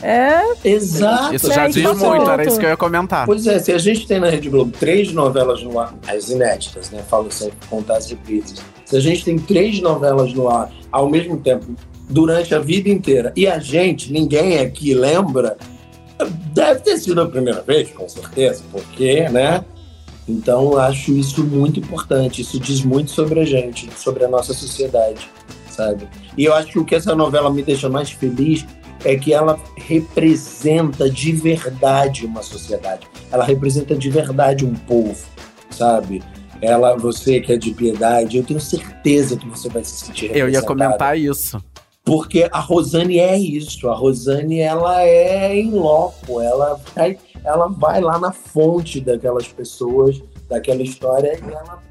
É. 0.02 0.40
Exato. 0.64 1.34
Isso 1.34 1.52
já 1.52 1.64
é, 1.64 1.68
diz 1.68 1.82
muito, 1.84 2.30
era 2.30 2.42
isso 2.46 2.58
que 2.58 2.64
eu 2.64 2.70
ia 2.70 2.76
comentar. 2.78 3.26
Pois 3.26 3.46
é, 3.46 3.58
se 3.58 3.70
a 3.72 3.78
gente 3.78 4.06
tem 4.06 4.18
na 4.18 4.30
Rede 4.30 4.48
Globo 4.48 4.72
três 4.78 5.12
novelas 5.12 5.62
no 5.62 5.78
ar, 5.78 5.94
as 6.06 6.30
inéditas, 6.30 6.90
né? 6.90 7.02
Falo 7.10 7.30
sempre 7.30 7.58
contar 7.68 7.98
as 7.98 8.08
reprises. 8.08 8.62
Se 8.86 8.96
a 8.96 9.00
gente 9.00 9.22
tem 9.22 9.38
três 9.38 9.80
novelas 9.82 10.32
no 10.32 10.48
ar 10.48 10.70
ao 10.90 11.10
mesmo 11.10 11.36
tempo, 11.36 11.66
durante 12.08 12.54
a 12.54 12.58
vida 12.58 12.88
inteira, 12.88 13.32
e 13.36 13.46
a 13.46 13.58
gente, 13.58 14.10
ninguém 14.10 14.60
aqui 14.60 14.94
lembra, 14.94 15.58
Deve 16.52 16.80
ter 16.80 16.98
sido 16.98 17.20
a 17.20 17.28
primeira 17.28 17.62
vez, 17.62 17.90
com 17.90 18.08
certeza, 18.08 18.62
porque, 18.72 19.28
né? 19.28 19.64
Então, 20.28 20.76
acho 20.76 21.12
isso 21.12 21.42
muito 21.42 21.80
importante. 21.80 22.42
Isso 22.42 22.60
diz 22.60 22.82
muito 22.82 23.10
sobre 23.10 23.40
a 23.40 23.44
gente, 23.44 23.88
sobre 23.96 24.24
a 24.24 24.28
nossa 24.28 24.52
sociedade, 24.52 25.28
sabe? 25.70 26.08
E 26.36 26.44
eu 26.44 26.54
acho 26.54 26.68
que 26.68 26.78
o 26.78 26.84
que 26.84 26.94
essa 26.94 27.14
novela 27.14 27.50
me 27.50 27.62
deixa 27.62 27.88
mais 27.88 28.10
feliz 28.10 28.66
é 29.04 29.16
que 29.16 29.32
ela 29.32 29.58
representa 29.76 31.08
de 31.08 31.32
verdade 31.32 32.26
uma 32.26 32.42
sociedade. 32.42 33.06
Ela 33.30 33.44
representa 33.44 33.94
de 33.94 34.10
verdade 34.10 34.66
um 34.66 34.74
povo, 34.74 35.24
sabe? 35.70 36.22
Ela, 36.60 36.96
você 36.96 37.40
que 37.40 37.52
é 37.52 37.56
de 37.56 37.70
piedade, 37.70 38.36
eu 38.36 38.44
tenho 38.44 38.60
certeza 38.60 39.36
que 39.36 39.48
você 39.48 39.68
vai 39.68 39.84
se 39.84 40.06
sentir 40.06 40.36
Eu 40.36 40.48
ia 40.48 40.60
comentar 40.60 41.16
isso. 41.16 41.62
Porque 42.08 42.48
a 42.50 42.58
Rosane 42.58 43.18
é 43.18 43.38
isso, 43.38 43.86
a 43.86 43.94
Rosane 43.94 44.60
ela 44.60 45.04
é 45.04 45.54
em 45.54 45.70
loco, 45.72 46.40
ela 46.40 46.80
vai, 46.94 47.18
ela 47.44 47.68
vai 47.68 48.00
lá 48.00 48.18
na 48.18 48.32
fonte 48.32 48.98
daquelas 48.98 49.46
pessoas, 49.48 50.18
daquela 50.48 50.82
história 50.82 51.38
e 51.38 51.52
ela 51.52 51.82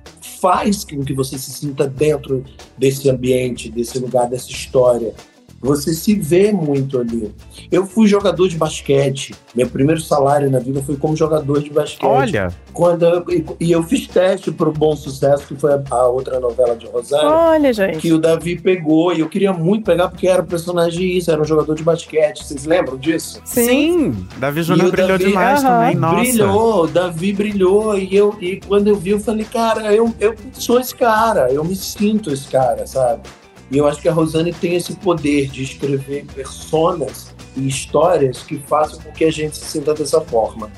faz 0.41 0.83
com 0.83 1.03
que 1.03 1.13
você 1.13 1.37
se 1.37 1.51
sinta 1.51 1.87
dentro 1.87 2.43
desse 2.75 3.07
ambiente, 3.11 3.69
desse 3.69 3.99
lugar, 3.99 4.27
dessa 4.27 4.49
história. 4.49 5.13
Você 5.59 5.93
se 5.93 6.13
vê 6.15 6.51
muito 6.51 6.99
ali. 6.99 7.33
Eu 7.71 7.85
fui 7.85 8.07
jogador 8.07 8.47
de 8.47 8.55
basquete. 8.55 9.33
Meu 9.55 9.67
primeiro 9.67 9.99
salário 9.99 10.49
na 10.51 10.59
vida 10.59 10.81
foi 10.83 10.95
como 10.95 11.15
jogador 11.15 11.61
de 11.63 11.69
basquete. 11.71 12.05
Olha, 12.07 12.53
Quando 12.73 13.05
eu- 13.05 13.25
e, 13.59 13.71
eu 13.71 13.81
fiz 13.81 14.05
teste 14.07 14.51
pro 14.51 14.71
Bom 14.71 14.95
Sucesso, 14.95 15.47
que 15.47 15.55
foi 15.55 15.73
a, 15.73 15.81
a 15.89 16.07
outra 16.07 16.39
novela 16.39 16.75
de 16.75 16.85
Rosário, 16.85 17.27
Olha, 17.27 17.73
gente. 17.73 17.97
que 17.97 18.13
o 18.13 18.19
Davi 18.19 18.59
pegou. 18.59 19.11
E 19.13 19.19
eu 19.21 19.27
queria 19.27 19.51
muito 19.51 19.83
pegar 19.83 20.09
porque 20.09 20.27
era 20.27 20.43
personagem 20.43 21.17
isso, 21.17 21.31
era 21.31 21.41
um 21.41 21.45
jogador 21.45 21.73
de 21.73 21.81
basquete. 21.83 22.45
Vocês 22.45 22.65
lembram 22.65 22.97
disso? 22.97 23.41
sim. 23.43 24.15
Davi 24.37 24.59
E 24.59 24.63
Júnior 24.63 24.89
o 24.89 24.91
brilhou 24.91 25.17
Davi- 25.17 25.25
demais 25.25 25.63
Aham, 25.63 25.79
também, 25.79 25.95
nossa. 25.95 26.21
Brilhou, 26.21 26.83
o 26.83 26.87
Davi 26.87 27.33
brilhou. 27.33 27.97
E, 27.97 28.15
eu, 28.15 28.35
e 28.39 28.59
quando 28.67 28.87
eu 28.89 28.95
vi, 28.95 29.09
eu 29.11 29.19
falei, 29.19 29.45
cara, 29.45 29.91
eu, 29.93 30.13
eu 30.19 30.35
sou 30.53 30.79
esse 30.79 30.93
cara, 30.95 31.51
eu 31.51 31.63
me 31.65 31.75
sinto 31.75 32.31
esse 32.31 32.47
cara, 32.47 32.85
sabe? 32.85 33.21
E 33.69 33.77
eu 33.77 33.87
acho 33.87 34.01
que 34.01 34.07
a 34.07 34.13
Rosane 34.13 34.53
tem 34.53 34.75
esse 34.75 34.95
poder 34.95 35.47
de 35.47 35.63
escrever 35.63 36.25
personas 36.33 37.35
e 37.55 37.67
histórias 37.67 38.43
que 38.43 38.57
façam 38.59 38.99
com 39.01 39.11
que 39.11 39.25
a 39.25 39.31
gente 39.31 39.57
se 39.57 39.65
sinta 39.65 39.93
dessa 39.93 40.21
forma. 40.21 40.71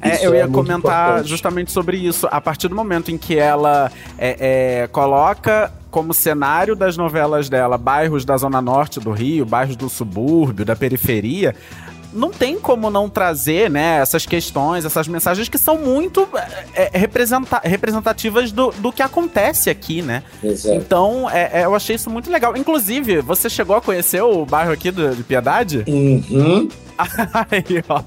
É, 0.00 0.26
eu 0.26 0.34
ia 0.34 0.46
muito 0.46 0.54
comentar 0.54 1.10
importante. 1.10 1.28
justamente 1.28 1.72
sobre 1.72 1.96
isso. 1.96 2.28
A 2.30 2.40
partir 2.40 2.68
do 2.68 2.74
momento 2.74 3.10
em 3.10 3.16
que 3.16 3.38
ela 3.38 3.90
é, 4.18 4.82
é, 4.82 4.86
coloca 4.88 5.72
como 5.90 6.12
cenário 6.12 6.74
das 6.76 6.96
novelas 6.96 7.48
dela 7.48 7.78
bairros 7.78 8.24
da 8.24 8.36
Zona 8.36 8.60
Norte 8.60 9.00
do 9.00 9.12
Rio, 9.12 9.46
bairros 9.46 9.76
do 9.76 9.88
subúrbio, 9.88 10.64
da 10.64 10.76
periferia. 10.76 11.54
Não 12.14 12.30
tem 12.30 12.58
como 12.58 12.88
não 12.90 13.08
trazer, 13.08 13.68
né, 13.68 13.98
essas 14.00 14.24
questões, 14.24 14.84
essas 14.84 15.08
mensagens 15.08 15.48
que 15.48 15.58
são 15.58 15.76
muito 15.78 16.28
é, 16.74 16.90
é, 16.94 16.98
representa- 16.98 17.60
representativas 17.64 18.52
do, 18.52 18.70
do 18.78 18.92
que 18.92 19.02
acontece 19.02 19.68
aqui, 19.68 20.00
né? 20.00 20.22
Exato. 20.42 20.76
Então, 20.76 21.28
é, 21.28 21.60
é, 21.60 21.64
eu 21.64 21.74
achei 21.74 21.96
isso 21.96 22.08
muito 22.08 22.30
legal. 22.30 22.56
Inclusive, 22.56 23.20
você 23.20 23.50
chegou 23.50 23.74
a 23.76 23.80
conhecer 23.82 24.22
o 24.22 24.46
bairro 24.46 24.72
aqui 24.72 24.90
do- 24.90 25.14
de 25.14 25.22
Piedade? 25.24 25.84
Uhum. 25.88 26.68
Aí, 26.96 27.82
ó. 27.88 28.00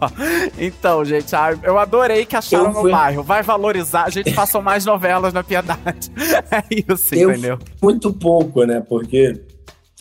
Então, 0.58 1.04
gente, 1.04 1.34
eu 1.62 1.78
adorei 1.78 2.26
que 2.26 2.36
acharam 2.38 2.68
Eu 2.68 2.74
no 2.74 2.82
fui- 2.82 2.92
bairro. 2.92 3.22
Vai 3.24 3.44
valorizar, 3.44 4.04
a 4.06 4.10
gente 4.10 4.32
façam 4.34 4.62
mais 4.62 4.86
novelas 4.86 5.34
na 5.34 5.44
piedade. 5.44 6.10
É 6.50 6.64
isso, 6.72 7.14
Eu- 7.14 7.32
entendeu? 7.32 7.60
Muito 7.82 8.14
pouco, 8.14 8.64
né? 8.64 8.82
Porque 8.88 9.42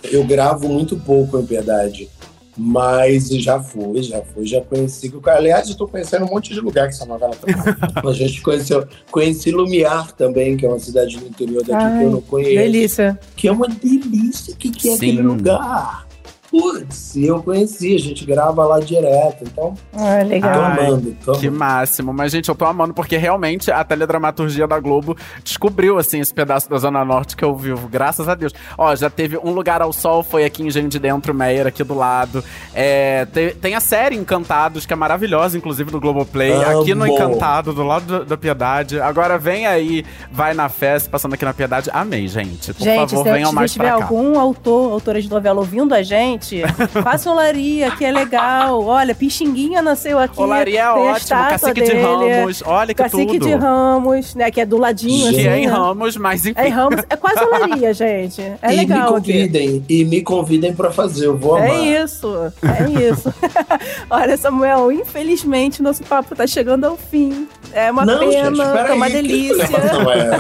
eu 0.04 0.22
gravo 0.24 0.68
muito 0.68 0.96
pouco 0.96 1.38
em 1.40 1.44
Piedade. 1.46 2.08
Mas 2.56 3.28
já 3.28 3.60
fui, 3.60 4.02
já 4.02 4.22
fui, 4.22 4.46
já 4.46 4.60
conheci. 4.62 5.12
Aliás, 5.26 5.74
tô 5.74 5.86
conhecendo 5.86 6.24
um 6.24 6.30
monte 6.30 6.54
de 6.54 6.60
lugar 6.60 6.88
que 6.88 6.94
essa 6.94 7.04
novela 7.04 7.34
tá. 7.34 7.46
A 8.08 8.12
gente 8.12 8.40
conheceu, 8.40 8.86
conheci 9.10 9.50
Lumiar 9.50 10.12
também, 10.12 10.56
que 10.56 10.64
é 10.64 10.68
uma 10.68 10.78
cidade 10.78 11.18
do 11.18 11.26
interior 11.26 11.62
daqui 11.62 11.84
Ai, 11.84 11.98
que 11.98 12.04
eu 12.04 12.10
não 12.10 12.20
conheço. 12.22 12.54
Delícia. 12.54 13.18
Que 13.36 13.48
é 13.48 13.52
uma 13.52 13.68
delícia, 13.68 14.54
que, 14.56 14.70
que 14.70 14.88
é 14.88 14.92
Sim. 14.92 14.96
aquele 14.96 15.22
lugar. 15.22 16.05
Putz, 16.60 17.16
e 17.16 17.26
eu 17.26 17.42
conheci, 17.42 17.94
a 17.94 17.98
gente 17.98 18.24
grava 18.24 18.64
lá 18.64 18.80
direto, 18.80 19.44
então 19.44 19.74
Ah, 19.94 20.20
tô 20.22 20.28
legal. 20.28 20.60
Ai, 20.62 20.86
amando. 20.86 21.16
Tô 21.24 21.32
Que 21.32 21.50
máximo. 21.50 22.12
Mas, 22.12 22.32
gente, 22.32 22.48
eu 22.48 22.54
tô 22.54 22.64
amando 22.64 22.94
porque 22.94 23.16
realmente 23.16 23.70
a 23.70 23.84
teledramaturgia 23.84 24.66
da 24.66 24.78
Globo 24.80 25.16
descobriu, 25.44 25.98
assim, 25.98 26.20
esse 26.20 26.32
pedaço 26.32 26.68
da 26.70 26.78
Zona 26.78 27.04
Norte 27.04 27.36
que 27.36 27.44
eu 27.44 27.54
vivo. 27.56 27.88
Graças 27.88 28.28
a 28.28 28.34
Deus. 28.34 28.52
Ó, 28.78 28.94
já 28.94 29.10
teve 29.10 29.36
Um 29.38 29.50
Lugar 29.50 29.82
ao 29.82 29.92
Sol, 29.92 30.22
foi 30.22 30.44
aqui 30.44 30.62
em 30.62 30.70
Gente 30.70 30.92
de 30.92 30.98
Dentro, 30.98 31.34
Meyer, 31.34 31.66
aqui 31.66 31.82
do 31.84 31.94
lado. 31.94 32.42
É, 32.74 33.26
te- 33.26 33.54
tem 33.60 33.74
a 33.74 33.80
série 33.80 34.16
Encantados, 34.16 34.86
que 34.86 34.92
é 34.92 34.96
maravilhosa, 34.96 35.56
inclusive, 35.58 35.90
do 35.90 36.00
Globoplay. 36.00 36.52
Amo. 36.52 36.80
Aqui 36.82 36.94
no 36.94 37.06
Encantado, 37.06 37.72
do 37.72 37.82
lado 37.82 38.04
do- 38.20 38.24
da 38.24 38.36
Piedade. 38.36 39.00
Agora 39.00 39.38
vem 39.38 39.66
aí, 39.66 40.04
vai 40.30 40.54
na 40.54 40.68
festa, 40.68 41.10
passando 41.10 41.34
aqui 41.34 41.44
na 41.44 41.52
Piedade. 41.54 41.90
Amei, 41.92 42.28
gente. 42.28 42.72
Por 42.72 42.82
Gente, 42.84 43.10
favor, 43.10 43.24
se, 43.24 43.30
venham 43.32 43.48
se 43.50 43.54
mais 43.54 43.72
tiver 43.72 43.88
pra 43.90 43.98
cá. 43.98 44.04
algum 44.04 44.38
autor, 44.38 44.92
autora 44.92 45.20
de 45.20 45.28
novela 45.28 45.58
ouvindo 45.60 45.94
a 45.94 46.02
gente, 46.02 46.45
faça 47.02 47.30
olaria, 47.30 47.90
que 47.92 48.04
é 48.04 48.12
legal. 48.12 48.82
Olha, 48.84 49.14
Pixinguinha 49.14 49.82
nasceu 49.82 50.18
aqui. 50.18 50.40
Olaria 50.40 50.82
é 50.82 50.90
ótimo, 50.90 51.28
Cacique 51.28 51.80
de 51.80 51.86
dele, 51.88 52.02
Ramos, 52.02 52.62
olha 52.66 52.94
que 52.94 53.02
Cacique 53.02 53.38
tudo. 53.38 53.46
de 53.46 53.54
Ramos, 53.54 54.34
né? 54.34 54.50
Que 54.50 54.60
é 54.60 54.66
do 54.66 54.76
ladinho, 54.76 55.26
Gente. 55.26 55.34
Que 55.34 55.40
assim. 55.40 55.48
é 55.48 55.58
em 55.58 55.66
né? 55.66 55.72
Ramos, 55.72 56.16
mas 56.16 56.46
enfim. 56.46 56.58
É 56.58 56.68
em 56.68 56.70
Ramos. 56.70 57.02
É 57.08 57.16
quase 57.16 57.44
olaria, 57.44 57.94
gente. 57.94 58.40
É 58.40 58.72
e 58.72 58.76
legal. 58.76 59.12
me 59.12 59.18
aqui. 59.18 59.32
convidem, 59.32 59.84
e 59.88 60.04
me 60.04 60.22
convidem 60.22 60.74
pra 60.74 60.90
fazer, 60.90 61.26
eu 61.26 61.36
vou 61.36 61.56
amar. 61.56 61.68
É 61.70 62.02
isso, 62.02 62.52
é 62.62 63.10
isso. 63.10 63.32
Olha, 64.10 64.36
Samuel, 64.36 64.92
infelizmente 64.92 65.82
nosso 65.82 66.02
papo 66.04 66.34
tá 66.34 66.46
chegando 66.46 66.84
ao 66.84 66.96
fim. 66.96 67.46
É 67.76 67.90
uma 67.90 68.06
Não, 68.06 68.18
pena, 68.18 68.32
gente, 68.32 68.60
é 68.60 68.92
uma 68.94 69.06
que 69.06 69.12
delícia. 69.12 69.66
gravação 69.68 70.10
é? 70.10 70.30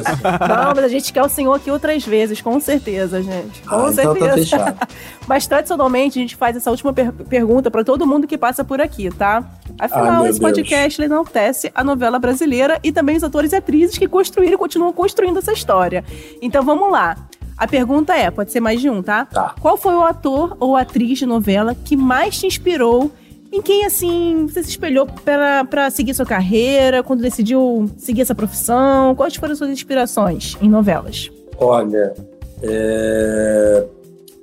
Não, 0.48 0.72
mas 0.74 0.84
a 0.84 0.88
gente 0.88 1.12
quer 1.12 1.22
o 1.22 1.28
senhor 1.28 1.52
aqui 1.52 1.70
outras 1.70 2.02
vezes, 2.04 2.40
com 2.40 2.58
certeza, 2.58 3.22
gente. 3.22 3.60
Com 3.62 3.74
Ah, 3.86 3.90
então 3.92 4.14
tá 4.14 4.24
certeza. 4.34 4.76
Mas 5.28 5.46
tradicionalmente 5.46 6.18
a 6.18 6.22
gente 6.22 6.36
faz 6.36 6.56
essa 6.56 6.70
última 6.70 6.92
per- 6.92 7.12
pergunta 7.12 7.68
pra 7.70 7.82
todo 7.84 8.06
mundo 8.06 8.26
que 8.26 8.38
passa 8.38 8.64
por 8.64 8.80
aqui, 8.80 9.10
tá? 9.10 9.42
Ah, 9.78 9.84
Afinal, 9.86 10.22
meu 10.22 10.30
esse 10.30 10.38
Deus. 10.40 10.50
podcast 10.52 11.00
ele 11.00 11.06
enaltece 11.06 11.70
a 11.74 11.82
novela 11.84 12.18
brasileira 12.18 12.78
e 12.82 12.90
também 12.92 13.16
os 13.16 13.24
atores 13.24 13.52
e 13.52 13.56
atrizes 13.56 13.98
que 13.98 14.06
construíram 14.08 14.54
e 14.54 14.56
continuam 14.56 14.92
construindo 14.92 15.38
essa 15.38 15.52
história. 15.52 16.04
Então 16.40 16.62
vamos 16.64 16.90
lá. 16.90 17.16
A 17.58 17.66
pergunta 17.66 18.14
é, 18.16 18.30
pode 18.30 18.52
ser 18.52 18.60
mais 18.60 18.80
de 18.80 18.88
um, 18.88 19.02
tá? 19.02 19.24
Tá. 19.26 19.54
Qual 19.60 19.76
foi 19.76 19.94
o 19.94 20.02
ator 20.02 20.56
ou 20.60 20.76
atriz 20.76 21.18
de 21.18 21.26
novela 21.26 21.74
que 21.74 21.96
mais 21.96 22.38
te 22.38 22.46
inspirou? 22.46 23.10
Em 23.52 23.62
quem, 23.62 23.84
assim, 23.84 24.46
você 24.46 24.62
se 24.62 24.70
espelhou 24.70 25.06
pra 25.06 25.90
seguir 25.90 26.14
sua 26.14 26.26
carreira, 26.26 27.02
quando 27.02 27.22
decidiu 27.22 27.88
seguir 27.96 28.22
essa 28.22 28.34
profissão? 28.34 29.14
Quais 29.14 29.36
foram 29.36 29.52
as 29.52 29.58
suas 29.58 29.70
inspirações 29.70 30.56
em 30.60 30.68
novelas? 30.68 31.30
Olha, 31.58 32.14
é, 32.62 33.86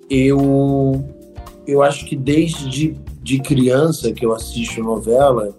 eu, 0.10 1.04
eu 1.68 1.82
acho 1.84 2.06
que 2.06 2.16
desde 2.16 2.96
de 3.22 3.40
criança 3.40 4.12
que 4.12 4.26
eu 4.26 4.34
assisto 4.34 4.84
novela, 4.84 5.56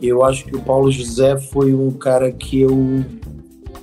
eu 0.00 0.24
acho 0.24 0.44
que 0.44 0.56
o 0.56 0.62
Paulo 0.62 0.90
José 0.90 1.36
foi 1.36 1.74
um 1.74 1.90
cara 1.90 2.32
que 2.32 2.60
eu 2.60 3.04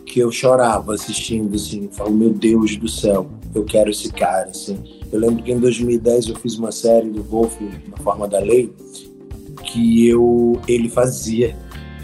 que 0.05 0.19
eu 0.19 0.31
chorava 0.31 0.93
assistindo, 0.93 1.55
assim, 1.55 1.89
falo, 1.91 2.11
meu 2.11 2.29
Deus 2.29 2.75
do 2.75 2.87
céu, 2.87 3.27
eu 3.53 3.63
quero 3.63 3.89
esse 3.89 4.11
cara, 4.11 4.49
assim. 4.49 4.77
Eu 5.11 5.19
lembro 5.19 5.43
que 5.43 5.51
em 5.51 5.59
2010 5.59 6.29
eu 6.29 6.35
fiz 6.35 6.57
uma 6.57 6.71
série 6.71 7.09
do 7.09 7.21
Wolf, 7.23 7.59
na 7.87 7.97
forma 7.97 8.27
da 8.27 8.39
lei, 8.39 8.73
que 9.63 10.07
eu 10.07 10.59
ele 10.67 10.89
fazia 10.89 11.55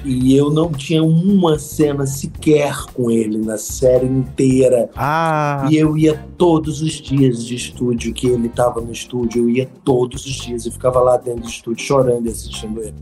e 0.05 0.35
eu 0.35 0.49
não 0.49 0.71
tinha 0.71 1.03
uma 1.03 1.59
cena 1.59 2.05
sequer 2.05 2.85
com 2.93 3.11
ele 3.11 3.37
na 3.37 3.57
série 3.57 4.05
inteira. 4.05 4.89
Ah, 4.95 5.67
E 5.69 5.77
eu 5.77 5.97
ia 5.97 6.23
todos 6.37 6.81
os 6.81 6.93
dias 6.93 7.45
de 7.45 7.55
estúdio, 7.55 8.13
que 8.13 8.27
ele 8.27 8.47
estava 8.47 8.79
no 8.79 8.91
estúdio, 8.91 9.43
eu 9.43 9.49
ia 9.49 9.67
todos 9.83 10.25
os 10.25 10.33
dias 10.33 10.65
e 10.65 10.71
ficava 10.71 10.99
lá 11.01 11.17
dentro 11.17 11.41
do 11.41 11.49
estúdio 11.49 11.85
chorando 11.85 12.27
e 12.27 12.29
assistindo 12.29 12.81
ele. 12.81 12.95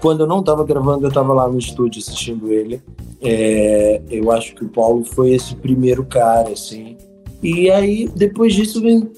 Quando 0.00 0.20
eu 0.20 0.26
não 0.26 0.40
estava 0.40 0.64
gravando, 0.64 1.04
eu 1.04 1.08
estava 1.08 1.32
lá 1.32 1.48
no 1.48 1.58
estúdio 1.58 2.00
assistindo 2.00 2.52
ele. 2.52 2.82
É, 3.20 4.02
eu 4.10 4.32
acho 4.32 4.54
que 4.56 4.64
o 4.64 4.68
Paulo 4.68 5.04
foi 5.04 5.30
esse 5.30 5.54
primeiro 5.54 6.04
cara, 6.04 6.50
assim. 6.50 6.96
E 7.42 7.70
aí, 7.70 8.08
depois 8.14 8.54
disso, 8.54 8.80
vem, 8.80 9.10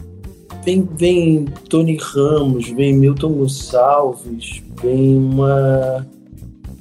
vem, 0.65 0.89
vem 0.97 1.45
Tony 1.69 1.99
Ramos, 2.01 2.69
vem 2.71 2.95
Milton 2.95 3.33
Gonçalves, 3.33 4.63
vem 4.83 5.17
uma. 5.17 6.07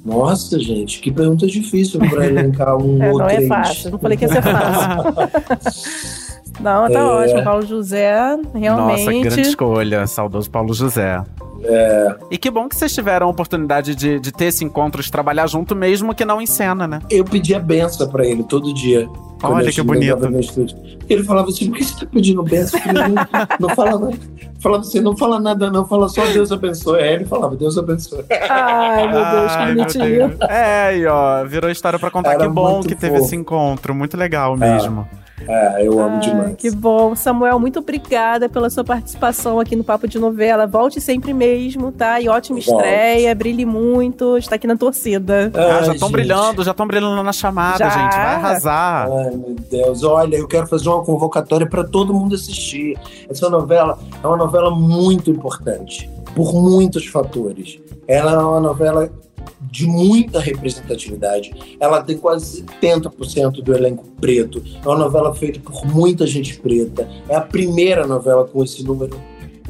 Nossa, 0.04 0.58
gente, 0.58 1.00
que 1.00 1.10
pergunta 1.10 1.46
difícil 1.46 1.98
para 2.00 2.26
elencar 2.28 2.76
um 2.76 3.02
É, 3.02 3.10
ou 3.12 3.18
não 3.18 3.28
é 3.28 3.34
três. 3.36 3.48
fácil. 3.48 3.90
Não 3.90 3.98
falei 3.98 4.16
que 4.18 4.24
ia 4.24 4.28
ser 4.32 4.42
fácil. 4.42 5.12
não, 6.60 6.88
tá 6.90 6.98
É. 6.98 7.02
ótimo. 7.02 7.42
Paulo 7.44 7.66
José, 7.66 8.14
realmente. 8.54 9.04
nossa, 9.06 9.12
grande 9.20 9.40
escolha. 9.48 10.06
Saudoso 10.06 10.50
Paulo 10.50 10.74
José. 10.74 11.22
É, 11.64 12.14
E 12.30 12.38
que 12.38 12.50
bom 12.50 12.68
que 12.68 12.76
vocês 12.76 12.92
tiveram 12.94 13.26
a 13.26 13.30
oportunidade 13.30 13.94
de, 13.94 14.20
de 14.20 14.32
ter 14.32 14.46
esse 14.46 14.64
encontro, 14.64 15.02
de 15.02 15.10
trabalhar 15.10 15.46
junto, 15.46 15.74
mesmo 15.74 16.14
que 16.14 16.24
não 16.24 16.40
em 16.40 16.46
cena, 16.46 16.86
né? 16.86 17.00
eu 17.10 17.24
pedia 17.24 17.58
benção 17.58 18.08
pra 18.08 18.26
ele 18.26 18.42
todo 18.44 18.72
dia. 18.74 19.08
Olha 19.42 19.70
que 19.70 19.82
bonito. 19.82 20.16
Ele 21.08 21.22
falava 21.22 21.48
assim: 21.48 21.68
por 21.68 21.76
que 21.78 21.84
você 21.84 22.04
tá 22.04 22.10
pedindo 22.10 22.42
benção? 22.42 22.80
Não, 22.92 23.68
não 23.68 23.74
fala 23.74 23.98
nada. 23.98 24.18
Falava 24.58 24.82
assim: 24.82 25.00
não 25.00 25.16
fala 25.16 25.38
nada, 25.38 25.70
não, 25.70 25.86
fala 25.86 26.08
só 26.08 26.24
Deus 26.26 26.50
abençoe. 26.50 27.02
Aí 27.02 27.12
ele 27.14 27.24
falava: 27.26 27.54
Deus 27.54 27.76
abençoe. 27.76 28.24
Ai, 28.48 29.08
meu 29.08 29.24
Deus, 29.24 29.52
que 29.52 29.58
Ai, 29.58 29.74
bonitinho. 29.74 30.36
É, 30.48 30.98
e 30.98 31.06
ó, 31.06 31.44
virou 31.44 31.70
história 31.70 31.98
pra 31.98 32.10
contar. 32.10 32.32
Era 32.32 32.44
que 32.44 32.48
bom 32.48 32.80
que 32.80 32.94
teve 32.94 33.16
fofo. 33.16 33.26
esse 33.26 33.36
encontro. 33.36 33.94
Muito 33.94 34.16
legal 34.16 34.56
mesmo. 34.56 35.06
É, 35.12 35.23
eu 35.80 35.98
amo 36.00 36.16
Ai, 36.16 36.20
demais. 36.20 36.56
que 36.56 36.70
bom. 36.70 37.14
Samuel, 37.14 37.58
muito 37.58 37.78
obrigada 37.78 38.48
pela 38.48 38.70
sua 38.70 38.84
participação 38.84 39.60
aqui 39.60 39.76
no 39.76 39.84
Papo 39.84 40.06
de 40.08 40.18
Novela. 40.18 40.66
Volte 40.66 41.00
sempre 41.00 41.32
mesmo, 41.32 41.92
tá? 41.92 42.20
E 42.20 42.28
ótima 42.28 42.58
Volto. 42.60 42.80
estreia, 42.84 43.34
brilhe 43.34 43.64
muito, 43.64 44.36
está 44.36 44.56
aqui 44.56 44.66
na 44.66 44.76
torcida. 44.76 45.50
Ah, 45.54 45.82
já 45.82 45.94
estão 45.94 46.10
brilhando, 46.10 46.62
já 46.62 46.70
estão 46.70 46.86
brilhando 46.86 47.22
na 47.22 47.32
chamada, 47.32 47.78
Já. 47.78 47.90
gente. 47.90 48.12
Vai 48.16 48.34
arrasar. 48.34 49.08
Ai, 49.10 49.30
meu 49.30 49.56
Deus. 49.70 50.02
Olha, 50.02 50.36
eu 50.36 50.46
quero 50.48 50.66
fazer 50.66 50.88
uma 50.88 51.02
convocatória 51.04 51.66
para 51.66 51.84
todo 51.84 52.12
mundo 52.14 52.34
assistir. 52.34 52.98
Essa 53.28 53.48
novela 53.50 53.98
é 54.22 54.26
uma 54.26 54.36
novela 54.36 54.70
muito 54.70 55.30
importante, 55.30 56.10
por 56.34 56.52
muitos 56.54 57.06
fatores. 57.06 57.78
Ela 58.06 58.32
é 58.32 58.38
uma 58.38 58.60
novela 58.60 59.08
de 59.74 59.88
muita 59.88 60.38
representatividade. 60.38 61.52
Ela 61.80 62.00
tem 62.00 62.16
quase 62.16 62.62
70% 62.62 63.60
do 63.60 63.74
elenco 63.74 64.04
preto. 64.20 64.62
É 64.84 64.88
uma 64.88 64.98
novela 64.98 65.34
feita 65.34 65.58
por 65.58 65.84
muita 65.84 66.28
gente 66.28 66.56
preta. 66.60 67.08
É 67.28 67.34
a 67.34 67.40
primeira 67.40 68.06
novela 68.06 68.44
com 68.44 68.62
esse 68.62 68.84
número 68.84 69.20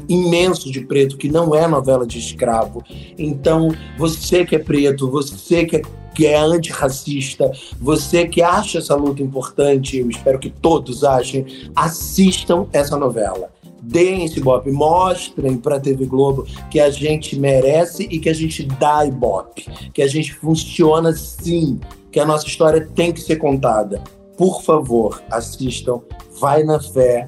imenso 0.07 0.71
de 0.71 0.83
preto 0.83 1.17
que 1.17 1.31
não 1.31 1.55
é 1.55 1.67
novela 1.67 2.07
de 2.07 2.19
escravo. 2.19 2.85
Então, 3.17 3.75
você 3.97 4.45
que 4.45 4.55
é 4.55 4.59
preto, 4.59 5.11
você 5.11 5.65
que 5.65 5.77
é 5.77 5.83
que 6.15 6.27
é 6.27 6.37
antirracista, 6.37 7.51
você 7.81 8.29
que 8.29 8.41
acha 8.41 8.79
essa 8.79 8.95
luta 8.95 9.21
importante, 9.21 9.99
eu 9.99 10.09
espero 10.09 10.39
que 10.39 10.49
todos 10.49 11.03
achem, 11.03 11.45
assistam 11.75 12.69
essa 12.73 12.97
novela. 12.97 13.51
Deem 13.87 14.25
esse 14.25 14.39
Ibope, 14.39 14.71
mostrem 14.71 15.57
para 15.57 15.77
a 15.77 15.81
TV 15.81 16.07
Globo 16.07 16.47
que 16.71 16.81
a 16.81 16.91
gente 16.91 17.39
merece 17.39 18.05
e 18.11 18.19
que 18.19 18.29
a 18.29 18.35
gente 18.35 18.65
dá 18.65 19.05
Ibope, 19.05 19.67
que 19.93 20.03
a 20.03 20.07
gente 20.07 20.33
funciona 20.35 21.13
sim, 21.13 21.79
que 22.11 22.19
a 22.19 22.25
nossa 22.25 22.47
história 22.47 22.89
tem 22.95 23.13
que 23.13 23.21
ser 23.21 23.37
contada. 23.37 24.03
Por 24.37 24.63
favor, 24.63 25.23
assistam, 25.31 26.01
vai 26.41 26.65
na 26.65 26.81
fé, 26.81 27.27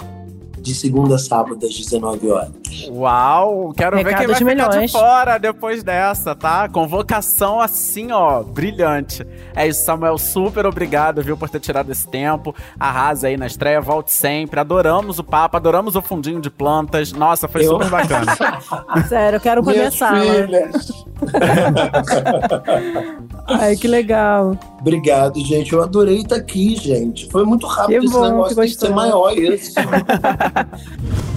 de 0.58 0.74
segunda 0.74 1.14
a 1.14 1.18
sábado, 1.18 1.64
às 1.64 1.76
19 1.76 2.28
horas. 2.28 2.50
Uau! 2.90 3.72
Quero 3.76 3.96
Recado 3.96 4.12
ver 4.12 4.18
quem 4.18 4.26
vai 4.26 4.36
de 4.36 4.44
ficar 4.44 4.68
de 4.68 4.76
milhões. 4.76 4.92
fora 4.92 5.38
depois 5.38 5.82
dessa, 5.82 6.34
tá? 6.34 6.68
Convocação 6.68 7.60
assim, 7.60 8.12
ó, 8.12 8.42
brilhante. 8.42 9.26
É 9.54 9.66
isso, 9.66 9.84
Samuel, 9.84 10.18
super 10.18 10.66
obrigado, 10.66 11.22
viu, 11.22 11.36
por 11.36 11.48
ter 11.48 11.60
tirado 11.60 11.90
esse 11.90 12.06
tempo. 12.08 12.54
Arrasa 12.78 13.28
aí 13.28 13.36
na 13.36 13.46
estreia, 13.46 13.80
volte 13.80 14.12
sempre. 14.12 14.60
Adoramos 14.60 15.18
o 15.18 15.24
papo, 15.24 15.56
adoramos 15.56 15.96
o 15.96 16.02
fundinho 16.02 16.40
de 16.40 16.50
plantas. 16.50 17.12
Nossa, 17.12 17.48
foi 17.48 17.64
Eu- 17.64 17.72
super 17.72 17.88
bacana. 17.88 18.36
Sério, 19.08 19.36
eu 19.36 19.40
quero 19.40 19.64
Minhas 19.64 19.98
começar. 19.98 20.20
filhas. 20.20 21.06
Ai, 23.48 23.76
que 23.76 23.88
legal. 23.88 24.56
Obrigado, 24.80 25.40
gente. 25.40 25.72
Eu 25.72 25.82
adorei 25.82 26.18
estar 26.18 26.36
aqui, 26.36 26.76
gente. 26.76 27.28
Foi 27.30 27.44
muito 27.44 27.66
rápido 27.66 28.00
Que 28.00 28.06
esse 28.06 28.14
bom, 28.14 28.24
negócio. 28.28 28.54
que 28.56 28.60
Tem 28.62 28.70
que 28.70 28.76
ser 28.80 28.90
maior 28.90 29.32
isso. 29.36 29.74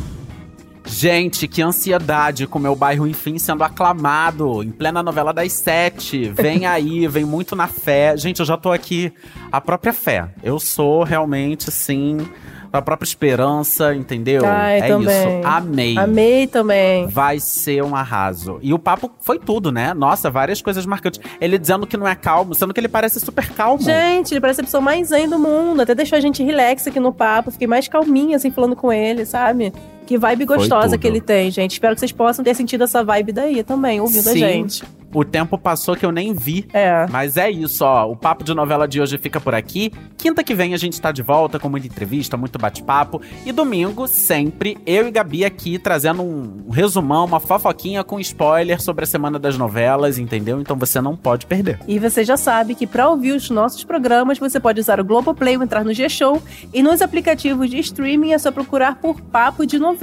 Gente, 0.89 1.47
que 1.47 1.61
ansiedade 1.61 2.47
com 2.47 2.57
meu 2.57 2.75
bairro, 2.75 3.07
enfim, 3.07 3.37
sendo 3.37 3.63
aclamado 3.63 4.63
em 4.63 4.71
plena 4.71 5.03
novela 5.03 5.31
das 5.31 5.53
sete. 5.53 6.29
Vem 6.29 6.65
aí, 6.65 7.05
vem 7.07 7.23
muito 7.23 7.55
na 7.55 7.67
fé. 7.67 8.17
Gente, 8.17 8.39
eu 8.39 8.45
já 8.45 8.57
tô 8.57 8.71
aqui. 8.71 9.13
A 9.51 9.61
própria 9.61 9.93
fé. 9.93 10.27
Eu 10.43 10.59
sou 10.59 11.03
realmente, 11.03 11.71
sim, 11.71 12.27
a 12.73 12.81
própria 12.81 13.05
esperança, 13.05 13.95
entendeu? 13.95 14.43
Ai, 14.45 14.79
é 14.79 14.87
também. 14.87 15.15
isso. 15.15 15.47
Amei. 15.47 15.97
Amei 15.97 16.47
também. 16.47 17.07
Vai 17.07 17.39
ser 17.39 17.83
um 17.83 17.95
arraso. 17.95 18.59
E 18.61 18.73
o 18.73 18.79
papo 18.79 19.11
foi 19.19 19.39
tudo, 19.39 19.71
né? 19.71 19.93
Nossa, 19.93 20.29
várias 20.29 20.61
coisas 20.61 20.85
marcantes. 20.85 21.19
Ele 21.39 21.57
dizendo 21.57 21.85
que 21.87 21.97
não 21.97 22.07
é 22.07 22.15
calmo, 22.15 22.53
sendo 22.55 22.73
que 22.73 22.79
ele 22.79 22.89
parece 22.89 23.19
super 23.19 23.47
calmo. 23.53 23.81
Gente, 23.81 24.33
ele 24.33 24.41
parece 24.41 24.61
a 24.61 24.63
pessoa 24.63 24.81
mais 24.81 25.09
zen 25.09 25.29
do 25.29 25.39
mundo. 25.39 25.81
Até 25.81 25.93
deixou 25.93 26.17
a 26.17 26.19
gente 26.19 26.43
relax 26.43 26.87
aqui 26.87 26.99
no 26.99 27.13
papo. 27.13 27.51
Fiquei 27.51 27.67
mais 27.67 27.87
calminha, 27.87 28.37
assim, 28.37 28.51
falando 28.51 28.75
com 28.75 28.91
ele, 28.91 29.25
sabe? 29.25 29.71
Que 30.09 30.17
vibe 30.17 30.43
gostosa 30.45 30.97
que 30.97 31.05
ele 31.05 31.21
tem, 31.21 31.51
gente. 31.51 31.73
Espero 31.73 31.93
que 31.93 31.99
vocês 31.99 32.11
possam 32.11 32.43
ter 32.43 32.55
sentido 32.55 32.83
essa 32.83 33.03
vibe 33.03 33.31
daí 33.31 33.63
também, 33.63 34.01
ouvindo 34.01 34.27
a 34.27 34.33
Sim. 34.33 34.39
gente. 34.39 34.83
O 35.13 35.23
tempo 35.23 35.57
passou 35.57 35.95
que 35.95 36.05
eu 36.05 36.11
nem 36.11 36.33
vi. 36.33 36.67
É. 36.71 37.07
Mas 37.09 37.35
é 37.35 37.49
isso, 37.49 37.83
ó. 37.83 38.09
O 38.11 38.15
papo 38.15 38.43
de 38.43 38.53
novela 38.53 38.87
de 38.87 39.01
hoje 39.01 39.17
fica 39.17 39.39
por 39.39 39.55
aqui. 39.55 39.91
Quinta 40.17 40.43
que 40.43 40.53
vem 40.53 40.73
a 40.73 40.77
gente 40.77 40.99
tá 41.01 41.11
de 41.11 41.21
volta 41.21 41.57
com 41.57 41.67
muita 41.67 41.87
entrevista, 41.87 42.37
muito 42.37 42.59
bate-papo. 42.59 43.21
E 43.45 43.51
domingo, 43.51 44.07
sempre, 44.07 44.77
eu 44.85 45.07
e 45.07 45.11
Gabi 45.11 45.45
aqui 45.45 45.79
trazendo 45.79 46.21
um 46.21 46.69
resumão, 46.69 47.25
uma 47.25 47.39
fofoquinha 47.39 48.03
com 48.03 48.19
spoiler 48.19 48.79
sobre 48.81 49.03
a 49.03 49.07
semana 49.07 49.39
das 49.39 49.57
novelas, 49.57 50.19
entendeu? 50.19 50.61
Então 50.61 50.75
você 50.75 51.01
não 51.01 51.15
pode 51.15 51.47
perder. 51.47 51.79
E 51.87 51.97
você 51.97 52.23
já 52.23 52.37
sabe 52.37 52.75
que 52.75 52.85
para 52.85 53.09
ouvir 53.09 53.31
os 53.31 53.49
nossos 53.49 53.83
programas, 53.83 54.37
você 54.37 54.59
pode 54.59 54.79
usar 54.79 54.99
o 54.99 55.03
Globoplay 55.03 55.57
ou 55.57 55.63
entrar 55.63 55.83
no 55.83 55.93
G-Show. 55.93 56.41
E 56.71 56.83
nos 56.83 57.01
aplicativos 57.01 57.69
de 57.69 57.79
streaming 57.79 58.33
é 58.33 58.37
só 58.37 58.51
procurar 58.51 58.95
por 58.95 59.19
Papo 59.21 59.65
de 59.65 59.79
Novela. 59.79 59.98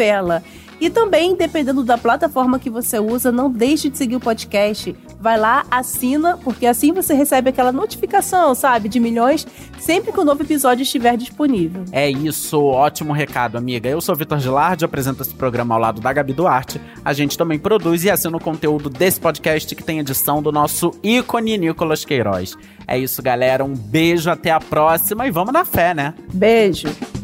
E 0.80 0.90
também, 0.90 1.34
dependendo 1.34 1.82
da 1.82 1.96
plataforma 1.96 2.58
que 2.58 2.68
você 2.68 2.98
usa, 2.98 3.32
não 3.32 3.50
deixe 3.50 3.88
de 3.88 3.96
seguir 3.96 4.16
o 4.16 4.20
podcast. 4.20 4.94
Vai 5.18 5.38
lá, 5.38 5.64
assina, 5.70 6.36
porque 6.36 6.66
assim 6.66 6.92
você 6.92 7.14
recebe 7.14 7.48
aquela 7.48 7.72
notificação, 7.72 8.54
sabe, 8.54 8.88
de 8.88 9.00
milhões, 9.00 9.46
sempre 9.80 10.12
que 10.12 10.20
o 10.20 10.24
novo 10.24 10.42
episódio 10.42 10.82
estiver 10.82 11.16
disponível. 11.16 11.84
É 11.90 12.10
isso, 12.10 12.62
ótimo 12.62 13.14
recado, 13.14 13.56
amiga. 13.56 13.88
Eu 13.88 14.02
sou 14.02 14.14
o 14.14 14.18
Vitor 14.18 14.38
Gilardi, 14.38 14.84
apresento 14.84 15.22
esse 15.22 15.34
programa 15.34 15.74
ao 15.74 15.80
lado 15.80 16.00
da 16.00 16.12
Gabi 16.12 16.34
Duarte. 16.34 16.78
A 17.02 17.14
gente 17.14 17.38
também 17.38 17.58
produz 17.58 18.04
e 18.04 18.10
assina 18.10 18.36
o 18.36 18.40
conteúdo 18.40 18.90
desse 18.90 19.18
podcast 19.18 19.74
que 19.74 19.82
tem 19.82 19.98
edição 19.98 20.42
do 20.42 20.52
nosso 20.52 20.90
ícone 21.02 21.56
Nicolas 21.56 22.04
Queiroz. 22.04 22.54
É 22.86 22.98
isso, 22.98 23.22
galera. 23.22 23.64
Um 23.64 23.74
beijo, 23.74 24.30
até 24.30 24.50
a 24.50 24.60
próxima 24.60 25.26
e 25.26 25.30
vamos 25.30 25.54
na 25.54 25.64
fé, 25.64 25.94
né? 25.94 26.12
Beijo! 26.34 27.15